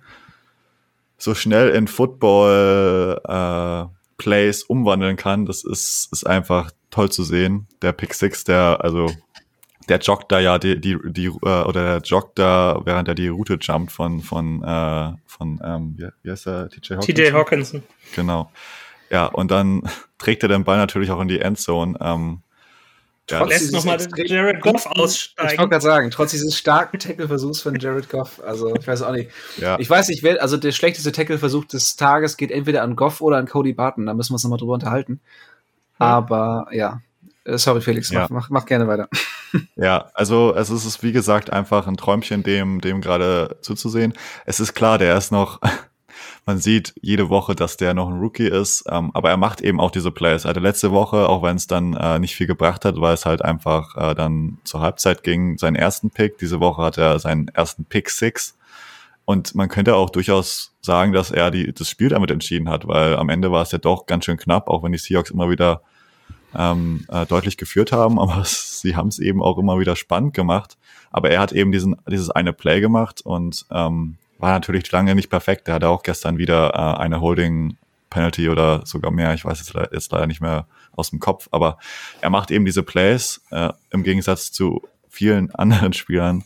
so 1.17 1.35
schnell 1.35 1.71
in 1.71 1.89
Football 1.89 3.21
äh, 3.27 3.98
Plays 4.19 4.65
umwandeln 4.65 5.17
kann, 5.17 5.47
das 5.47 5.65
ist, 5.65 6.09
ist 6.13 6.27
einfach 6.27 6.71
toll 6.91 7.11
zu 7.11 7.23
sehen. 7.23 7.67
Der 7.83 7.93
Pick 7.93 8.15
6, 8.15 8.45
der, 8.45 8.79
also 8.83 9.11
der 9.89 9.99
joggt 9.99 10.31
da 10.31 10.39
ja 10.39 10.59
die, 10.59 10.81
die, 10.81 10.99
die 11.05 11.27
äh, 11.27 11.63
oder 11.63 11.73
der 11.73 12.01
joggt 12.03 12.39
da, 12.39 12.81
während 12.85 13.09
er 13.09 13.15
die 13.15 13.29
Route 13.29 13.59
jumpt 13.61 13.93
von, 13.93 14.21
von, 14.21 14.63
äh, 14.63 15.13
von 15.27 15.61
ähm, 15.65 15.95
wie, 15.97 16.09
wie 16.23 16.31
heißt 16.31 16.47
der? 16.47 16.69
TJ 16.69 16.95
Hawkinson? 16.95 17.15
TJ 17.15 17.33
Hawkinson. 17.33 17.83
Genau. 18.15 18.51
Ja, 19.11 19.27
und 19.27 19.51
dann 19.51 19.83
trägt 20.19 20.43
er 20.43 20.49
den 20.49 20.65
Ball 20.65 20.77
natürlich 20.77 21.11
auch 21.11 21.21
in 21.21 21.29
die 21.29 21.41
Endzone. 21.41 21.97
Ähm, 22.01 22.43
ja, 23.31 23.45
lässt 23.45 23.73
nochmal 23.73 23.99
Jared 24.17 24.61
Goff 24.61 24.87
aussteigen. 24.87 25.53
Ich 25.53 25.59
wollte 25.59 25.71
gerade 25.71 25.85
sagen, 25.85 26.11
trotz 26.11 26.31
dieses 26.31 26.57
starken 26.57 26.99
Tackle-Versuchs 26.99 27.61
von 27.61 27.79
Jared 27.79 28.09
Goff, 28.09 28.41
also 28.45 28.75
ich 28.75 28.87
weiß 28.87 29.03
auch 29.03 29.13
nicht. 29.13 29.31
Ja. 29.57 29.79
Ich 29.79 29.89
weiß 29.89 30.09
nicht, 30.09 30.23
wer, 30.23 30.43
also 30.43 30.57
der 30.57 30.73
schlechteste 30.73 31.13
Tackle-Versuch 31.13 31.65
des 31.67 31.97
Tages 31.97 32.37
geht 32.37 32.51
entweder 32.51 32.83
an 32.83 32.97
Goff 32.97 33.21
oder 33.21 33.37
an 33.37 33.47
Cody 33.47 33.73
Barton, 33.73 34.07
da 34.07 34.15
müssen 34.15 34.31
wir 34.31 34.35
uns 34.35 34.45
nochmal 34.45 34.59
drüber 34.59 34.75
unterhalten. 34.75 35.21
Aber 35.99 36.69
ja, 36.73 37.01
äh, 37.45 37.59
sorry 37.59 37.81
Felix, 37.81 38.11
ja. 38.11 38.23
Mach, 38.23 38.31
mach, 38.31 38.51
mach 38.51 38.67
gerne 38.67 38.87
weiter. 38.87 39.09
Ja, 39.77 40.11
also 40.13 40.55
es 40.55 40.69
ist 40.69 41.03
wie 41.03 41.11
gesagt 41.11 41.51
einfach 41.51 41.87
ein 41.87 41.97
Träumchen, 41.97 42.43
dem, 42.43 42.83
dem 42.83 43.01
gerade 43.01 43.57
zuzusehen. 43.63 44.13
Es 44.45 44.61
ist 44.61 44.75
klar, 44.75 44.99
der 44.99 45.17
ist 45.17 45.33
noch, 45.33 45.61
man 46.49 46.57
sieht 46.57 46.95
jede 47.03 47.29
Woche, 47.29 47.55
dass 47.55 47.77
der 47.77 47.93
noch 47.93 48.09
ein 48.09 48.21
Rookie 48.21 48.49
ist, 48.49 48.85
ähm, 48.91 49.11
aber 49.13 49.29
er 49.29 49.37
macht 49.37 49.61
eben 49.61 49.79
auch 49.81 49.91
diese 49.91 50.11
Plays. 50.11 50.47
Also 50.47 50.61
letzte 50.61 50.93
Woche, 50.93 51.29
auch 51.29 51.43
wenn 51.43 51.57
es 51.57 51.67
dann 51.67 51.93
äh, 51.93 52.19
nicht 52.19 52.37
viel 52.37 52.47
gebracht 52.47 52.87
hat, 52.87 52.99
weil 52.99 53.13
es 53.13 53.27
halt 53.27 53.45
einfach 53.45 53.95
äh, 53.99 54.15
dann 54.15 54.57
zur 54.65 54.81
Halbzeit 54.81 55.23
ging, 55.23 55.59
seinen 55.59 55.77
ersten 55.77 56.09
Pick. 56.09 56.39
Diese 56.39 56.59
Woche 56.59 56.81
hat 56.81 56.97
er 56.97 57.19
seinen 57.19 57.49
ersten 57.49 57.85
Pick 57.85 58.09
Six. 58.09 58.57
Und 59.27 59.55
man 59.55 59.69
könnte 59.69 59.95
auch 59.95 60.09
durchaus 60.09 60.75
sagen, 60.81 61.13
dass 61.13 61.31
er 61.31 61.51
die, 61.51 61.71
das 61.75 61.91
Spiel 61.91 62.09
damit 62.09 62.31
entschieden 62.31 62.71
hat, 62.71 62.89
weil 62.89 63.17
am 63.17 63.29
Ende 63.29 63.53
war 63.53 63.61
es 63.61 63.73
ja 63.73 63.77
doch 63.79 64.07
ganz 64.07 64.25
schön 64.25 64.39
knapp, 64.39 64.71
auch 64.71 64.83
wenn 64.83 64.93
die 64.93 64.97
Seahawks 64.97 65.29
immer 65.29 65.51
wieder 65.51 65.83
ähm, 66.57 67.05
äh, 67.09 67.27
deutlich 67.27 67.59
geführt 67.59 67.93
haben, 67.93 68.19
aber 68.19 68.43
sie 68.47 68.97
haben 68.97 69.09
es 69.09 69.19
eben 69.19 69.43
auch 69.43 69.59
immer 69.59 69.79
wieder 69.81 69.97
spannend 69.97 70.33
gemacht. 70.33 70.79
Aber 71.11 71.29
er 71.29 71.41
hat 71.41 71.53
eben 71.53 71.73
diesen, 71.73 71.97
dieses 72.09 72.31
eine 72.31 72.55
Play 72.55 72.81
gemacht 72.81 73.21
und 73.21 73.67
ähm, 73.71 74.17
war 74.39 74.53
natürlich 74.53 74.91
lange 74.91 75.15
nicht 75.15 75.31
perfekt. 75.31 75.69
Er 75.69 75.75
hatte 75.75 75.89
auch 75.89 76.03
gestern 76.03 76.39
wieder 76.39 76.75
äh, 76.75 77.01
eine 77.01 77.21
Holding 77.21 77.77
Penalty 78.11 78.49
oder 78.49 78.87
sogar 78.87 79.11
mehr. 79.11 79.35
Ich 79.35 79.45
weiß 79.45 79.59
jetzt, 79.59 79.93
jetzt 79.93 80.13
leider 80.13 80.27
nicht 80.27 80.41
mehr 80.41 80.67
aus 80.93 81.11
dem 81.11 81.21
Kopf, 81.21 81.49
aber 81.51 81.79
er 82.21 82.31
macht 82.31 82.51
eben 82.51 82.65
diese 82.65 82.83
Plays 82.83 83.43
äh, 83.51 83.71
im 83.91 84.03
Gegensatz 84.03 84.51
zu 84.53 84.83
vielen 85.09 85.51
anderen 85.55 85.93
Spielern 85.93 86.45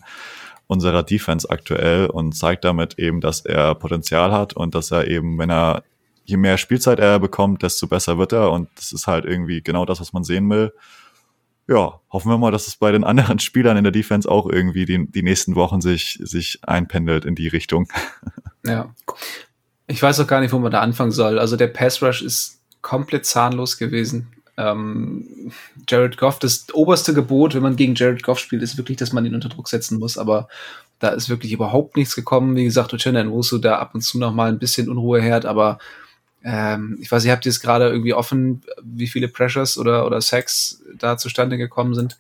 unserer 0.67 1.03
Defense 1.03 1.49
aktuell 1.51 2.07
und 2.07 2.33
zeigt 2.33 2.65
damit 2.65 2.99
eben, 2.99 3.21
dass 3.21 3.45
er 3.45 3.75
Potenzial 3.75 4.33
hat 4.33 4.55
und 4.55 4.75
dass 4.75 4.91
er 4.91 5.07
eben, 5.07 5.39
wenn 5.39 5.51
er 5.51 5.83
je 6.25 6.37
mehr 6.37 6.57
Spielzeit 6.57 6.99
er 6.99 7.19
bekommt, 7.19 7.63
desto 7.63 7.87
besser 7.87 8.17
wird 8.17 8.33
er. 8.33 8.51
Und 8.51 8.69
das 8.77 8.93
ist 8.93 9.07
halt 9.07 9.25
irgendwie 9.25 9.61
genau 9.61 9.85
das, 9.85 10.01
was 10.01 10.13
man 10.13 10.25
sehen 10.25 10.49
will. 10.49 10.73
Ja, 11.69 12.01
hoffen 12.11 12.31
wir 12.31 12.39
mal, 12.39 12.51
dass 12.51 12.67
es 12.67 12.77
bei 12.77 12.93
den 12.93 13.05
anderen 13.05 13.39
Spielern 13.41 13.77
in 13.77 13.85
der 13.85 13.93
Defense 13.93 14.31
auch 14.31 14.49
irgendwie 14.49 14.85
die, 14.85 15.07
die 15.07 15.23
nächsten 15.23 15.55
Wochen 15.55 15.81
sich, 15.81 16.19
sich 16.23 16.59
einpendelt 16.63 17.25
in 17.25 17.35
die 17.35 17.49
Richtung. 17.49 17.89
Ja. 18.65 18.95
Ich 19.89 20.01
weiß 20.01 20.21
auch 20.21 20.29
gar 20.29 20.41
nicht, 20.41 20.53
wo 20.53 20.59
man 20.61 20.71
da 20.71 20.83
anfangen 20.83 21.11
soll. 21.11 21.41
Also 21.41 21.57
der 21.57 21.67
Pass 21.67 22.01
Rush 22.01 22.23
ist 22.23 22.61
komplett 22.81 23.27
zahnlos 23.27 23.77
gewesen. 23.77 24.29
Ähm, 24.57 25.51
Jared 25.89 26.17
Goff, 26.17 26.39
das 26.39 26.67
oberste 26.73 27.13
Gebot, 27.13 27.57
wenn 27.57 27.63
man 27.63 27.75
gegen 27.75 27.97
Jared 27.97 28.23
Goff 28.23 28.39
spielt, 28.39 28.63
ist 28.63 28.77
wirklich, 28.77 28.99
dass 28.99 29.13
man 29.13 29.27
ihn 29.27 29.35
unter 29.35 29.49
Druck 29.49 29.67
setzen 29.67 29.99
muss. 29.99 30.17
Aber 30.17 30.47
da 31.01 31.09
ist 31.09 31.29
wirklich 31.29 31.53
überhaupt 31.53 31.97
nichts 31.97 32.15
gekommen. 32.15 32.55
Wie 32.55 32.63
gesagt, 32.63 32.93
Uchenna 32.93 33.25
Nwosu 33.25 33.59
da 33.59 33.79
ab 33.79 33.97
und 33.97 34.03
zu 34.03 34.21
noch 34.21 34.33
mal 34.33 34.49
ein 34.49 34.61
bisschen 34.61 34.89
Unruhe 34.89 35.21
herd, 35.21 35.45
aber 35.45 35.79
ähm, 36.45 36.99
ich 37.01 37.11
weiß, 37.11 37.25
ihr 37.25 37.33
habt 37.33 37.45
jetzt 37.45 37.61
gerade 37.61 37.89
irgendwie 37.89 38.15
offen, 38.15 38.63
wie 38.83 39.07
viele 39.07 39.29
Pressures 39.29 39.79
oder, 39.79 40.07
oder 40.07 40.21
Sacks 40.21 40.83
da 40.97 41.17
zustande 41.17 41.57
gekommen 41.57 41.95
sind. 41.95 42.19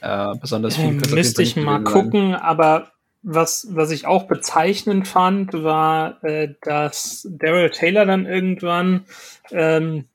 Äh, 0.00 0.34
besonders 0.40 0.76
viel. 0.76 0.84
Ähm, 0.84 1.02
müsste 1.10 1.42
ich 1.42 1.56
mal 1.56 1.82
gucken, 1.82 2.34
aber 2.34 2.92
was, 3.22 3.68
was 3.70 3.90
ich 3.90 4.06
auch 4.06 4.24
bezeichnend 4.24 5.06
fand, 5.08 5.52
war, 5.52 6.22
äh, 6.24 6.54
dass 6.62 7.26
Daryl 7.30 7.70
Taylor 7.70 8.06
dann 8.06 8.26
irgendwann 8.26 9.04
ähm, 9.50 10.06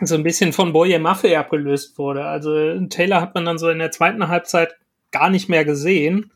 so 0.00 0.14
ein 0.14 0.22
bisschen 0.22 0.52
von 0.52 0.72
Boye 0.72 0.98
Maffei 0.98 1.38
abgelöst 1.38 1.98
wurde. 1.98 2.24
Also 2.24 2.80
Taylor 2.86 3.20
hat 3.20 3.34
man 3.34 3.44
dann 3.44 3.58
so 3.58 3.68
in 3.68 3.78
der 3.78 3.90
zweiten 3.90 4.28
Halbzeit 4.28 4.76
gar 5.10 5.30
nicht 5.30 5.48
mehr 5.48 5.64
gesehen 5.64 6.30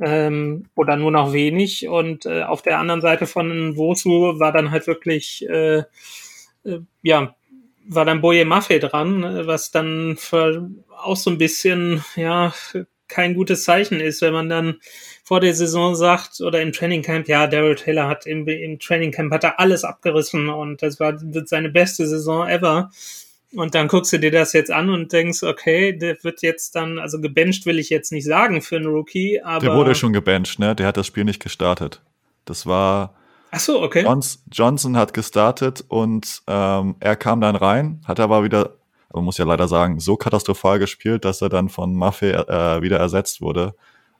ähm, 0.00 0.66
oder 0.74 0.96
nur 0.96 1.10
noch 1.10 1.32
wenig. 1.32 1.88
Und 1.88 2.26
äh, 2.26 2.42
auf 2.42 2.62
der 2.62 2.78
anderen 2.78 3.00
Seite 3.00 3.26
von 3.26 3.76
Wosu 3.76 4.38
war 4.38 4.52
dann 4.52 4.70
halt 4.70 4.86
wirklich, 4.86 5.46
äh, 5.48 5.78
äh, 6.64 6.80
ja, 7.02 7.34
war 7.86 8.04
dann 8.04 8.20
Boye 8.20 8.44
Maffei 8.44 8.78
dran, 8.78 9.22
äh, 9.22 9.46
was 9.46 9.70
dann 9.70 10.16
für 10.16 10.70
auch 11.02 11.16
so 11.16 11.30
ein 11.30 11.38
bisschen, 11.38 12.04
ja, 12.16 12.52
kein 13.08 13.34
gutes 13.34 13.64
Zeichen 13.64 14.00
ist, 14.00 14.22
wenn 14.22 14.32
man 14.32 14.48
dann 14.48 14.76
vor 15.24 15.40
der 15.40 15.54
Saison 15.54 15.94
sagt 15.94 16.40
oder 16.40 16.62
im 16.62 16.72
Training 16.72 17.02
Camp, 17.02 17.28
ja, 17.28 17.46
Daryl 17.46 17.74
Taylor 17.74 18.08
hat 18.08 18.26
im, 18.26 18.46
im 18.46 18.78
Training 18.78 19.10
Camp 19.10 19.32
hat 19.32 19.44
er 19.44 19.58
alles 19.58 19.84
abgerissen 19.84 20.48
und 20.48 20.82
das 20.82 21.00
war 21.00 21.18
seine 21.44 21.70
beste 21.70 22.06
Saison 22.06 22.48
ever. 22.48 22.90
Und 23.52 23.74
dann 23.74 23.88
guckst 23.88 24.12
du 24.12 24.18
dir 24.18 24.30
das 24.30 24.52
jetzt 24.52 24.70
an 24.70 24.90
und 24.90 25.12
denkst, 25.12 25.42
okay, 25.42 25.92
der 25.92 26.22
wird 26.22 26.42
jetzt 26.42 26.76
dann, 26.76 26.98
also 26.98 27.20
gebencht 27.20 27.66
will 27.66 27.78
ich 27.80 27.90
jetzt 27.90 28.12
nicht 28.12 28.24
sagen 28.24 28.62
für 28.62 28.76
einen 28.76 28.86
Rookie, 28.86 29.40
aber. 29.42 29.60
Der 29.60 29.74
wurde 29.74 29.94
schon 29.94 30.12
gebencht, 30.12 30.58
ne? 30.58 30.76
Der 30.76 30.86
hat 30.86 30.96
das 30.96 31.06
Spiel 31.06 31.24
nicht 31.24 31.42
gestartet. 31.42 32.00
Das 32.44 32.66
war. 32.66 33.14
Ach 33.50 33.58
so, 33.58 33.82
okay. 33.82 34.04
Johns, 34.04 34.44
Johnson 34.52 34.96
hat 34.96 35.12
gestartet 35.12 35.84
und 35.88 36.42
ähm, 36.46 36.94
er 37.00 37.16
kam 37.16 37.40
dann 37.40 37.56
rein, 37.56 38.00
hat 38.06 38.20
aber 38.20 38.44
wieder, 38.44 38.76
man 39.12 39.24
muss 39.24 39.38
ja 39.38 39.44
leider 39.44 39.66
sagen, 39.66 39.98
so 39.98 40.16
katastrophal 40.16 40.78
gespielt, 40.78 41.24
dass 41.24 41.42
er 41.42 41.48
dann 41.48 41.68
von 41.68 41.96
Maffei 41.96 42.30
äh, 42.30 42.80
wieder 42.80 42.98
ersetzt 43.00 43.40
wurde. 43.40 43.74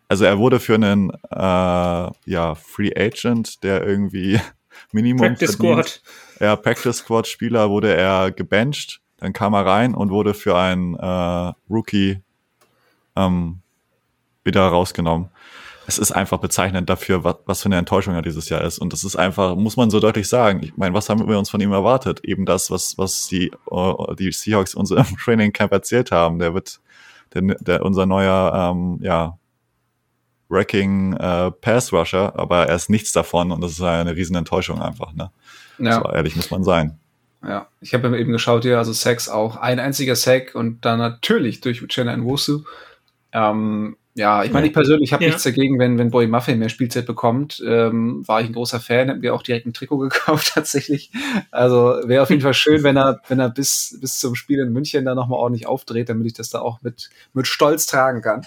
Also 0.09 0.24
er 0.24 0.39
wurde 0.39 0.59
für 0.59 0.74
einen 0.74 1.11
äh, 1.31 2.11
ja, 2.26 2.57
Free 2.57 2.91
Agent, 2.97 3.62
der 3.62 3.87
irgendwie 3.87 4.41
Minimum 4.93 5.28
Practice 5.28 5.55
verdient. 5.55 5.89
Squad. 5.89 6.03
Ja, 6.41 6.57
Practice 6.57 6.97
Squad 6.97 7.28
Spieler 7.28 7.70
wurde 7.70 7.95
er 7.95 8.33
gebencht 8.33 9.01
dann 9.21 9.33
kam 9.33 9.55
er 9.55 9.66
rein 9.66 9.95
und 9.95 10.11
wurde 10.11 10.35
für 10.35 10.57
einen 10.57 10.95
äh, 10.95 11.53
Rookie 11.71 12.21
ähm, 13.16 13.61
wieder 14.45 14.66
rausgenommen. 14.66 15.29
Es 15.87 15.99
ist 15.99 16.12
einfach 16.12 16.39
bezeichnend 16.39 16.89
dafür, 16.89 17.25
was, 17.25 17.37
was 17.47 17.62
für 17.62 17.66
eine 17.66 17.77
Enttäuschung 17.77 18.14
er 18.14 18.23
dieses 18.23 18.49
Jahr 18.49 18.62
ist. 18.62 18.79
Und 18.79 18.93
das 18.93 19.05
ist 19.05 19.16
einfach, 19.16 19.57
muss 19.57 19.77
man 19.77 19.91
so 19.91 19.99
deutlich 20.01 20.29
sagen. 20.29 20.62
Ich 20.62 20.77
meine, 20.77 20.95
was 20.95 21.09
haben 21.09 21.29
wir 21.29 21.39
uns 21.39 21.51
von 21.51 21.61
ihm 21.61 21.73
erwartet? 21.73 22.21
Eben 22.25 22.47
das, 22.47 22.71
was, 22.71 22.97
was 22.97 23.27
die, 23.27 23.51
uh, 23.71 24.14
die 24.14 24.31
Seahawks 24.31 24.75
uns 24.75 24.91
im 24.91 25.05
Training 25.25 25.53
Camp 25.53 25.73
erzählt 25.73 26.12
haben. 26.12 26.39
Der 26.39 26.55
wird 26.55 26.81
der, 27.35 27.43
der 27.43 27.85
unser 27.85 28.07
neuer, 28.07 28.73
ähm, 28.73 28.99
ja, 29.03 29.37
Wrecking 30.49 31.14
äh, 31.14 31.51
Pass 31.51 31.93
Rusher, 31.93 32.37
aber 32.37 32.66
er 32.66 32.75
ist 32.75 32.91
nichts 32.91 33.12
davon 33.12 33.53
und 33.53 33.61
das 33.61 33.73
ist 33.73 33.83
eine 33.83 34.16
riesen 34.16 34.35
Enttäuschung 34.35 34.83
einfach, 34.83 35.12
ne? 35.12 35.31
Ja. 35.79 36.01
So 36.01 36.11
ehrlich 36.11 36.35
muss 36.35 36.51
man 36.51 36.64
sein. 36.64 36.99
Ja, 37.43 37.68
ich 37.80 37.95
habe 37.95 38.18
eben 38.18 38.32
geschaut 38.32 38.64
hier, 38.64 38.78
also 38.78 38.93
Sex 38.93 39.28
auch 39.28 39.57
ein 39.57 39.78
einziger 39.78 40.14
Sack 40.14 40.55
und 40.55 40.84
dann 40.84 40.99
natürlich 40.99 41.61
durch 41.61 41.82
Uchenna 41.82 42.16
Nwosu. 42.16 42.64
Ähm, 43.32 43.97
ja, 44.14 44.43
ich 44.45 44.53
meine, 44.53 44.66
ich 44.66 44.72
persönlich 44.72 45.12
habe 45.12 45.22
ja. 45.22 45.30
nichts 45.30 45.45
dagegen, 45.45 45.78
wenn, 45.78 45.97
wenn 45.97 46.11
Boy 46.11 46.26
Muffin 46.26 46.59
mehr 46.59 46.68
Spielzeit 46.68 47.07
bekommt. 47.07 47.62
Ähm, 47.66 48.26
war 48.26 48.41
ich 48.41 48.49
ein 48.49 48.53
großer 48.53 48.80
Fan, 48.80 49.09
hätten 49.09 49.20
mir 49.20 49.34
auch 49.34 49.43
direkt 49.43 49.66
ein 49.66 49.72
Trikot 49.72 49.99
gekauft 50.09 50.53
tatsächlich. 50.53 51.11
Also 51.51 52.01
wäre 52.05 52.22
auf 52.22 52.30
jeden 52.30 52.43
Fall 52.43 52.55
schön, 52.55 52.82
wenn 52.82 52.99
er, 52.99 53.20
wenn 53.28 53.38
er 53.38 53.49
bis, 53.49 53.97
bis 54.01 54.18
zum 54.18 54.34
Spiel 54.34 54.59
in 54.59 54.72
München 54.72 55.05
da 55.05 55.14
nochmal 55.14 55.38
ordentlich 55.38 55.66
aufdreht, 55.66 56.09
damit 56.09 56.26
ich 56.26 56.34
das 56.34 56.51
da 56.51 56.61
auch 56.61 56.82
mit, 56.82 57.09
mit 57.32 57.47
Stolz 57.47 57.86
tragen 57.86 58.20
kann. 58.20 58.47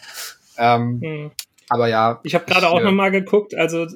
Ähm, 0.57 1.01
hm. 1.01 1.31
Aber 1.69 1.87
ja. 1.87 2.19
Ich 2.23 2.35
habe 2.35 2.45
gerade 2.45 2.69
auch 2.69 2.81
äh, 2.81 2.83
nochmal 2.83 3.09
geguckt, 3.11 3.55
also 3.55 3.87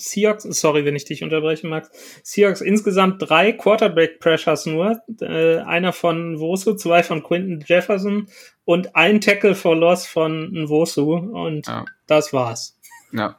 Seahawks, 0.00 0.44
sorry, 0.44 0.84
wenn 0.84 0.96
ich 0.96 1.04
dich 1.04 1.22
unterbreche, 1.22 1.66
Max. 1.66 1.90
Seahawks 2.22 2.60
insgesamt 2.60 3.28
drei 3.28 3.52
Quarterback-Pressures 3.52 4.66
nur. 4.66 5.00
Äh, 5.20 5.58
einer 5.58 5.92
von 5.92 6.34
Nwosu, 6.34 6.74
zwei 6.74 7.02
von 7.02 7.22
Quinton 7.22 7.64
Jefferson 7.66 8.28
und 8.64 8.96
ein 8.96 9.20
Tackle 9.20 9.54
for 9.54 9.76
Loss 9.76 10.06
von 10.06 10.52
Nwosu. 10.52 11.14
Und 11.14 11.66
ja. 11.66 11.84
das 12.06 12.32
war's. 12.32 12.78
Ja. 13.12 13.36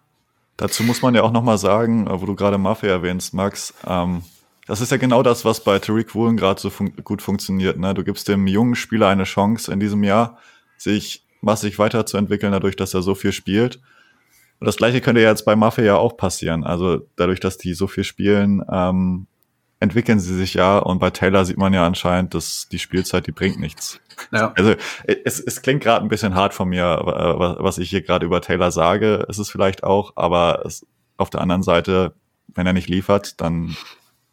Dazu 0.57 0.83
muss 0.83 1.01
man 1.01 1.15
ja 1.15 1.23
auch 1.23 1.31
nochmal 1.31 1.57
sagen, 1.57 2.07
äh, 2.07 2.21
wo 2.21 2.25
du 2.25 2.35
gerade 2.35 2.57
Mafia 2.57 2.89
erwähnst, 2.89 3.33
Max, 3.33 3.73
ähm, 3.87 4.23
das 4.67 4.79
ist 4.79 4.91
ja 4.91 4.97
genau 4.97 5.23
das, 5.23 5.43
was 5.43 5.63
bei 5.63 5.79
Tariq 5.79 6.13
Woolen 6.13 6.37
gerade 6.37 6.61
so 6.61 6.69
fun 6.69 6.93
gut 7.03 7.21
funktioniert. 7.21 7.77
Ne? 7.77 7.93
Du 7.93 8.03
gibst 8.03 8.27
dem 8.27 8.47
jungen 8.47 8.75
Spieler 8.75 9.07
eine 9.07 9.23
Chance 9.23 9.71
in 9.71 9.79
diesem 9.79 10.03
Jahr, 10.03 10.37
sich 10.77 11.25
massig 11.41 11.79
weiterzuentwickeln, 11.79 12.51
dadurch, 12.51 12.75
dass 12.75 12.93
er 12.93 13.01
so 13.01 13.15
viel 13.15 13.31
spielt. 13.31 13.79
Und 14.61 14.67
das 14.67 14.77
gleiche 14.77 15.01
könnte 15.01 15.21
jetzt 15.21 15.43
bei 15.43 15.55
Mafia 15.55 15.83
ja 15.83 15.95
auch 15.97 16.15
passieren. 16.15 16.63
Also 16.63 17.01
dadurch, 17.15 17.39
dass 17.39 17.57
die 17.57 17.73
so 17.73 17.87
viel 17.87 18.03
spielen, 18.03 18.63
ähm, 18.71 19.25
entwickeln 19.79 20.19
sie 20.19 20.35
sich 20.35 20.53
ja. 20.53 20.77
Und 20.77 20.99
bei 20.99 21.09
Taylor 21.09 21.45
sieht 21.45 21.57
man 21.57 21.73
ja 21.73 21.83
anscheinend, 21.83 22.35
dass 22.35 22.69
die 22.69 22.77
Spielzeit, 22.77 23.25
die 23.25 23.31
bringt 23.31 23.59
nichts. 23.59 23.99
Ja. 24.31 24.53
Also 24.55 24.75
es, 25.25 25.39
es 25.39 25.63
klingt 25.63 25.81
gerade 25.81 26.05
ein 26.05 26.09
bisschen 26.09 26.35
hart 26.35 26.53
von 26.53 26.69
mir, 26.69 26.83
was 26.85 27.79
ich 27.79 27.89
hier 27.89 28.03
gerade 28.03 28.23
über 28.23 28.39
Taylor 28.39 28.69
sage. 28.69 29.25
Es 29.27 29.39
ist 29.39 29.49
vielleicht 29.49 29.83
auch, 29.83 30.13
aber 30.15 30.63
es, 30.63 30.85
auf 31.17 31.31
der 31.31 31.41
anderen 31.41 31.63
Seite, 31.63 32.13
wenn 32.53 32.67
er 32.67 32.73
nicht 32.73 32.87
liefert, 32.87 33.41
dann 33.41 33.75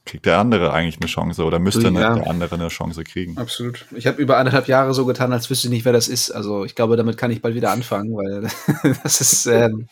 kriegt 0.08 0.26
der 0.26 0.38
andere 0.38 0.72
eigentlich 0.72 0.96
eine 1.00 1.06
Chance 1.06 1.44
oder 1.44 1.58
müsste 1.58 1.82
ja. 1.82 1.90
der 1.90 2.26
andere 2.26 2.54
eine 2.54 2.68
Chance 2.68 3.04
kriegen. 3.04 3.36
Absolut. 3.36 3.84
Ich 3.94 4.06
habe 4.06 4.20
über 4.20 4.38
anderthalb 4.38 4.66
Jahre 4.66 4.94
so 4.94 5.04
getan, 5.04 5.32
als 5.32 5.50
wüsste 5.50 5.68
ich 5.68 5.72
nicht, 5.72 5.84
wer 5.84 5.92
das 5.92 6.08
ist. 6.08 6.30
Also 6.30 6.64
ich 6.64 6.74
glaube, 6.74 6.96
damit 6.96 7.16
kann 7.16 7.30
ich 7.30 7.42
bald 7.42 7.54
wieder 7.54 7.70
anfangen, 7.70 8.16
weil 8.16 8.48
das 9.02 9.20
ist, 9.20 9.46
ähm, 9.46 9.88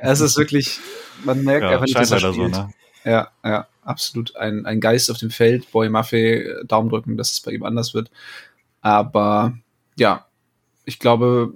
es 0.00 0.20
ist 0.20 0.38
wirklich, 0.38 0.78
man 1.24 1.42
merkt 1.42 1.64
ja, 1.64 1.70
einfach 1.70 1.84
nicht, 1.84 1.98
dass 1.98 2.12
er 2.12 2.20
spielt. 2.20 2.54
So, 2.54 2.62
ne? 2.62 2.70
Ja, 3.04 3.28
ja, 3.44 3.66
absolut. 3.82 4.36
Ein, 4.36 4.64
ein 4.64 4.80
Geist 4.80 5.10
auf 5.10 5.18
dem 5.18 5.30
Feld, 5.30 5.70
Boy 5.72 5.88
Maffei, 5.88 6.46
Daumen 6.66 6.88
drücken, 6.88 7.16
dass 7.16 7.32
es 7.32 7.40
bei 7.40 7.50
ihm 7.50 7.64
anders 7.64 7.94
wird. 7.94 8.10
Aber 8.80 9.58
ja, 9.96 10.26
ich 10.84 10.98
glaube, 10.98 11.52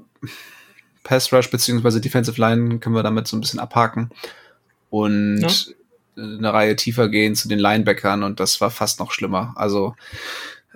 Pass 1.05 1.33
Rush 1.33 1.51
beziehungsweise 1.51 2.01
Defensive 2.01 2.41
Line 2.41 2.79
können 2.81 2.95
wir 2.95 3.03
damit 3.03 3.29
so 3.29 3.37
ein 3.37 3.41
bisschen 3.41 3.61
abhaken. 3.61 4.11
Und 4.91 5.41
ja 5.41 5.49
eine 6.17 6.53
Reihe 6.53 6.77
tiefer 6.77 7.09
gehen 7.09 7.35
zu 7.35 7.49
den 7.49 7.59
Linebackern 7.59 8.23
und 8.23 8.41
das 8.41 8.61
war 8.61 8.71
fast 8.71 9.01
noch 9.01 9.13
schlimmer. 9.13 9.53
Also 9.57 9.95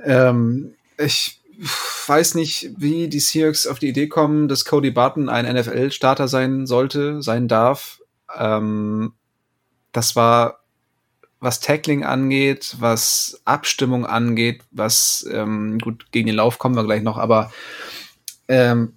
ähm, 0.05 0.75
ich 0.99 1.41
weiß 2.07 2.35
nicht, 2.35 2.71
wie 2.77 3.09
die 3.09 3.21
Seahawks 3.21 3.67
auf 3.67 3.79
die 3.79 3.89
Idee 3.89 4.09
kommen, 4.09 4.49
dass 4.49 4.65
Cody 4.65 4.91
Barton 4.91 5.29
ein 5.29 5.53
NFL-Starter 5.53 6.29
sein 6.29 6.67
sollte, 6.67 7.23
sein 7.23 7.49
darf. 7.49 8.01
Ähm, 8.37 9.13
das 9.93 10.17
war, 10.17 10.61
was 11.41 11.61
Tackling 11.61 12.05
angeht, 12.05 12.77
was 12.81 13.41
Abstimmung 13.45 14.07
angeht, 14.07 14.63
was, 14.71 15.27
ähm, 15.31 15.79
gut, 15.79 16.11
gegen 16.11 16.27
den 16.27 16.37
Lauf 16.37 16.59
kommen 16.59 16.75
wir 16.75 16.85
gleich 16.85 17.03
noch, 17.03 17.19
aber 17.19 17.53
ähm, 18.49 18.95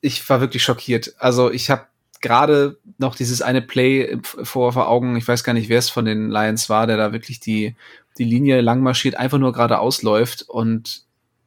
ich 0.00 0.28
war 0.28 0.40
wirklich 0.40 0.62
schockiert. 0.62 1.14
Also 1.18 1.50
ich 1.50 1.70
habe 1.70 1.86
gerade 2.20 2.78
noch 2.98 3.14
dieses 3.14 3.42
eine 3.42 3.62
Play 3.62 4.18
vor, 4.42 4.72
vor 4.72 4.88
Augen, 4.88 5.16
ich 5.16 5.26
weiß 5.26 5.44
gar 5.44 5.52
nicht, 5.52 5.68
wer 5.68 5.78
es 5.78 5.90
von 5.90 6.04
den 6.04 6.30
Lions 6.30 6.68
war, 6.68 6.86
der 6.86 6.96
da 6.96 7.12
wirklich 7.12 7.40
die, 7.40 7.74
die 8.18 8.24
Linie 8.24 8.60
lang 8.60 8.82
marschiert, 8.82 9.16
einfach 9.16 9.38
nur 9.38 9.52
geradeaus 9.52 10.02
läuft 10.02 10.42
und 10.42 11.04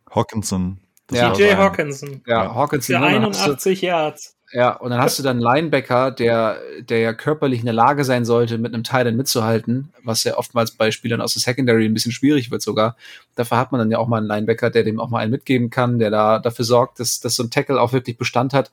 Hawkinson. 0.09 0.79
Ja. 1.11 1.31
TJ 1.31 1.55
Hawkinson. 1.55 2.21
Ja, 2.25 2.45
ja. 2.45 2.55
Hawkinson. 2.55 2.95
Für 2.97 3.05
81 3.05 3.81
ne, 3.81 3.87
Yards. 3.87 4.35
Ja, 4.53 4.73
und 4.73 4.91
dann 4.91 5.01
hast 5.01 5.17
du 5.17 5.23
dann 5.23 5.37
einen 5.37 5.41
Linebacker, 5.41 6.11
der, 6.11 6.59
der 6.81 6.99
ja 6.99 7.13
körperlich 7.13 7.59
in 7.59 7.65
der 7.65 7.73
Lage 7.73 8.03
sein 8.03 8.23
sollte, 8.23 8.59
mit 8.59 8.71
einem 8.71 8.83
Titan 8.83 9.15
mitzuhalten, 9.15 9.91
was 10.03 10.23
ja 10.23 10.37
oftmals 10.37 10.71
bei 10.71 10.91
Spielern 10.91 11.21
aus 11.21 11.33
der 11.33 11.41
Secondary 11.41 11.85
ein 11.85 11.93
bisschen 11.95 12.11
schwierig 12.11 12.51
wird 12.51 12.61
sogar. 12.61 12.95
Dafür 13.35 13.57
hat 13.57 13.71
man 13.71 13.79
dann 13.79 13.89
ja 13.89 13.97
auch 13.97 14.07
mal 14.07 14.17
einen 14.17 14.27
Linebacker, 14.27 14.69
der 14.69 14.83
dem 14.83 14.99
auch 14.99 15.09
mal 15.09 15.19
einen 15.19 15.31
mitgeben 15.31 15.71
kann, 15.71 15.97
der 15.97 16.11
da 16.11 16.37
dafür 16.37 16.65
sorgt, 16.65 16.99
dass, 16.99 17.19
dass 17.19 17.33
so 17.33 17.41
ein 17.41 17.49
Tackle 17.49 17.81
auch 17.81 17.93
wirklich 17.93 18.15
Bestand 18.15 18.53
hat. 18.53 18.71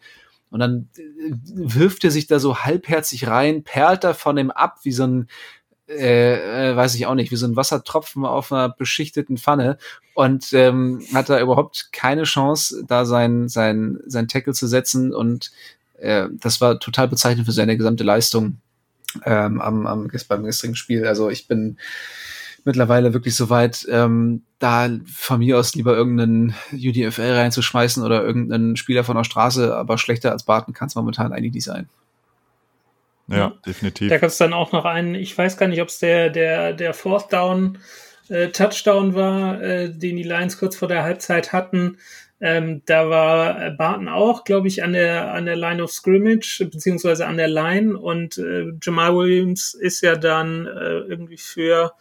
Und 0.50 0.60
dann 0.60 0.88
äh, 0.96 1.32
wirft 1.54 2.04
er 2.04 2.10
sich 2.10 2.26
da 2.26 2.38
so 2.38 2.58
halbherzig 2.58 3.26
rein, 3.28 3.62
perlt 3.62 4.04
da 4.04 4.14
von 4.14 4.36
ihm 4.38 4.50
ab, 4.50 4.78
wie 4.82 4.92
so 4.92 5.04
ein, 5.04 5.28
äh, 5.88 6.70
äh, 6.70 6.76
weiß 6.76 6.94
ich 6.94 7.06
auch 7.06 7.14
nicht, 7.14 7.30
wie 7.30 7.36
so 7.36 7.46
ein 7.46 7.56
Wassertropfen 7.56 8.24
auf 8.24 8.52
einer 8.52 8.68
beschichteten 8.68 9.38
Pfanne 9.38 9.78
und 10.14 10.52
ähm, 10.52 11.02
hat 11.14 11.28
da 11.28 11.40
überhaupt 11.40 11.90
keine 11.92 12.24
Chance, 12.24 12.84
da 12.86 13.04
sein, 13.04 13.48
sein, 13.48 13.98
sein 14.06 14.28
Tackle 14.28 14.52
zu 14.52 14.66
setzen 14.66 15.14
und 15.14 15.50
äh, 15.98 16.28
das 16.32 16.60
war 16.60 16.78
total 16.78 17.08
bezeichnend 17.08 17.46
für 17.46 17.52
seine 17.52 17.76
gesamte 17.76 18.04
Leistung 18.04 18.58
ähm, 19.24 19.60
am, 19.60 19.86
am, 19.86 20.10
beim 20.28 20.44
gestrigen 20.44 20.76
Spiel. 20.76 21.06
Also 21.06 21.30
ich 21.30 21.48
bin 21.48 21.78
mittlerweile 22.64 23.12
wirklich 23.12 23.36
so 23.36 23.50
weit, 23.50 23.86
ähm, 23.90 24.42
da 24.58 24.88
von 25.06 25.38
mir 25.38 25.58
aus 25.58 25.74
lieber 25.74 25.94
irgendeinen 25.94 26.54
UDFL 26.72 27.32
reinzuschmeißen 27.32 28.02
oder 28.02 28.22
irgendeinen 28.22 28.76
Spieler 28.76 29.04
von 29.04 29.16
der 29.16 29.24
Straße, 29.24 29.76
aber 29.76 29.98
schlechter 29.98 30.32
als 30.32 30.44
Barton 30.44 30.74
kann 30.74 30.88
es 30.88 30.94
momentan 30.94 31.32
eigentlich 31.32 31.54
nicht 31.54 31.64
sein. 31.64 31.88
Ja, 33.28 33.52
definitiv. 33.64 34.08
Da 34.08 34.18
gab 34.18 34.28
es 34.28 34.38
dann 34.38 34.52
auch 34.52 34.72
noch 34.72 34.84
einen, 34.84 35.14
ich 35.14 35.36
weiß 35.36 35.56
gar 35.56 35.68
nicht, 35.68 35.80
ob 35.80 35.88
es 35.88 35.98
der, 36.00 36.30
der, 36.30 36.72
der 36.72 36.94
Fourth 36.94 37.32
Down 37.32 37.78
äh, 38.28 38.48
Touchdown 38.48 39.14
war, 39.14 39.62
äh, 39.62 39.88
den 39.90 40.16
die 40.16 40.22
Lions 40.22 40.58
kurz 40.58 40.76
vor 40.76 40.88
der 40.88 41.04
Halbzeit 41.04 41.52
hatten. 41.52 41.98
Ähm, 42.40 42.82
da 42.86 43.10
war 43.10 43.70
Barton 43.72 44.08
auch, 44.08 44.44
glaube 44.44 44.66
ich, 44.66 44.82
an 44.82 44.94
der, 44.94 45.32
an 45.34 45.44
der 45.44 45.56
Line 45.56 45.82
of 45.82 45.92
Scrimmage, 45.92 46.66
beziehungsweise 46.70 47.26
an 47.26 47.36
der 47.36 47.48
Line 47.48 47.98
und 47.98 48.38
äh, 48.38 48.72
Jamal 48.82 49.14
Williams 49.14 49.74
ist 49.74 50.00
ja 50.00 50.16
dann 50.16 50.66
äh, 50.66 51.00
irgendwie 51.00 51.36
für, 51.36 51.92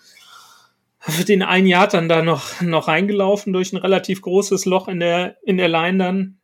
für 0.99 1.23
den 1.23 1.41
einen 1.41 1.67
Jahr 1.67 1.87
dann 1.87 2.09
da 2.09 2.21
noch, 2.21 2.61
noch 2.61 2.87
reingelaufen 2.87 3.53
durch 3.53 3.73
ein 3.73 3.77
relativ 3.77 4.21
großes 4.21 4.65
Loch 4.65 4.87
in 4.87 4.99
der, 4.99 5.37
in 5.43 5.57
der 5.57 5.69
Line 5.69 5.97
dann. 5.97 6.39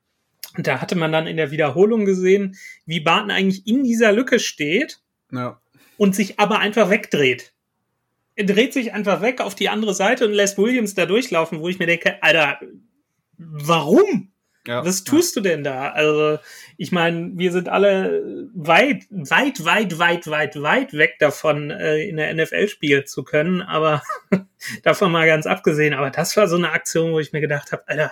Und 0.58 0.68
da 0.68 0.80
hatte 0.80 0.96
man 0.96 1.12
dann 1.12 1.28
in 1.28 1.38
der 1.38 1.52
Wiederholung 1.52 2.06
gesehen, 2.06 2.56
wie 2.86 3.02
Barton 3.02 3.32
eigentlich 3.32 3.68
in 3.68 3.84
dieser 3.84 4.14
Lücke 4.14 4.40
steht 4.40 5.02
ja. 5.32 5.60
und 5.98 6.16
sich 6.16 6.40
aber 6.40 6.60
einfach 6.60 6.90
wegdreht. 6.90 7.54
Er 8.36 8.46
dreht 8.46 8.74
sich 8.74 8.94
einfach 8.94 9.22
weg 9.22 9.42
auf 9.42 9.56
die 9.56 9.70
andere 9.70 9.94
Seite 9.94 10.26
und 10.26 10.34
lässt 10.34 10.58
Williams 10.58 10.94
da 10.94 11.06
durchlaufen, 11.06 11.60
wo 11.60 11.68
ich 11.68 11.80
mir 11.80 11.88
denke, 11.88 12.22
Alter, 12.24 12.60
warum? 13.38 14.32
Ja, 14.68 14.84
Was 14.84 15.04
tust 15.04 15.36
ja. 15.36 15.42
du 15.42 15.50
denn 15.50 15.64
da? 15.64 15.90
Also, 15.90 16.40
ich 16.78 16.92
meine, 16.92 17.32
wir 17.36 17.52
sind 17.52 17.70
alle 17.70 18.50
weit, 18.54 19.06
weit, 19.10 19.64
weit, 19.64 20.00
weit, 20.00 20.28
weit, 20.28 20.62
weit 20.62 20.94
weg 20.94 21.16
davon, 21.20 21.70
äh, 21.70 22.04
in 22.04 22.18
der 22.18 22.34
NFL 22.34 22.68
spielen 22.68 23.06
zu 23.06 23.24
können, 23.24 23.62
aber 23.62 24.02
davon 24.84 25.12
mal 25.12 25.28
ganz 25.28 25.46
abgesehen. 25.46 25.94
Aber 25.94 26.10
das 26.10 26.36
war 26.36 26.48
so 26.48 26.56
eine 26.56 26.72
Aktion, 26.72 27.12
wo 27.12 27.20
ich 27.20 27.32
mir 27.32 27.42
gedacht 27.42 27.72
habe, 27.72 27.88
Alter, 27.88 28.12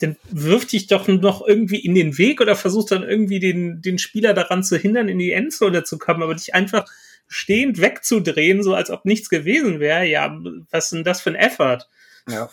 dann 0.00 0.16
wirf 0.30 0.66
dich 0.66 0.86
doch 0.86 1.08
noch 1.08 1.46
irgendwie 1.46 1.84
in 1.84 1.94
den 1.94 2.18
Weg 2.18 2.40
oder 2.40 2.54
versuch 2.54 2.88
dann 2.88 3.02
irgendwie 3.02 3.40
den, 3.40 3.82
den 3.82 3.98
Spieler 3.98 4.32
daran 4.32 4.62
zu 4.62 4.76
hindern, 4.76 5.08
in 5.08 5.18
die 5.18 5.32
Endzone 5.32 5.82
zu 5.82 5.98
kommen, 5.98 6.22
aber 6.22 6.34
dich 6.34 6.54
einfach 6.54 6.86
stehend 7.26 7.80
wegzudrehen, 7.80 8.62
so 8.62 8.74
als 8.74 8.90
ob 8.90 9.04
nichts 9.04 9.28
gewesen 9.28 9.80
wäre. 9.80 10.04
Ja, 10.06 10.38
was 10.70 10.84
ist 10.84 10.92
denn 10.92 11.04
das 11.04 11.20
für 11.20 11.30
ein 11.30 11.36
Effort? 11.36 11.88
Ja. 12.28 12.48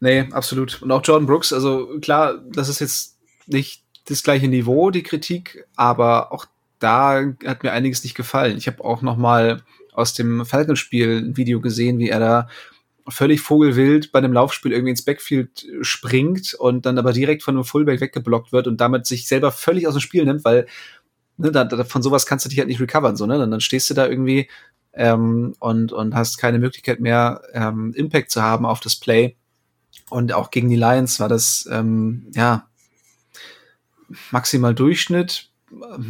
Nee, 0.00 0.28
absolut. 0.32 0.82
Und 0.82 0.90
auch 0.92 1.02
Jordan 1.04 1.26
Brooks, 1.26 1.52
also 1.52 1.98
klar, 2.00 2.38
das 2.50 2.68
ist 2.68 2.80
jetzt 2.80 3.18
nicht 3.46 3.82
das 4.06 4.22
gleiche 4.22 4.48
Niveau, 4.48 4.90
die 4.90 5.02
Kritik, 5.02 5.66
aber 5.76 6.32
auch 6.32 6.46
da 6.78 7.22
hat 7.46 7.62
mir 7.62 7.72
einiges 7.72 8.02
nicht 8.04 8.14
gefallen. 8.14 8.58
Ich 8.58 8.66
habe 8.66 8.84
auch 8.84 9.00
noch 9.00 9.16
mal 9.16 9.62
aus 9.92 10.12
dem 10.12 10.44
Falcons-Spiel 10.44 11.18
ein 11.18 11.36
Video 11.36 11.60
gesehen, 11.60 11.98
wie 11.98 12.10
er 12.10 12.20
da 12.20 12.48
völlig 13.08 13.40
vogelwild 13.40 14.12
bei 14.12 14.18
einem 14.18 14.32
Laufspiel 14.32 14.72
irgendwie 14.72 14.90
ins 14.90 15.04
Backfield 15.04 15.66
springt 15.82 16.54
und 16.54 16.86
dann 16.86 16.98
aber 16.98 17.12
direkt 17.12 17.42
von 17.42 17.54
einem 17.54 17.64
Fullback 17.64 18.00
weggeblockt 18.00 18.52
wird 18.52 18.66
und 18.66 18.80
damit 18.80 19.06
sich 19.06 19.28
selber 19.28 19.52
völlig 19.52 19.86
aus 19.86 19.94
dem 19.94 20.00
Spiel 20.00 20.24
nimmt, 20.24 20.44
weil 20.44 20.66
ne, 21.36 21.52
da, 21.52 21.64
da, 21.64 21.84
von 21.84 22.02
sowas 22.02 22.26
kannst 22.26 22.44
du 22.44 22.48
dich 22.48 22.58
halt 22.58 22.68
nicht 22.68 22.80
recovern, 22.80 23.16
so, 23.16 23.26
ne? 23.26 23.42
Und 23.42 23.50
dann 23.50 23.60
stehst 23.60 23.90
du 23.90 23.94
da 23.94 24.06
irgendwie 24.06 24.48
ähm, 24.94 25.54
und, 25.58 25.92
und 25.92 26.14
hast 26.14 26.38
keine 26.38 26.58
Möglichkeit 26.58 27.00
mehr, 27.00 27.42
ähm, 27.52 27.92
Impact 27.94 28.30
zu 28.30 28.42
haben 28.42 28.64
auf 28.64 28.80
das 28.80 28.96
Play. 28.96 29.36
Und 30.14 30.32
auch 30.32 30.52
gegen 30.52 30.68
die 30.68 30.76
Lions 30.76 31.18
war 31.18 31.28
das, 31.28 31.68
ähm, 31.72 32.26
ja, 32.36 32.68
maximal 34.30 34.72
Durchschnitt, 34.72 35.50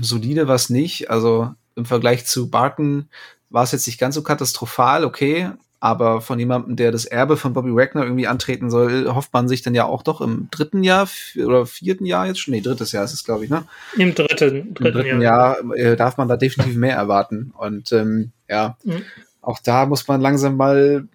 solide 0.02 0.46
was 0.46 0.68
nicht. 0.68 1.11
Also 1.11 1.55
im 1.74 1.86
Vergleich 1.86 2.26
zu 2.26 2.50
Barton 2.50 3.09
war 3.48 3.62
es 3.62 3.72
jetzt 3.72 3.86
nicht 3.86 3.98
ganz 3.98 4.14
so 4.14 4.22
katastrophal, 4.22 5.07
okay, 5.07 5.52
aber 5.80 6.20
von 6.20 6.38
jemandem, 6.38 6.76
der 6.76 6.92
das 6.92 7.07
Erbe 7.07 7.38
von 7.38 7.55
Bobby 7.55 7.74
Wagner 7.74 8.02
irgendwie 8.02 8.26
antreten 8.26 8.68
soll, 8.68 9.07
hofft 9.14 9.32
man 9.32 9.48
sich 9.48 9.62
dann 9.62 9.74
ja 9.74 9.86
auch 9.86 10.02
doch 10.02 10.20
im 10.20 10.48
dritten 10.50 10.82
Jahr 10.82 11.09
oder 11.42 11.64
vierten 11.64 12.05
Jahr 12.05 12.26
jetzt 12.26 12.40
schon. 12.40 12.52
Nee, 12.52 12.61
drittes 12.61 12.92
Jahr 12.92 13.05
ist 13.05 13.14
es, 13.14 13.24
glaube 13.24 13.44
ich, 13.44 13.50
ne? 13.50 13.64
Im 13.96 14.14
dritten, 14.14 14.36
dritten, 14.36 14.68
Im 14.68 14.74
dritten 14.74 15.22
Jahr, 15.22 15.64
Jahr 15.64 15.76
äh, 15.76 15.96
darf 15.96 16.18
man 16.18 16.28
da 16.28 16.36
definitiv 16.36 16.76
mehr 16.76 16.94
erwarten. 16.94 17.55
Und 17.57 17.90
ähm, 17.92 18.32
ja, 18.50 18.76
mhm. 18.84 19.00
auch 19.40 19.61
da 19.61 19.86
muss 19.86 20.07
man 20.07 20.20
langsam 20.20 20.59
mal 20.59 21.09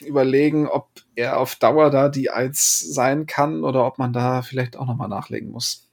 überlegen, 0.00 0.68
ob 0.68 0.88
er 1.14 1.38
auf 1.38 1.56
Dauer 1.56 1.90
da 1.90 2.08
die 2.08 2.30
Eins 2.30 2.80
sein 2.80 3.26
kann 3.26 3.64
oder 3.64 3.86
ob 3.86 3.98
man 3.98 4.12
da 4.12 4.42
vielleicht 4.42 4.76
auch 4.76 4.86
nochmal 4.86 5.08
nachlegen 5.08 5.50
muss. 5.50 5.88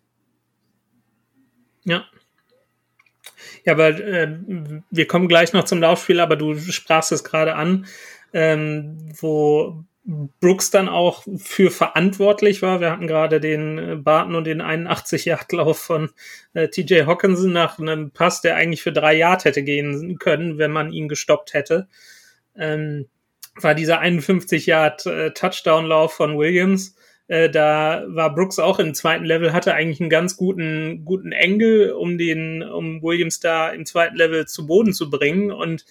Ja, 1.83 2.03
ja, 3.65 3.73
aber 3.73 3.89
äh, 3.89 4.37
wir 4.89 5.07
kommen 5.07 5.27
gleich 5.27 5.53
noch 5.53 5.65
zum 5.65 5.81
Laufspiel, 5.81 6.19
aber 6.19 6.35
du 6.35 6.55
sprachst 6.55 7.11
es 7.11 7.23
gerade 7.23 7.55
an 7.55 7.85
ähm, 8.33 9.11
wo 9.19 9.83
Brooks 10.03 10.71
dann 10.71 10.89
auch 10.89 11.23
für 11.37 11.69
verantwortlich 11.69 12.61
war. 12.61 12.81
Wir 12.81 12.91
hatten 12.91 13.07
gerade 13.07 13.39
den 13.39 13.77
äh, 13.77 13.95
Barton 13.95 14.35
und 14.35 14.45
den 14.45 14.61
81-Yard-Lauf 14.61 15.77
von 15.77 16.09
äh, 16.53 16.69
TJ 16.69 17.03
Hawkinson 17.05 17.51
nach 17.51 17.77
einem 17.77 18.11
Pass, 18.11 18.41
der 18.41 18.55
eigentlich 18.55 18.81
für 18.81 18.91
drei 18.91 19.15
Yard 19.15 19.45
hätte 19.45 19.63
gehen 19.63 20.17
können, 20.17 20.57
wenn 20.57 20.71
man 20.71 20.91
ihn 20.91 21.07
gestoppt 21.07 21.53
hätte. 21.53 21.87
Ähm, 22.55 23.07
war 23.55 23.75
dieser 23.75 24.01
51-Yard-Touchdown-Lauf 24.01 26.13
äh, 26.13 26.15
von 26.15 26.37
Williams. 26.37 26.95
Äh, 27.27 27.49
da 27.49 28.05
war 28.07 28.33
Brooks 28.33 28.59
auch 28.59 28.79
im 28.79 28.93
zweiten 28.93 29.25
Level, 29.25 29.51
hatte 29.53 29.73
eigentlich 29.73 30.01
einen 30.01 30.09
ganz 30.09 30.37
guten, 30.37 31.03
guten 31.05 31.31
Engel, 31.31 31.91
um 31.91 32.17
den, 32.17 32.63
um 32.63 33.01
Williams 33.01 33.39
da 33.39 33.69
im 33.69 33.85
zweiten 33.85 34.15
Level 34.15 34.47
zu 34.47 34.67
Boden 34.67 34.93
zu 34.93 35.09
bringen. 35.09 35.51
Und 35.51 35.85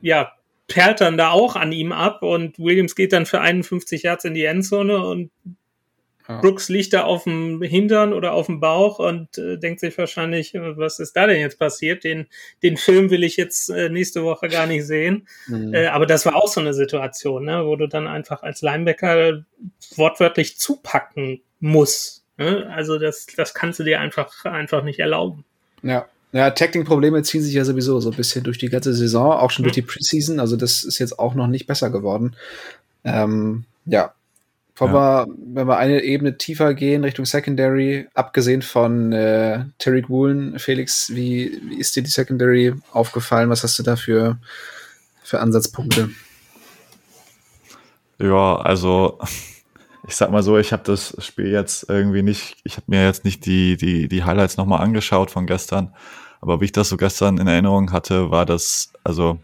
ja, 0.00 0.32
perlt 0.68 1.00
dann 1.00 1.18
da 1.18 1.30
auch 1.30 1.56
an 1.56 1.72
ihm 1.72 1.90
ab 1.92 2.22
und 2.22 2.58
Williams 2.58 2.94
geht 2.94 3.12
dann 3.12 3.26
für 3.26 3.40
51 3.40 4.04
Yards 4.04 4.24
in 4.24 4.34
die 4.34 4.44
Endzone 4.44 5.04
und 5.04 5.32
ja. 6.28 6.40
Brooks 6.40 6.68
liegt 6.68 6.92
da 6.92 7.04
auf 7.04 7.24
dem 7.24 7.62
Hintern 7.62 8.12
oder 8.12 8.32
auf 8.32 8.46
dem 8.46 8.60
Bauch 8.60 8.98
und 8.98 9.38
äh, 9.38 9.58
denkt 9.58 9.80
sich 9.80 9.96
wahrscheinlich, 9.98 10.54
äh, 10.54 10.76
was 10.76 10.98
ist 10.98 11.14
da 11.14 11.26
denn 11.26 11.40
jetzt 11.40 11.58
passiert? 11.58 12.04
Den, 12.04 12.26
den 12.62 12.76
Film 12.76 13.10
will 13.10 13.24
ich 13.24 13.36
jetzt 13.36 13.70
äh, 13.70 13.88
nächste 13.88 14.22
Woche 14.22 14.48
gar 14.48 14.66
nicht 14.66 14.86
sehen. 14.86 15.26
Mhm. 15.46 15.74
Äh, 15.74 15.86
aber 15.86 16.06
das 16.06 16.26
war 16.26 16.36
auch 16.36 16.48
so 16.48 16.60
eine 16.60 16.74
Situation, 16.74 17.44
ne, 17.44 17.64
wo 17.66 17.76
du 17.76 17.88
dann 17.88 18.06
einfach 18.06 18.42
als 18.42 18.62
Linebacker 18.62 19.44
wortwörtlich 19.96 20.58
zupacken 20.58 21.40
musst. 21.60 22.24
Ne? 22.38 22.70
Also 22.74 22.98
das, 22.98 23.26
das 23.36 23.54
kannst 23.54 23.80
du 23.80 23.84
dir 23.84 24.00
einfach, 24.00 24.44
einfach 24.44 24.82
nicht 24.84 25.00
erlauben. 25.00 25.44
Ja. 25.82 26.06
Ja, 26.34 26.50
Tackling-Probleme 26.50 27.22
ziehen 27.24 27.42
sich 27.42 27.52
ja 27.52 27.62
sowieso 27.62 28.00
so 28.00 28.10
ein 28.10 28.16
bisschen 28.16 28.42
durch 28.42 28.56
die 28.56 28.70
ganze 28.70 28.94
Saison, 28.94 29.32
auch 29.32 29.50
schon 29.50 29.64
mhm. 29.64 29.64
durch 29.64 29.74
die 29.74 29.82
Preseason. 29.82 30.40
Also 30.40 30.56
das 30.56 30.82
ist 30.82 30.98
jetzt 30.98 31.18
auch 31.18 31.34
noch 31.34 31.46
nicht 31.46 31.66
besser 31.66 31.90
geworden. 31.90 32.36
Ähm, 33.04 33.64
ja. 33.84 34.14
Wollen 34.76 34.94
ja. 34.94 35.26
wir, 35.26 35.34
wenn 35.54 35.66
wir 35.66 35.76
eine 35.76 36.02
Ebene 36.02 36.38
tiefer 36.38 36.74
gehen 36.74 37.04
Richtung 37.04 37.26
Secondary, 37.26 38.08
abgesehen 38.14 38.62
von 38.62 39.12
äh, 39.12 39.66
Terry 39.78 40.04
Woolen, 40.08 40.58
Felix, 40.58 41.10
wie, 41.10 41.60
wie 41.68 41.78
ist 41.78 41.94
dir 41.94 42.02
die 42.02 42.10
Secondary 42.10 42.74
aufgefallen? 42.92 43.50
Was 43.50 43.62
hast 43.62 43.78
du 43.78 43.82
da 43.82 43.96
für, 43.96 44.38
für 45.22 45.40
Ansatzpunkte? 45.40 46.10
Ja, 48.18 48.56
also 48.56 49.18
ich 50.08 50.16
sag 50.16 50.30
mal 50.30 50.42
so, 50.42 50.56
ich 50.56 50.72
habe 50.72 50.82
das 50.84 51.16
Spiel 51.18 51.48
jetzt 51.48 51.88
irgendwie 51.88 52.22
nicht, 52.22 52.56
ich 52.64 52.76
habe 52.76 52.86
mir 52.86 53.04
jetzt 53.04 53.24
nicht 53.24 53.44
die, 53.44 53.76
die, 53.76 54.08
die 54.08 54.24
Highlights 54.24 54.56
nochmal 54.56 54.80
angeschaut 54.80 55.30
von 55.30 55.46
gestern, 55.46 55.94
aber 56.40 56.60
wie 56.60 56.66
ich 56.66 56.72
das 56.72 56.88
so 56.88 56.96
gestern 56.96 57.38
in 57.38 57.46
Erinnerung 57.46 57.92
hatte, 57.92 58.30
war 58.30 58.46
das, 58.46 58.92
also 59.04 59.38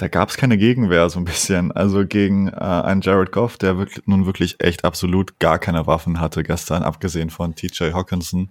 da 0.00 0.08
gab 0.08 0.30
es 0.30 0.38
keine 0.38 0.56
Gegenwehr 0.56 1.10
so 1.10 1.20
ein 1.20 1.26
bisschen. 1.26 1.72
Also 1.72 2.06
gegen 2.06 2.48
äh, 2.48 2.52
einen 2.54 3.02
Jared 3.02 3.32
Goff, 3.32 3.58
der 3.58 3.76
wirklich, 3.76 4.06
nun 4.06 4.24
wirklich 4.24 4.56
echt 4.58 4.84
absolut 4.84 5.38
gar 5.38 5.58
keine 5.58 5.86
Waffen 5.86 6.20
hatte 6.20 6.42
gestern, 6.42 6.82
abgesehen 6.82 7.28
von 7.28 7.54
TJ 7.54 7.92
Hawkinson, 7.92 8.48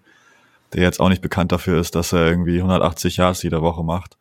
der 0.73 0.83
jetzt 0.83 0.99
auch 0.99 1.09
nicht 1.09 1.23
bekannt 1.23 1.51
dafür 1.51 1.81
ist, 1.81 1.95
dass 1.95 2.13
er 2.13 2.27
irgendwie 2.27 2.57
180 2.57 3.17
Yards 3.17 3.41
jede 3.41 3.63
Woche 3.63 3.83
macht. 3.83 4.17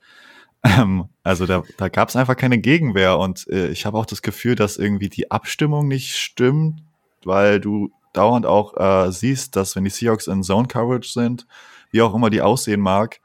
Ähm, 0.65 1.11
also 1.23 1.45
da, 1.45 1.65
da 1.77 1.89
gab 1.89 2.09
es 2.09 2.17
einfach 2.17 2.37
keine 2.37 2.59
Gegenwehr 2.59 3.19
und 3.19 3.47
äh, 3.49 3.69
ich 3.69 3.85
habe 3.85 3.99
auch 3.99 4.07
das 4.07 4.23
Gefühl, 4.23 4.55
dass 4.55 4.79
irgendwie 4.79 5.11
die 5.11 5.31
Abstimmung 5.31 5.87
nicht 5.87 6.17
stimmt, 6.17 6.83
weil 7.25 7.61
du 7.61 7.93
dauernd 8.15 8.47
auch 8.47 8.75
äh, 8.77 9.13
siehst, 9.13 9.55
dass 9.55 9.77
wenn 9.77 9.85
die 9.85 9.91
Seahawks 9.91 10.29
in 10.29 10.43
Zone 10.43 10.67
Coverage 10.67 11.11
sind, 11.11 11.47
wie 11.91 12.01
auch 12.01 12.15
immer 12.15 12.31
die 12.31 12.41
aussehen 12.41 12.81
mag, 12.81 13.21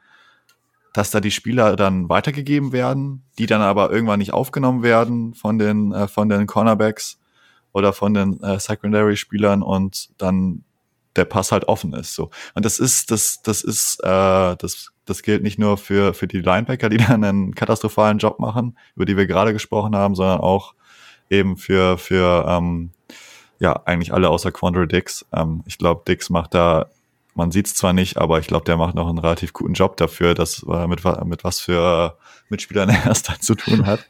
dass 0.94 1.10
da 1.10 1.20
die 1.20 1.32
Spieler 1.32 1.76
dann 1.76 2.08
weitergegeben 2.08 2.72
werden, 2.72 3.24
die 3.40 3.48
dann 3.48 3.62
aber 3.62 3.92
irgendwann 3.92 4.20
nicht 4.20 4.34
aufgenommen 4.34 4.84
werden 4.84 5.34
von 5.34 5.58
den, 5.58 5.92
äh, 5.92 6.08
von 6.08 6.30
den 6.30 6.46
Cornerbacks 6.48 7.20
oder 7.74 7.92
von 7.94 8.14
den 8.14 8.40
äh, 8.42 8.60
Secondary-Spielern 8.60 9.64
und 9.64 10.10
dann 10.20 10.64
der 11.16 11.26
Pass 11.26 11.52
halt 11.52 11.68
offen 11.68 11.94
ist. 11.94 12.14
So. 12.14 12.30
Und 12.54 12.66
das 12.66 12.80
ist, 12.80 13.12
das, 13.12 13.42
das 13.42 13.64
ist, 13.64 14.00
äh, 14.04 14.56
das, 14.56 14.92
das 15.06 15.24
gilt 15.24 15.44
nicht 15.44 15.60
nur 15.60 15.78
für, 15.78 16.14
für 16.14 16.28
die 16.28 16.42
Linebacker, 16.42 16.90
die 16.90 16.98
dann 17.08 17.24
einen 17.24 17.56
katastrophalen 17.56 18.20
Job 18.20 18.40
machen, 18.40 18.78
über 18.96 19.06
die 19.06 19.18
wir 19.18 19.28
gerade 19.28 19.54
gesprochen 19.54 19.96
haben, 19.96 20.16
sondern 20.16 20.40
auch 20.40 20.76
eben 21.30 21.58
für, 21.58 21.98
für 21.98 22.46
ähm, 22.48 22.92
ja, 23.60 23.82
eigentlich 23.86 24.14
alle 24.14 24.30
außer 24.30 24.52
Quandre 24.52 24.88
Dix. 24.88 25.26
Ähm, 25.34 25.64
ich 25.66 25.78
glaube, 25.78 26.04
Dix 26.08 26.30
macht 26.30 26.54
da 26.54 26.88
man 27.36 27.52
sieht 27.52 27.68
es 27.68 27.76
zwar 27.76 27.94
nicht, 27.94 28.18
aber 28.18 28.40
ich 28.40 28.48
glaube, 28.48 28.66
der 28.66 28.78
macht 28.78 28.96
noch 28.96 29.08
einen 29.08 29.18
relativ 29.18 29.54
guten 29.54 29.74
Job 29.74 29.98
dafür, 29.98 30.34
dass 30.34 30.64
äh, 30.64 30.88
mit, 30.88 31.04
mit 31.26 31.44
was 31.44 31.60
für 31.60 32.18
Mitspielern 32.50 32.90
er 32.90 33.06
erst 33.06 33.30
da 33.30 33.40
zu 33.40 33.56
tun 33.56 33.86
hat. 33.86 34.08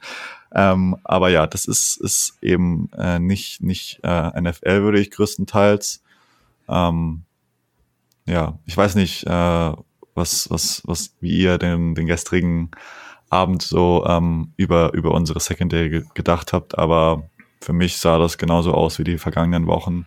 ähm, 0.54 0.98
aber 1.04 1.30
ja, 1.30 1.48
das 1.48 1.66
ist, 1.66 1.98
ist 1.98 2.38
eben 2.42 2.90
äh, 2.98 3.20
nicht, 3.20 3.62
nicht 3.62 4.00
äh, 4.04 4.42
NFL, 4.42 4.84
würde 4.84 5.00
ich 5.00 5.12
größtenteils. 5.12 6.04
Ähm, 6.68 7.24
ja, 8.26 8.60
ich 8.66 8.76
weiß 8.76 8.96
nicht, 8.96 9.26
äh, 9.26 9.74
was, 10.16 10.50
was, 10.50 10.82
was, 10.86 11.16
wie 11.20 11.38
ihr 11.40 11.58
den, 11.58 11.96
den 11.96 12.08
gestrigen 12.08 12.72
Abend 13.30 13.64
so 13.64 14.06
ähm, 14.08 14.54
über, 14.58 14.94
über 14.94 15.12
unsere 15.12 15.40
Secondary 15.40 16.06
gedacht 16.14 16.54
habt, 16.54 16.78
aber 16.78 17.30
für 17.62 17.74
mich 17.74 17.98
sah 17.98 18.20
das 18.20 18.38
genauso 18.38 18.74
aus 18.74 19.00
wie 19.00 19.04
die 19.04 19.18
vergangenen 19.18 19.66
Wochen. 19.66 20.06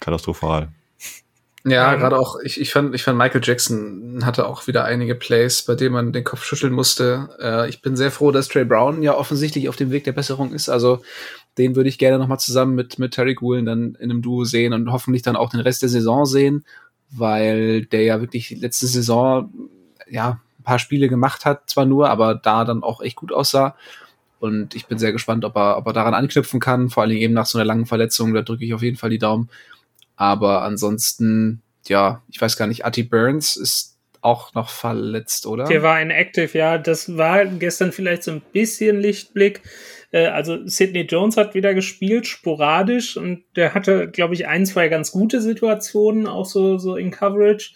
Katastrophal. 0.00 0.72
Ja, 1.64 1.94
ähm, 1.94 2.00
gerade 2.00 2.18
auch, 2.18 2.40
ich, 2.42 2.60
ich, 2.60 2.72
fand, 2.72 2.94
ich 2.94 3.04
fand 3.04 3.16
Michael 3.16 3.40
Jackson 3.42 4.24
hatte 4.24 4.46
auch 4.46 4.66
wieder 4.66 4.84
einige 4.84 5.14
Plays, 5.14 5.62
bei 5.62 5.74
denen 5.74 5.92
man 5.92 6.12
den 6.12 6.24
Kopf 6.24 6.44
schütteln 6.44 6.72
musste. 6.72 7.28
Äh, 7.40 7.68
ich 7.68 7.82
bin 7.82 7.96
sehr 7.96 8.10
froh, 8.10 8.32
dass 8.32 8.48
Trey 8.48 8.64
Brown 8.64 9.02
ja 9.02 9.14
offensichtlich 9.14 9.68
auf 9.68 9.76
dem 9.76 9.90
Weg 9.90 10.04
der 10.04 10.12
Besserung 10.12 10.52
ist. 10.52 10.68
Also 10.68 11.02
den 11.58 11.76
würde 11.76 11.88
ich 11.88 11.98
gerne 11.98 12.18
nochmal 12.18 12.40
zusammen 12.40 12.74
mit, 12.74 12.98
mit 12.98 13.14
Terry 13.14 13.36
Woolen 13.40 13.66
dann 13.66 13.94
in 13.96 14.10
einem 14.10 14.22
Duo 14.22 14.44
sehen 14.44 14.72
und 14.72 14.90
hoffentlich 14.90 15.22
dann 15.22 15.36
auch 15.36 15.50
den 15.50 15.60
Rest 15.60 15.82
der 15.82 15.88
Saison 15.88 16.26
sehen, 16.26 16.64
weil 17.10 17.84
der 17.84 18.02
ja 18.02 18.20
wirklich 18.20 18.50
letzte 18.50 18.86
Saison 18.86 19.52
ja 20.08 20.40
ein 20.58 20.64
paar 20.64 20.78
Spiele 20.78 21.08
gemacht 21.08 21.44
hat, 21.44 21.68
zwar 21.70 21.84
nur, 21.84 22.10
aber 22.10 22.34
da 22.34 22.64
dann 22.64 22.82
auch 22.82 23.00
echt 23.00 23.16
gut 23.16 23.32
aussah. 23.32 23.76
Und 24.40 24.74
ich 24.74 24.86
bin 24.86 24.98
sehr 24.98 25.12
gespannt, 25.12 25.44
ob 25.44 25.56
er, 25.56 25.76
ob 25.76 25.86
er 25.86 25.92
daran 25.92 26.14
anknüpfen 26.14 26.58
kann, 26.58 26.90
vor 26.90 27.02
allen 27.02 27.10
Dingen 27.10 27.22
eben 27.22 27.34
nach 27.34 27.46
so 27.46 27.58
einer 27.58 27.64
langen 27.64 27.86
Verletzung. 27.86 28.34
Da 28.34 28.42
drücke 28.42 28.64
ich 28.64 28.74
auf 28.74 28.82
jeden 28.82 28.96
Fall 28.96 29.10
die 29.10 29.18
Daumen. 29.18 29.48
Aber 30.16 30.62
ansonsten, 30.62 31.62
ja, 31.86 32.22
ich 32.28 32.40
weiß 32.40 32.56
gar 32.56 32.66
nicht, 32.66 32.84
Ati 32.84 33.02
Burns 33.02 33.56
ist 33.56 33.92
auch 34.22 34.54
noch 34.54 34.70
verletzt, 34.70 35.46
oder? 35.46 35.64
Der 35.64 35.82
war 35.82 36.00
inactive, 36.00 36.56
ja. 36.56 36.78
Das 36.78 37.16
war 37.16 37.44
gestern 37.44 37.92
vielleicht 37.92 38.22
so 38.22 38.30
ein 38.30 38.42
bisschen 38.52 39.00
Lichtblick. 39.00 39.62
Äh, 40.12 40.26
also 40.26 40.66
Sidney 40.66 41.02
Jones 41.02 41.36
hat 41.36 41.54
wieder 41.54 41.74
gespielt, 41.74 42.26
sporadisch, 42.26 43.16
und 43.16 43.42
der 43.56 43.74
hatte, 43.74 44.08
glaube 44.08 44.34
ich, 44.34 44.46
ein, 44.46 44.64
zwei 44.64 44.88
ganz 44.88 45.10
gute 45.10 45.40
Situationen, 45.40 46.26
auch 46.26 46.46
so, 46.46 46.78
so 46.78 46.96
in 46.96 47.10
Coverage. 47.10 47.72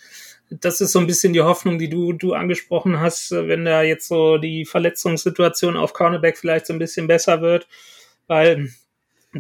Das 0.49 0.81
ist 0.81 0.93
so 0.93 1.01
ein 1.01 1.09
bisschen 1.09 1.33
die 1.33 1.41
Hoffnung, 1.41 1.79
die 1.79 1.91
du, 1.91 2.13
du 2.13 2.35
angesprochen 2.35 3.01
hast, 3.01 3.33
wenn 3.33 3.65
da 3.65 3.83
jetzt 3.83 4.07
so 4.07 4.39
die 4.39 4.65
Verletzungssituation 4.65 5.77
auf 5.77 5.93
Cornerback 5.93 6.39
vielleicht 6.39 6.67
so 6.67 6.73
ein 6.73 6.79
bisschen 6.79 7.09
besser 7.09 7.41
wird, 7.41 7.67
weil 8.29 8.71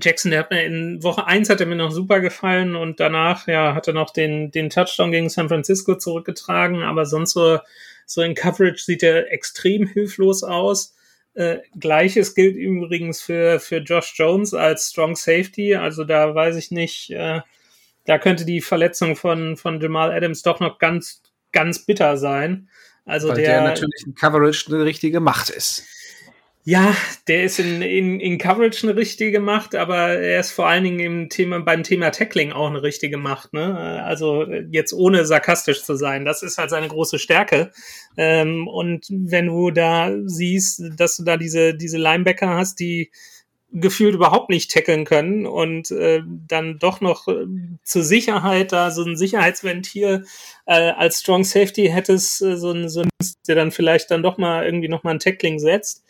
Jackson, 0.01 0.31
der 0.31 0.41
hat 0.41 0.51
mir 0.51 0.65
in 0.65 1.03
Woche 1.03 1.27
eins 1.27 1.51
hat 1.51 1.61
er 1.61 1.67
mir 1.67 1.77
noch 1.77 1.91
super 1.91 2.21
gefallen 2.21 2.77
und 2.77 3.01
danach, 3.01 3.47
ja, 3.47 3.75
hat 3.75 3.89
er 3.89 3.95
noch 3.95 4.11
den, 4.11 4.51
den 4.51 4.71
Touchdown 4.71 5.13
gegen 5.13 5.29
San 5.29 5.49
Francisco 5.49 5.97
zurückgetragen, 5.97 6.83
aber 6.83 7.07
sonst 7.07 7.33
so, 7.33 7.59
so 8.07 8.23
in 8.23 8.35
Coverage 8.35 8.83
sieht 8.83 9.03
er 9.03 9.33
extrem 9.33 9.87
hilflos 9.87 10.43
aus. 10.43 10.95
Äh, 11.35 11.59
Gleiches 11.79 12.35
gilt 12.35 12.57
übrigens 12.57 13.21
für, 13.21 13.61
für 13.61 13.79
Josh 13.79 14.15
Jones 14.17 14.55
als 14.55 14.91
Strong 14.91 15.17
Safety, 15.17 15.75
also 15.75 16.05
da 16.05 16.35
weiß 16.35 16.57
ich 16.57 16.71
nicht, 16.71 17.11
äh, 17.11 17.41
da 18.07 18.19
könnte 18.19 18.45
die 18.45 18.61
Verletzung 18.61 19.17
von, 19.17 19.57
von 19.57 19.81
Jamal 19.81 20.13
Adams 20.13 20.43
doch 20.43 20.61
noch 20.61 20.79
ganz, 20.79 21.23
ganz 21.53 21.85
bitter 21.85 22.17
sein. 22.17 22.69
Also 23.05 23.29
Weil 23.29 23.37
der, 23.37 23.47
der 23.47 23.63
natürlich 23.63 24.05
in 24.07 24.15
Coverage 24.15 24.67
eine 24.69 24.85
richtige 24.85 25.21
Macht 25.21 25.51
ist. 25.51 25.85
Ja, 26.69 26.97
der 27.29 27.45
ist 27.45 27.61
in, 27.61 27.81
in, 27.81 28.19
in 28.19 28.39
Coverage 28.39 28.89
eine 28.89 28.97
richtige 28.97 29.39
Macht, 29.39 29.77
aber 29.77 30.19
er 30.19 30.41
ist 30.41 30.51
vor 30.51 30.67
allen 30.67 30.83
Dingen 30.83 30.99
im 30.99 31.29
Thema, 31.29 31.61
beim 31.61 31.85
Thema 31.85 32.11
Tackling 32.11 32.51
auch 32.51 32.67
eine 32.69 32.83
richtige 32.83 33.19
Macht. 33.19 33.53
Ne? 33.53 34.03
Also 34.03 34.45
jetzt 34.73 34.93
ohne 34.93 35.25
sarkastisch 35.27 35.85
zu 35.85 35.95
sein, 35.95 36.25
das 36.25 36.43
ist 36.43 36.59
halt 36.59 36.71
seine 36.71 36.89
große 36.89 37.21
Stärke. 37.21 37.71
Ähm, 38.17 38.67
und 38.67 39.07
wenn 39.11 39.47
du 39.47 39.71
da 39.71 40.13
siehst, 40.25 40.83
dass 40.97 41.19
du 41.19 41.23
da 41.23 41.37
diese, 41.37 41.73
diese 41.73 41.99
Linebacker 41.99 42.57
hast, 42.57 42.81
die 42.81 43.13
gefühlt 43.71 44.17
überhaupt 44.17 44.51
nicht 44.51 44.73
tackeln 44.73 45.05
können 45.05 45.47
und 45.47 45.93
äh, 45.93 46.23
dann 46.49 46.81
doch 46.81 47.01
noch 47.01 47.29
äh, 47.29 47.47
zur 47.85 48.03
Sicherheit 48.03 48.73
da 48.73 48.91
so 48.91 49.05
ein 49.05 49.17
Sicherheitsventil 49.17 50.25
äh, 50.67 50.73
als 50.73 51.21
Strong 51.21 51.45
Safety 51.45 51.91
hättest, 51.93 52.43
äh, 52.43 52.57
so 52.57 52.73
ein, 52.73 52.89
so 52.89 53.03
ein, 53.03 53.09
der 53.47 53.55
dann 53.55 53.71
vielleicht 53.71 54.11
dann 54.11 54.25
doch 54.25 54.37
mal 54.37 54.65
irgendwie 54.65 54.89
noch 54.89 55.05
mal 55.05 55.13
ein 55.13 55.21
Tackling 55.21 55.61
setzt 55.61 56.03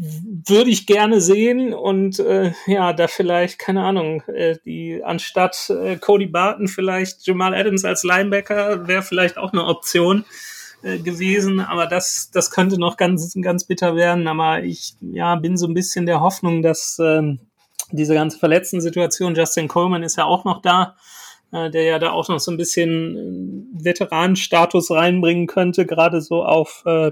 würde 0.00 0.70
ich 0.70 0.86
gerne 0.86 1.20
sehen 1.20 1.74
und 1.74 2.20
äh, 2.20 2.52
ja, 2.66 2.92
da 2.92 3.08
vielleicht, 3.08 3.58
keine 3.58 3.82
Ahnung, 3.82 4.22
äh, 4.28 4.56
die 4.64 5.02
anstatt 5.02 5.70
äh, 5.70 5.96
Cody 5.96 6.26
Barton 6.26 6.68
vielleicht 6.68 7.26
Jamal 7.26 7.52
Adams 7.52 7.84
als 7.84 8.04
Linebacker 8.04 8.86
wäre 8.86 9.02
vielleicht 9.02 9.38
auch 9.38 9.52
eine 9.52 9.64
Option 9.64 10.24
äh, 10.82 10.98
gewesen, 10.98 11.58
aber 11.58 11.88
das, 11.88 12.30
das 12.32 12.52
könnte 12.52 12.78
noch 12.78 12.96
ganz, 12.96 13.34
ganz 13.42 13.64
bitter 13.64 13.96
werden. 13.96 14.28
Aber 14.28 14.62
ich 14.62 14.94
ja, 15.00 15.34
bin 15.34 15.56
so 15.56 15.66
ein 15.66 15.74
bisschen 15.74 16.06
der 16.06 16.20
Hoffnung, 16.20 16.62
dass 16.62 17.00
äh, 17.00 17.36
diese 17.90 18.14
ganze 18.14 18.38
verletzten 18.38 18.80
Situation, 18.80 19.34
Justin 19.34 19.66
Coleman 19.66 20.04
ist 20.04 20.16
ja 20.16 20.26
auch 20.26 20.44
noch 20.44 20.62
da, 20.62 20.94
äh, 21.50 21.70
der 21.70 21.82
ja 21.82 21.98
da 21.98 22.12
auch 22.12 22.28
noch 22.28 22.38
so 22.38 22.52
ein 22.52 22.56
bisschen 22.56 23.72
äh, 23.80 23.84
Veteranenstatus 23.84 24.92
reinbringen 24.92 25.48
könnte, 25.48 25.86
gerade 25.86 26.20
so 26.20 26.44
auf, 26.44 26.84
äh, 26.86 27.10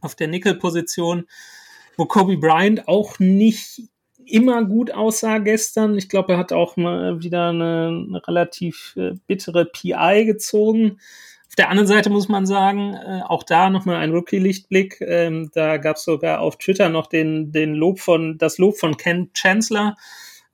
auf 0.00 0.14
der 0.14 0.28
Nickel-Position 0.28 1.26
wo 1.96 2.06
Kobe 2.06 2.36
Bryant 2.36 2.88
auch 2.88 3.18
nicht 3.18 3.82
immer 4.26 4.64
gut 4.64 4.90
aussah 4.90 5.38
gestern. 5.38 5.96
Ich 5.96 6.08
glaube, 6.08 6.32
er 6.32 6.38
hat 6.38 6.52
auch 6.52 6.76
mal 6.76 7.22
wieder 7.22 7.48
eine, 7.48 8.04
eine 8.08 8.26
relativ 8.26 8.94
äh, 8.96 9.12
bittere 9.26 9.64
PI 9.64 10.24
gezogen. 10.26 10.98
Auf 11.48 11.54
der 11.56 11.70
anderen 11.70 11.86
Seite 11.86 12.10
muss 12.10 12.28
man 12.28 12.44
sagen, 12.44 12.94
äh, 12.94 13.20
auch 13.26 13.42
da 13.42 13.70
nochmal 13.70 13.96
ein 13.96 14.10
Rookie-Lichtblick. 14.10 15.00
Ähm, 15.00 15.50
da 15.54 15.76
gab 15.76 15.96
es 15.96 16.04
sogar 16.04 16.40
auf 16.40 16.58
Twitter 16.58 16.88
noch 16.88 17.06
den, 17.06 17.52
den 17.52 17.74
Lob 17.74 18.00
von, 18.00 18.36
das 18.36 18.58
Lob 18.58 18.76
von 18.76 18.96
Ken 18.96 19.30
Chancellor, 19.32 19.94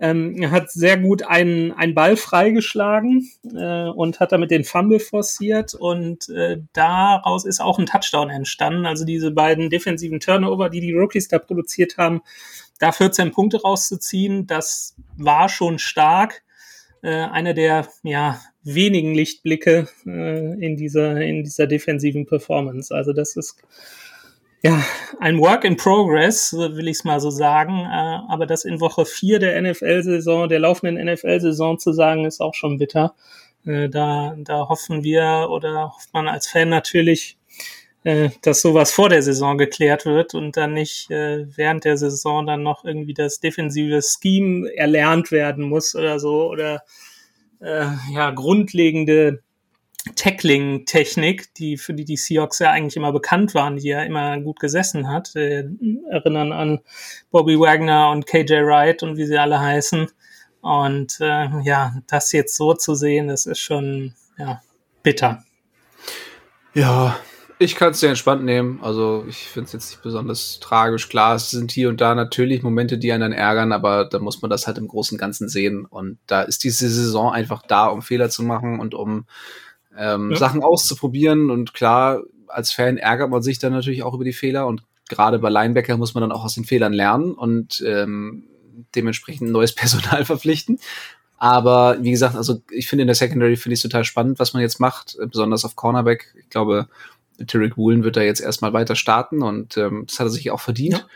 ähm, 0.03 0.51
hat 0.51 0.69
sehr 0.73 0.99
gut 0.99 1.23
einen, 1.23 1.71
einen 1.71 1.95
Ball 1.95 2.17
freigeschlagen 2.17 3.31
äh, 3.55 3.85
und 3.89 4.19
hat 4.19 4.33
damit 4.33 4.51
den 4.51 4.65
Fumble 4.65 4.99
forciert 4.99 5.75
und 5.75 6.29
äh, 6.29 6.59
daraus 6.73 7.45
ist 7.45 7.61
auch 7.61 7.79
ein 7.79 7.87
Touchdown 7.87 8.29
entstanden. 8.29 8.85
Also 8.85 9.05
diese 9.05 9.31
beiden 9.31 9.71
defensiven 9.71 10.19
Turnover, 10.19 10.71
die 10.71 10.81
die 10.81 10.93
Rookies 10.93 11.29
da 11.29 11.39
produziert 11.39 11.99
haben, 11.99 12.23
da 12.81 12.91
14 12.91 13.31
Punkte 13.31 13.63
rauszuziehen, 13.63 14.49
das 14.49 14.97
war 15.17 15.49
schon 15.49 15.79
stark. 15.79 16.43
Äh, 17.03 17.11
einer 17.11 17.55
der 17.55 17.87
ja, 18.03 18.41
wenigen 18.65 19.15
Lichtblicke 19.15 19.89
äh, 20.05 20.65
in, 20.65 20.77
dieser, 20.77 21.21
in 21.21 21.45
dieser 21.45 21.69
defensiven 21.69 22.27
Performance. 22.27 22.93
Also 22.93 23.13
das 23.13 23.37
ist 23.37 23.57
ja, 24.63 24.85
ein 25.19 25.39
Work 25.41 25.65
in 25.65 25.77
Progress, 25.77 26.53
will 26.53 26.87
ich 26.87 26.99
es 26.99 27.05
mal 27.05 27.21
so 27.21 27.31
sagen. 27.31 27.81
Äh, 27.81 28.33
aber 28.33 28.47
das 28.47 28.65
in 28.65 28.81
Woche 28.81 29.05
4 29.05 29.41
der 29.41 29.61
NFL-Saison, 29.61 30.49
der 30.49 30.61
laufenden 30.61 31.05
NFL-Saison 31.05 31.79
zu 31.79 31.93
sagen, 31.93 32.25
ist 32.25 32.41
auch 32.41 32.55
schon 32.55 32.79
bitter. 32.79 33.15
Äh, 33.67 33.89
da, 33.89 34.35
da 34.39 34.69
hoffen 34.69 35.03
wir 35.03 35.49
oder 35.51 35.93
hofft 35.95 36.13
man 36.13 36.29
als 36.29 36.47
Fan 36.47 36.69
natürlich, 36.69 37.39
äh, 38.05 38.31
dass 38.43 38.63
sowas 38.63 38.93
vor 38.93 39.09
der 39.09 39.23
Saison 39.23 39.59
geklärt 39.59 40.07
wird 40.07 40.35
und 40.35 40.57
dann 40.57 40.75
nicht 40.75 41.11
äh, 41.11 41.47
während 41.57 41.85
der 41.85 41.97
Saison 41.97 42.47
dann 42.47 42.63
noch 42.63 42.85
irgendwie 42.85 43.15
das 43.15 43.41
defensive 43.41 44.01
Scheme 44.03 44.69
erlernt 44.77 45.33
werden 45.33 45.65
muss 45.65 45.95
oder 45.95 46.19
so 46.19 46.49
oder 46.51 46.83
ja 48.13 48.33
grundlegende 48.33 49.45
Tackling-Technik, 50.17 51.55
die 51.55 51.77
für 51.77 51.95
die 51.95 52.05
die 52.05 52.17
Seahawks 52.17 52.59
ja 52.59 52.71
eigentlich 52.71 52.97
immer 52.97 53.13
bekannt 53.13 53.55
waren, 53.55 53.77
die 53.77 53.89
ja 53.89 54.03
immer 54.03 54.41
gut 54.41 54.59
gesessen 54.59 55.09
hat. 55.09 55.35
Äh, 55.37 55.65
erinnern 56.11 56.53
an 56.53 56.81
Bobby 57.31 57.59
Wagner 57.59 58.11
und 58.11 58.27
KJ 58.27 58.65
Wright 58.65 59.03
und 59.03 59.17
wie 59.17 59.27
sie 59.27 59.39
alle 59.39 59.61
heißen. 59.61 60.09
Und 60.61 61.21
äh, 61.21 61.49
ja, 61.63 61.95
das 62.09 62.33
jetzt 62.33 62.57
so 62.57 62.75
zu 62.75 62.95
sehen, 62.95 63.29
das 63.29 63.47
ist 63.47 63.61
schon 63.61 64.15
ja, 64.39 64.61
bitter. 65.03 65.45
Ja, 66.75 67.17
ich 67.59 67.77
kann 67.77 67.91
es 67.91 68.01
sehr 68.01 68.11
entspannt 68.11 68.45
nehmen. 68.45 68.81
Also 68.83 69.25
ich 69.29 69.47
finde 69.47 69.67
es 69.67 69.73
jetzt 69.73 69.91
nicht 69.91 70.03
besonders 70.03 70.59
tragisch. 70.59 71.09
Klar, 71.09 71.37
es 71.37 71.51
sind 71.51 71.71
hier 71.71 71.89
und 71.89 72.01
da 72.01 72.15
natürlich 72.15 72.63
Momente, 72.63 72.99
die 72.99 73.13
einen 73.13 73.21
dann 73.21 73.33
ärgern, 73.33 73.73
aber 73.73 74.05
da 74.05 74.19
muss 74.19 74.43
man 74.43 74.51
das 74.51 74.67
halt 74.67 74.79
im 74.79 74.89
Großen 74.89 75.17
und 75.17 75.21
Ganzen 75.21 75.49
sehen. 75.49 75.85
Und 75.85 76.19
da 76.27 76.43
ist 76.43 76.65
diese 76.65 76.89
Saison 76.89 77.33
einfach 77.33 77.63
da, 77.63 77.87
um 77.87 78.03
Fehler 78.03 78.31
zu 78.31 78.43
machen 78.43 78.81
und 78.81 78.95
um 78.95 79.27
ähm, 79.97 80.31
ja. 80.31 80.37
Sachen 80.37 80.63
auszuprobieren. 80.63 81.51
Und 81.51 81.75
klar, 81.75 82.23
als 82.49 82.73
Fan 82.73 82.97
ärgert 82.97 83.31
man 83.31 83.43
sich 83.43 83.59
dann 83.59 83.73
natürlich 83.73 84.03
auch 84.03 84.15
über 84.15 84.25
die 84.25 84.33
Fehler. 84.33 84.67
Und 84.67 84.83
gerade 85.09 85.39
bei 85.39 85.51
Linebacker 85.51 85.97
muss 85.97 86.15
man 86.15 86.23
dann 86.23 86.33
auch 86.33 86.45
aus 86.45 86.55
den 86.55 86.65
Fehlern 86.65 86.93
lernen 86.93 87.33
und 87.33 87.83
ähm, 87.87 88.45
dementsprechend 88.95 89.51
neues 89.51 89.75
Personal 89.75 90.25
verpflichten. 90.25 90.79
Aber 91.37 91.97
wie 92.01 92.13
gesagt, 92.13 92.37
also 92.37 92.63
ich 92.71 92.89
finde 92.89 93.03
in 93.03 93.09
der 93.09 93.17
Secondary 93.17 93.57
finde 93.57 93.75
ich 93.75 93.79
es 93.79 93.83
total 93.83 94.05
spannend, 94.05 94.39
was 94.39 94.53
man 94.55 94.63
jetzt 94.63 94.79
macht, 94.79 95.17
besonders 95.19 95.65
auf 95.65 95.75
Cornerback. 95.75 96.33
Ich 96.39 96.51
glaube, 96.51 96.87
Tarek 97.47 97.77
Woolen 97.77 98.05
wird 98.05 98.17
da 98.17 98.23
jetzt 98.23 98.41
erstmal 98.41 98.73
weiter 98.73 98.95
starten 98.95 99.43
und 99.43 99.77
ähm, 99.77 100.05
das 100.07 100.21
hat 100.21 100.29
er 100.29 100.31
sich 100.31 100.51
auch 100.53 100.61
verdient. 100.61 100.99
Ja. 100.99 101.07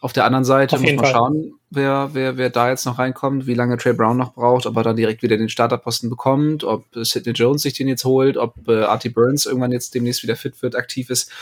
Auf 0.00 0.12
der 0.12 0.24
anderen 0.24 0.44
Seite 0.44 0.78
muss 0.78 0.92
man 0.92 1.04
Fall. 1.04 1.12
schauen, 1.12 1.54
wer, 1.70 2.10
wer, 2.12 2.36
wer 2.36 2.50
da 2.50 2.68
jetzt 2.68 2.84
noch 2.84 2.98
reinkommt, 2.98 3.46
wie 3.46 3.54
lange 3.54 3.76
Trey 3.76 3.92
Brown 3.92 4.16
noch 4.16 4.34
braucht, 4.34 4.66
ob 4.66 4.76
er 4.76 4.84
dann 4.84 4.96
direkt 4.96 5.22
wieder 5.22 5.36
den 5.36 5.48
Starterposten 5.48 6.08
bekommt, 6.08 6.62
ob 6.62 6.84
Sidney 6.94 7.32
Jones 7.32 7.62
sich 7.62 7.74
den 7.74 7.88
jetzt 7.88 8.04
holt, 8.04 8.36
ob 8.36 8.68
äh, 8.68 8.84
Artie 8.84 9.08
Burns 9.08 9.46
irgendwann 9.46 9.72
jetzt 9.72 9.94
demnächst 9.94 10.22
wieder 10.22 10.36
fit 10.36 10.62
wird, 10.62 10.76
aktiv 10.76 11.10
ist. 11.10 11.32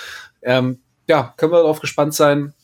Ähm, 0.42 0.78
ja, 1.06 1.34
können 1.36 1.52
wir 1.52 1.58
darauf 1.58 1.80
gespannt 1.80 2.14
sein. 2.14 2.54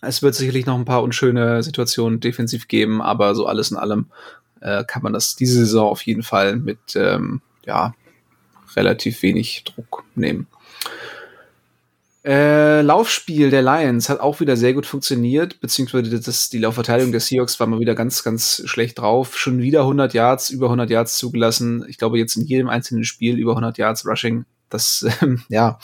Es 0.00 0.22
wird 0.22 0.34
sicherlich 0.34 0.66
noch 0.66 0.76
ein 0.76 0.84
paar 0.84 1.02
unschöne 1.02 1.62
Situationen 1.62 2.20
defensiv 2.20 2.68
geben, 2.68 3.02
aber 3.02 3.34
so 3.34 3.46
alles 3.46 3.70
in 3.70 3.76
allem 3.76 4.06
äh, 4.60 4.84
kann 4.84 5.02
man 5.02 5.12
das 5.12 5.36
diese 5.36 5.58
Saison 5.58 5.88
auf 5.88 6.02
jeden 6.02 6.22
Fall 6.22 6.56
mit 6.56 6.94
ähm, 6.94 7.40
ja, 7.66 7.94
relativ 8.76 9.22
wenig 9.22 9.64
Druck 9.64 10.04
nehmen. 10.14 10.46
Äh, 12.24 12.82
Laufspiel 12.82 13.50
der 13.50 13.62
Lions 13.62 14.08
hat 14.08 14.20
auch 14.20 14.38
wieder 14.38 14.56
sehr 14.56 14.74
gut 14.74 14.86
funktioniert, 14.86 15.60
beziehungsweise 15.60 16.20
das, 16.20 16.50
die 16.50 16.58
Laufverteidigung 16.58 17.10
der 17.10 17.20
Seahawks 17.20 17.58
war 17.58 17.66
mal 17.66 17.80
wieder 17.80 17.96
ganz, 17.96 18.22
ganz 18.22 18.62
schlecht 18.64 19.00
drauf. 19.00 19.36
Schon 19.36 19.58
wieder 19.58 19.80
100 19.80 20.14
Yards, 20.14 20.50
über 20.50 20.66
100 20.66 20.88
Yards 20.88 21.16
zugelassen. 21.16 21.84
Ich 21.88 21.98
glaube 21.98 22.18
jetzt 22.18 22.36
in 22.36 22.44
jedem 22.44 22.68
einzelnen 22.68 23.02
Spiel 23.02 23.38
über 23.38 23.52
100 23.52 23.76
Yards 23.76 24.06
Rushing. 24.06 24.44
Das, 24.70 25.04
ähm, 25.20 25.42
ja, 25.48 25.80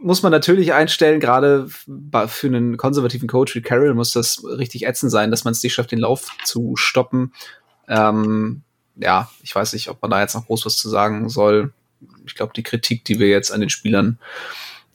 muss 0.00 0.22
man 0.22 0.32
natürlich 0.32 0.72
einstellen. 0.72 1.20
Gerade 1.20 1.68
für 1.68 2.46
einen 2.46 2.78
konservativen 2.78 3.28
Coach 3.28 3.54
wie 3.54 3.60
Carroll 3.60 3.92
muss 3.92 4.12
das 4.12 4.42
richtig 4.44 4.86
ätzend 4.86 5.12
sein, 5.12 5.30
dass 5.30 5.44
man 5.44 5.52
es 5.52 5.62
nicht 5.62 5.74
schafft, 5.74 5.92
den 5.92 5.98
Lauf 5.98 6.28
zu 6.44 6.76
stoppen. 6.76 7.34
Ähm, 7.88 8.62
ja, 8.96 9.30
ich 9.42 9.54
weiß 9.54 9.74
nicht, 9.74 9.88
ob 9.90 10.00
man 10.00 10.10
da 10.10 10.20
jetzt 10.20 10.34
noch 10.34 10.46
groß 10.46 10.64
was 10.64 10.78
zu 10.78 10.88
sagen 10.88 11.28
soll. 11.28 11.72
Ich 12.26 12.34
glaube, 12.34 12.52
die 12.54 12.62
Kritik, 12.62 13.04
die 13.04 13.18
wir 13.18 13.28
jetzt 13.28 13.52
an 13.52 13.60
den 13.60 13.70
Spielern 13.70 14.18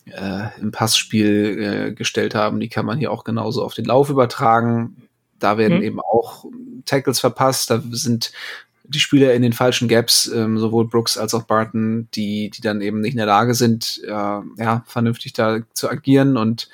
äh, 0.05 0.59
im 0.59 0.71
Passspiel 0.71 1.87
äh, 1.89 1.93
gestellt 1.93 2.35
haben, 2.35 2.59
die 2.59 2.69
kann 2.69 2.85
man 2.85 2.97
hier 2.97 3.11
auch 3.11 3.23
genauso 3.23 3.63
auf 3.63 3.73
den 3.73 3.85
Lauf 3.85 4.09
übertragen. 4.09 5.07
Da 5.39 5.57
werden 5.57 5.77
mhm. 5.77 5.83
eben 5.83 5.99
auch 5.99 6.45
Tackles 6.85 7.19
verpasst, 7.19 7.69
da 7.69 7.81
sind 7.91 8.31
die 8.85 8.99
Spieler 8.99 9.33
in 9.33 9.41
den 9.41 9.53
falschen 9.53 9.87
Gaps, 9.87 10.27
ähm, 10.27 10.57
sowohl 10.57 10.87
Brooks 10.87 11.17
als 11.17 11.33
auch 11.33 11.43
Barton, 11.43 12.09
die, 12.13 12.49
die 12.49 12.61
dann 12.61 12.81
eben 12.81 12.99
nicht 12.99 13.13
in 13.13 13.17
der 13.17 13.25
Lage 13.25 13.55
sind, 13.55 14.01
äh, 14.05 14.09
ja, 14.09 14.83
vernünftig 14.85 15.33
da 15.33 15.59
zu 15.73 15.89
agieren 15.89 16.37
und 16.37 16.69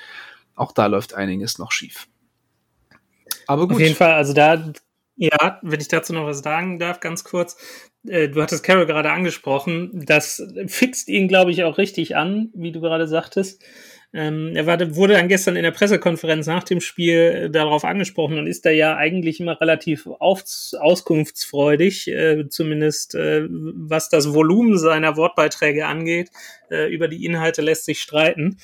auch 0.56 0.72
da 0.72 0.86
läuft 0.86 1.14
einiges 1.14 1.58
noch 1.58 1.72
schief. 1.72 2.08
Aber 3.46 3.66
gut. 3.66 3.76
Auf 3.76 3.80
jeden 3.80 3.96
Fall, 3.96 4.12
also 4.12 4.32
da, 4.32 4.72
ja, 5.20 5.58
wenn 5.60 5.80
ich 5.80 5.88
dazu 5.88 6.14
noch 6.14 6.24
was 6.24 6.38
sagen 6.38 6.78
darf, 6.78 7.00
ganz 7.00 7.24
kurz, 7.24 7.58
äh, 8.08 8.30
du 8.30 8.40
hattest 8.40 8.64
Carol 8.64 8.86
gerade 8.86 9.12
angesprochen, 9.12 9.90
das 9.92 10.42
fixt 10.66 11.08
ihn, 11.08 11.28
glaube 11.28 11.50
ich, 11.50 11.62
auch 11.62 11.76
richtig 11.76 12.16
an, 12.16 12.48
wie 12.54 12.72
du 12.72 12.80
gerade 12.80 13.06
sagtest. 13.06 13.62
Ähm, 14.14 14.56
er 14.56 14.66
wurde 14.96 15.12
dann 15.12 15.28
gestern 15.28 15.56
in 15.56 15.62
der 15.62 15.72
Pressekonferenz 15.72 16.46
nach 16.46 16.64
dem 16.64 16.80
Spiel 16.80 17.18
äh, 17.18 17.50
darauf 17.50 17.84
angesprochen 17.84 18.38
und 18.38 18.46
ist 18.46 18.64
da 18.64 18.70
ja 18.70 18.96
eigentlich 18.96 19.40
immer 19.40 19.60
relativ 19.60 20.06
auskunftsfreudig, 20.06 22.08
äh, 22.08 22.48
zumindest 22.48 23.14
was 23.14 24.08
das 24.08 24.32
Volumen 24.32 24.78
seiner 24.78 25.18
Wortbeiträge 25.18 25.86
angeht. 25.86 26.30
Über 26.70 27.08
die 27.08 27.24
Inhalte 27.24 27.62
lässt 27.62 27.84
sich 27.84 28.00
streiten. 28.00 28.58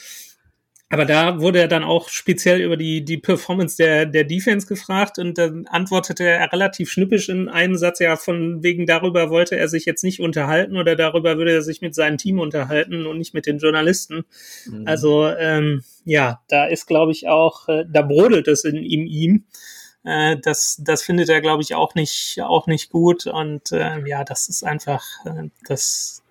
Aber 0.88 1.04
da 1.04 1.40
wurde 1.40 1.58
er 1.58 1.66
dann 1.66 1.82
auch 1.82 2.08
speziell 2.08 2.60
über 2.60 2.76
die, 2.76 3.04
die 3.04 3.18
Performance 3.18 3.76
der, 3.76 4.06
der 4.06 4.22
Defense 4.22 4.68
gefragt 4.68 5.18
und 5.18 5.36
dann 5.36 5.66
antwortete 5.66 6.22
er 6.22 6.52
relativ 6.52 6.90
schnippisch 6.90 7.28
in 7.28 7.48
einem 7.48 7.74
Satz, 7.74 7.98
ja, 7.98 8.14
von 8.14 8.62
wegen 8.62 8.86
darüber 8.86 9.28
wollte 9.30 9.56
er 9.56 9.66
sich 9.66 9.84
jetzt 9.84 10.04
nicht 10.04 10.20
unterhalten 10.20 10.76
oder 10.76 10.94
darüber 10.94 11.38
würde 11.38 11.52
er 11.52 11.62
sich 11.62 11.80
mit 11.80 11.96
seinem 11.96 12.18
Team 12.18 12.38
unterhalten 12.38 13.04
und 13.04 13.18
nicht 13.18 13.34
mit 13.34 13.46
den 13.46 13.58
Journalisten. 13.58 14.26
Mhm. 14.66 14.86
Also, 14.86 15.26
ähm, 15.26 15.82
ja, 16.04 16.40
da 16.48 16.66
ist, 16.66 16.86
glaube 16.86 17.10
ich, 17.10 17.26
auch, 17.26 17.68
äh, 17.68 17.84
da 17.88 18.02
brodelt 18.02 18.46
es 18.46 18.62
in 18.62 18.76
ihm 18.76 19.06
ihm. 19.06 19.44
Äh, 20.04 20.36
das, 20.40 20.80
das 20.84 21.02
findet 21.02 21.28
er, 21.28 21.40
glaube 21.40 21.62
ich, 21.62 21.74
auch 21.74 21.96
nicht, 21.96 22.40
auch 22.40 22.68
nicht 22.68 22.90
gut. 22.90 23.26
Und 23.26 23.72
äh, 23.72 24.06
ja, 24.06 24.22
das 24.22 24.48
ist 24.48 24.62
einfach, 24.62 25.04
äh, 25.24 25.48
das, 25.66 26.22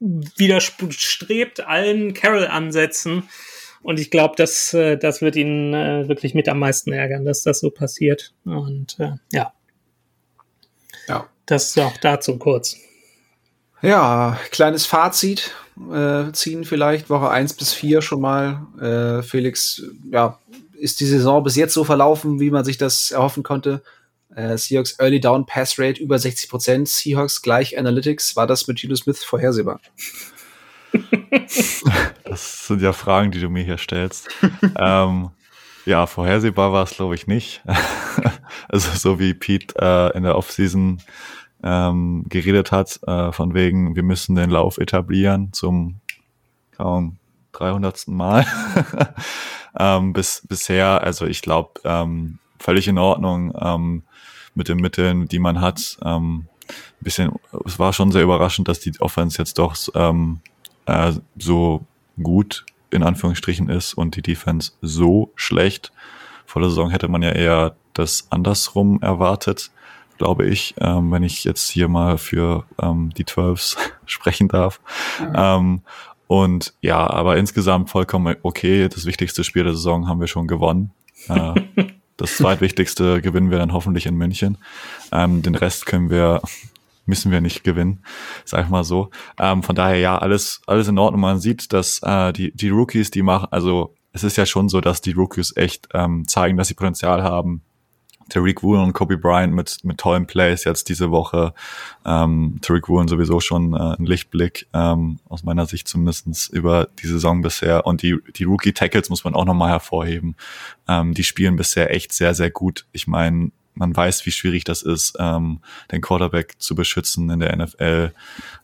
widerstrebt 0.00 1.60
allen 1.60 2.14
Carol-Ansätzen. 2.14 3.28
Und 3.82 3.98
ich 3.98 4.10
glaube, 4.10 4.34
das, 4.36 4.72
äh, 4.74 4.96
das 4.96 5.22
wird 5.22 5.36
ihn 5.36 5.74
äh, 5.74 6.08
wirklich 6.08 6.34
mit 6.34 6.48
am 6.48 6.58
meisten 6.58 6.92
ärgern, 6.92 7.24
dass 7.24 7.42
das 7.42 7.60
so 7.60 7.70
passiert. 7.70 8.32
Und 8.44 8.98
äh, 9.00 9.12
ja. 9.32 9.52
Ja. 11.08 11.28
Das 11.46 11.68
ist 11.68 11.78
auch 11.80 11.96
dazu 11.98 12.38
kurz. 12.38 12.76
Ja, 13.82 14.38
kleines 14.52 14.86
Fazit 14.86 15.52
äh, 15.92 16.30
ziehen 16.32 16.64
vielleicht, 16.64 17.10
Woche 17.10 17.30
1 17.30 17.54
bis 17.54 17.72
4 17.72 18.00
schon 18.02 18.20
mal. 18.20 18.66
Äh, 18.80 19.22
Felix, 19.22 19.82
ja, 20.10 20.38
ist 20.78 21.00
die 21.00 21.06
Saison 21.06 21.42
bis 21.42 21.56
jetzt 21.56 21.74
so 21.74 21.82
verlaufen, 21.82 22.38
wie 22.38 22.50
man 22.50 22.64
sich 22.64 22.78
das 22.78 23.10
erhoffen 23.10 23.42
konnte? 23.42 23.82
Äh, 24.34 24.56
Seahawks 24.56 24.98
Early 24.98 25.20
Down 25.20 25.46
Pass 25.46 25.78
Rate 25.78 26.02
über 26.02 26.18
60 26.18 26.50
Prozent. 26.50 26.88
Seahawks 26.88 27.42
gleich 27.42 27.78
Analytics. 27.78 28.36
War 28.36 28.46
das 28.46 28.66
mit 28.66 28.78
Gino 28.78 28.94
Smith 28.94 29.22
vorhersehbar? 29.22 29.80
das 32.24 32.66
sind 32.66 32.82
ja 32.82 32.92
Fragen, 32.92 33.30
die 33.30 33.40
du 33.40 33.48
mir 33.48 33.64
hier 33.64 33.78
stellst. 33.78 34.28
ähm, 34.78 35.30
ja, 35.84 36.06
vorhersehbar 36.06 36.72
war 36.72 36.84
es, 36.84 36.90
glaube 36.92 37.14
ich, 37.14 37.26
nicht. 37.26 37.62
also 38.68 38.90
so 38.96 39.18
wie 39.18 39.34
Pete 39.34 39.74
äh, 39.78 40.16
in 40.16 40.22
der 40.22 40.36
Offseason 40.36 41.02
ähm, 41.62 42.24
geredet 42.28 42.72
hat, 42.72 43.00
äh, 43.06 43.32
von 43.32 43.54
wegen, 43.54 43.96
wir 43.96 44.02
müssen 44.02 44.34
den 44.34 44.50
Lauf 44.50 44.78
etablieren 44.78 45.52
zum 45.52 46.00
kaum 46.72 47.18
300. 47.52 48.08
Mal. 48.08 48.46
ähm, 49.78 50.12
bis, 50.12 50.42
bisher, 50.48 51.02
also 51.02 51.26
ich 51.26 51.42
glaube, 51.42 51.80
ähm, 51.84 52.38
völlig 52.58 52.88
in 52.88 52.98
Ordnung. 52.98 53.52
Ähm, 53.60 54.02
mit 54.54 54.68
den 54.68 54.78
Mitteln, 54.78 55.28
die 55.28 55.38
man 55.38 55.60
hat. 55.60 55.98
Ähm, 56.04 56.46
ein 56.68 57.04
bisschen, 57.04 57.32
es 57.64 57.78
war 57.78 57.92
schon 57.92 58.12
sehr 58.12 58.22
überraschend, 58.22 58.68
dass 58.68 58.80
die 58.80 58.98
Offense 59.00 59.38
jetzt 59.38 59.58
doch 59.58 59.76
ähm, 59.94 60.40
äh, 60.86 61.12
so 61.38 61.84
gut 62.22 62.64
in 62.90 63.02
Anführungsstrichen 63.02 63.68
ist 63.68 63.94
und 63.94 64.16
die 64.16 64.22
Defense 64.22 64.72
so 64.82 65.32
schlecht. 65.34 65.92
Vor 66.46 66.60
der 66.60 66.70
Saison 66.70 66.90
hätte 66.90 67.08
man 67.08 67.22
ja 67.22 67.30
eher 67.30 67.76
das 67.94 68.26
andersrum 68.30 69.00
erwartet, 69.00 69.70
glaube 70.18 70.46
ich, 70.46 70.74
ähm, 70.78 71.10
wenn 71.10 71.22
ich 71.22 71.44
jetzt 71.44 71.70
hier 71.70 71.88
mal 71.88 72.18
für 72.18 72.64
ähm, 72.80 73.10
die 73.16 73.24
Twelves 73.24 73.76
sprechen 74.06 74.48
darf. 74.48 74.80
Mhm. 75.20 75.32
Ähm, 75.34 75.80
und 76.26 76.74
ja, 76.80 77.08
aber 77.10 77.36
insgesamt 77.36 77.90
vollkommen 77.90 78.36
okay. 78.42 78.88
Das 78.88 79.04
wichtigste 79.04 79.44
Spiel 79.44 79.64
der 79.64 79.74
Saison 79.74 80.08
haben 80.08 80.20
wir 80.20 80.28
schon 80.28 80.46
gewonnen. 80.46 80.90
Äh, 81.28 81.54
Das 82.16 82.36
zweitwichtigste 82.36 83.20
gewinnen 83.22 83.50
wir 83.50 83.58
dann 83.58 83.72
hoffentlich 83.72 84.06
in 84.06 84.16
München. 84.16 84.58
Ähm, 85.10 85.42
den 85.42 85.54
Rest 85.54 85.86
können 85.86 86.10
wir, 86.10 86.40
müssen 87.06 87.30
wir 87.32 87.40
nicht 87.40 87.64
gewinnen, 87.64 88.04
sag 88.44 88.64
ich 88.64 88.70
mal 88.70 88.84
so. 88.84 89.10
Ähm, 89.38 89.62
von 89.62 89.74
daher 89.74 89.98
ja, 89.98 90.18
alles, 90.18 90.60
alles 90.66 90.88
in 90.88 90.98
Ordnung. 90.98 91.20
Man 91.20 91.40
sieht, 91.40 91.72
dass 91.72 92.00
äh, 92.02 92.32
die, 92.32 92.54
die 92.54 92.68
Rookies, 92.68 93.10
die 93.10 93.22
machen, 93.22 93.48
also 93.50 93.94
es 94.12 94.24
ist 94.24 94.36
ja 94.36 94.46
schon 94.46 94.68
so, 94.68 94.80
dass 94.80 95.00
die 95.00 95.12
Rookies 95.12 95.56
echt 95.56 95.88
ähm, 95.94 96.28
zeigen, 96.28 96.56
dass 96.56 96.68
sie 96.68 96.74
Potenzial 96.74 97.22
haben. 97.22 97.62
Tariq 98.32 98.62
Woolen 98.62 98.82
und 98.82 98.92
Kobe 98.94 99.18
Bryant 99.18 99.52
mit, 99.52 99.84
mit 99.84 99.98
tollen 99.98 100.26
Plays 100.26 100.64
jetzt 100.64 100.88
diese 100.88 101.10
Woche. 101.10 101.52
Ähm, 102.06 102.58
Tariq 102.62 102.88
Woolen 102.88 103.06
sowieso 103.06 103.40
schon 103.40 103.74
äh, 103.74 103.96
ein 103.98 104.06
Lichtblick, 104.06 104.66
ähm, 104.72 105.18
aus 105.28 105.44
meiner 105.44 105.66
Sicht 105.66 105.86
zumindestens 105.86 106.48
über 106.48 106.88
die 107.02 107.06
Saison 107.06 107.42
bisher. 107.42 107.86
Und 107.86 108.00
die, 108.00 108.16
die 108.34 108.44
Rookie-Tackles 108.44 109.10
muss 109.10 109.24
man 109.24 109.34
auch 109.34 109.44
nochmal 109.44 109.70
hervorheben. 109.70 110.36
Ähm, 110.88 111.12
die 111.12 111.24
spielen 111.24 111.56
bisher 111.56 111.94
echt 111.94 112.12
sehr, 112.12 112.34
sehr 112.34 112.50
gut. 112.50 112.86
Ich 112.92 113.06
meine, 113.06 113.50
man 113.74 113.94
weiß, 113.94 114.24
wie 114.24 114.30
schwierig 114.30 114.64
das 114.64 114.82
ist, 114.82 115.16
ähm, 115.18 115.60
den 115.90 116.00
Quarterback 116.00 116.54
zu 116.58 116.74
beschützen 116.74 117.28
in 117.28 117.40
der 117.40 117.54
NFL. 117.54 118.12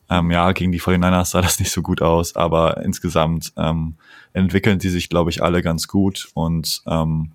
Ähm, 0.09 0.31
ja, 0.31 0.51
gegen 0.51 0.71
die 0.71 0.81
49ers 0.81 1.25
sah 1.25 1.41
das 1.41 1.59
nicht 1.59 1.71
so 1.71 1.83
gut 1.83 2.01
aus, 2.01 2.35
aber 2.35 2.83
insgesamt 2.83 3.53
ähm, 3.55 3.95
entwickeln 4.33 4.79
die 4.79 4.89
sich, 4.89 5.09
glaube 5.09 5.29
ich, 5.29 5.43
alle 5.43 5.61
ganz 5.61 5.87
gut 5.87 6.29
und 6.33 6.81
ähm, 6.87 7.31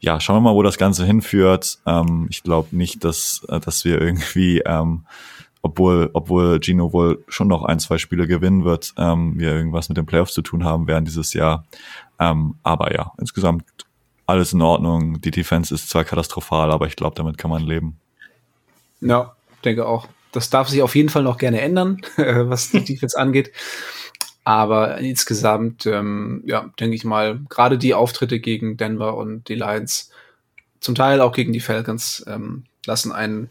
ja, 0.00 0.18
schauen 0.18 0.36
wir 0.36 0.40
mal, 0.40 0.54
wo 0.54 0.62
das 0.62 0.78
Ganze 0.78 1.04
hinführt. 1.04 1.78
Ähm, 1.86 2.26
ich 2.30 2.42
glaube 2.42 2.74
nicht, 2.74 3.04
dass, 3.04 3.44
äh, 3.48 3.60
dass 3.60 3.84
wir 3.84 4.00
irgendwie, 4.00 4.60
ähm, 4.64 5.04
obwohl, 5.62 6.10
obwohl 6.14 6.58
Gino 6.60 6.92
wohl 6.92 7.22
schon 7.28 7.48
noch 7.48 7.64
ein, 7.64 7.78
zwei 7.78 7.98
Spiele 7.98 8.26
gewinnen 8.26 8.64
wird, 8.64 8.94
ähm, 8.96 9.38
wir 9.38 9.52
irgendwas 9.52 9.90
mit 9.90 9.98
den 9.98 10.06
Playoffs 10.06 10.32
zu 10.32 10.42
tun 10.42 10.64
haben 10.64 10.86
werden 10.86 11.04
dieses 11.04 11.34
Jahr. 11.34 11.66
Ähm, 12.18 12.54
aber 12.62 12.94
ja, 12.94 13.12
insgesamt 13.18 13.64
alles 14.26 14.52
in 14.52 14.62
Ordnung. 14.62 15.20
Die 15.20 15.30
Defense 15.30 15.74
ist 15.74 15.90
zwar 15.90 16.04
katastrophal, 16.04 16.70
aber 16.70 16.86
ich 16.86 16.96
glaube, 16.96 17.16
damit 17.16 17.36
kann 17.36 17.50
man 17.50 17.62
leben. 17.62 17.98
Ja, 19.00 19.34
denke 19.64 19.86
auch. 19.86 20.08
Das 20.32 20.48
darf 20.48 20.68
sich 20.68 20.80
auf 20.80 20.94
jeden 20.94 21.08
Fall 21.08 21.24
noch 21.24 21.36
gerne 21.36 21.60
ändern, 21.60 22.00
was 22.16 22.70
die 22.70 22.84
Defense 22.84 23.18
angeht. 23.18 23.50
Aber 24.44 24.98
insgesamt, 24.98 25.86
ähm, 25.86 26.42
ja, 26.46 26.70
denke 26.80 26.96
ich 26.96 27.04
mal, 27.04 27.40
gerade 27.48 27.78
die 27.78 27.94
Auftritte 27.94 28.40
gegen 28.40 28.76
Denver 28.76 29.16
und 29.16 29.48
die 29.48 29.54
Lions, 29.54 30.10
zum 30.80 30.94
Teil 30.94 31.20
auch 31.20 31.32
gegen 31.32 31.52
die 31.52 31.60
Falcons, 31.60 32.24
ähm, 32.26 32.64
lassen 32.86 33.12
einen 33.12 33.50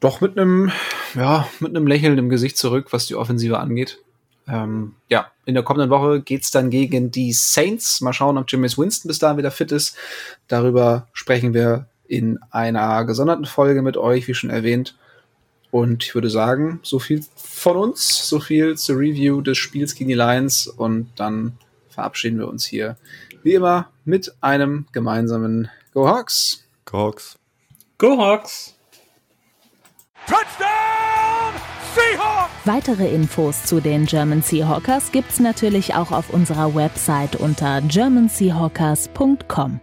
doch 0.00 0.20
mit 0.20 0.38
einem, 0.38 0.70
ja, 1.14 1.48
mit 1.60 1.70
einem 1.70 1.86
Lächeln 1.86 2.18
im 2.18 2.28
Gesicht 2.28 2.58
zurück, 2.58 2.88
was 2.90 3.06
die 3.06 3.14
Offensive 3.14 3.58
angeht. 3.58 3.98
Ähm, 4.46 4.94
ja, 5.08 5.30
in 5.46 5.54
der 5.54 5.62
kommenden 5.62 5.88
Woche 5.88 6.20
geht's 6.20 6.50
dann 6.50 6.68
gegen 6.68 7.10
die 7.10 7.32
Saints. 7.32 8.02
Mal 8.02 8.12
schauen, 8.12 8.36
ob 8.36 8.50
Jameis 8.50 8.76
Winston 8.76 9.08
bis 9.08 9.18
dahin 9.18 9.38
wieder 9.38 9.50
fit 9.50 9.72
ist. 9.72 9.96
Darüber 10.48 11.08
sprechen 11.14 11.54
wir 11.54 11.86
in 12.06 12.38
einer 12.50 13.04
gesonderten 13.06 13.46
Folge 13.46 13.80
mit 13.80 13.96
euch, 13.96 14.28
wie 14.28 14.34
schon 14.34 14.50
erwähnt. 14.50 14.94
Und 15.74 16.04
ich 16.04 16.14
würde 16.14 16.30
sagen, 16.30 16.78
so 16.84 17.00
viel 17.00 17.24
von 17.34 17.76
uns, 17.76 18.28
so 18.28 18.38
viel 18.38 18.76
zur 18.76 18.96
Review 18.96 19.40
des 19.40 19.58
Spiels 19.58 19.96
gegen 19.96 20.06
die 20.06 20.14
Lions. 20.14 20.68
Und 20.68 21.10
dann 21.16 21.58
verabschieden 21.88 22.38
wir 22.38 22.46
uns 22.46 22.64
hier 22.64 22.96
wie 23.42 23.54
immer 23.54 23.90
mit 24.04 24.32
einem 24.40 24.86
gemeinsamen 24.92 25.68
Go 25.92 26.06
Hawks. 26.06 26.64
Go 26.84 26.98
Hawks. 26.98 27.36
Go 27.98 28.16
Hawks. 28.16 28.76
Touchdown 30.28 31.54
Seahawks! 31.92 32.52
Weitere 32.64 33.12
Infos 33.12 33.64
zu 33.64 33.80
den 33.80 34.06
German 34.06 34.42
Seahawkers 34.42 35.10
gibt's 35.10 35.40
natürlich 35.40 35.96
auch 35.96 36.12
auf 36.12 36.30
unserer 36.30 36.76
Website 36.76 37.34
unter 37.34 37.82
germanseahawkers.com. 37.82 39.80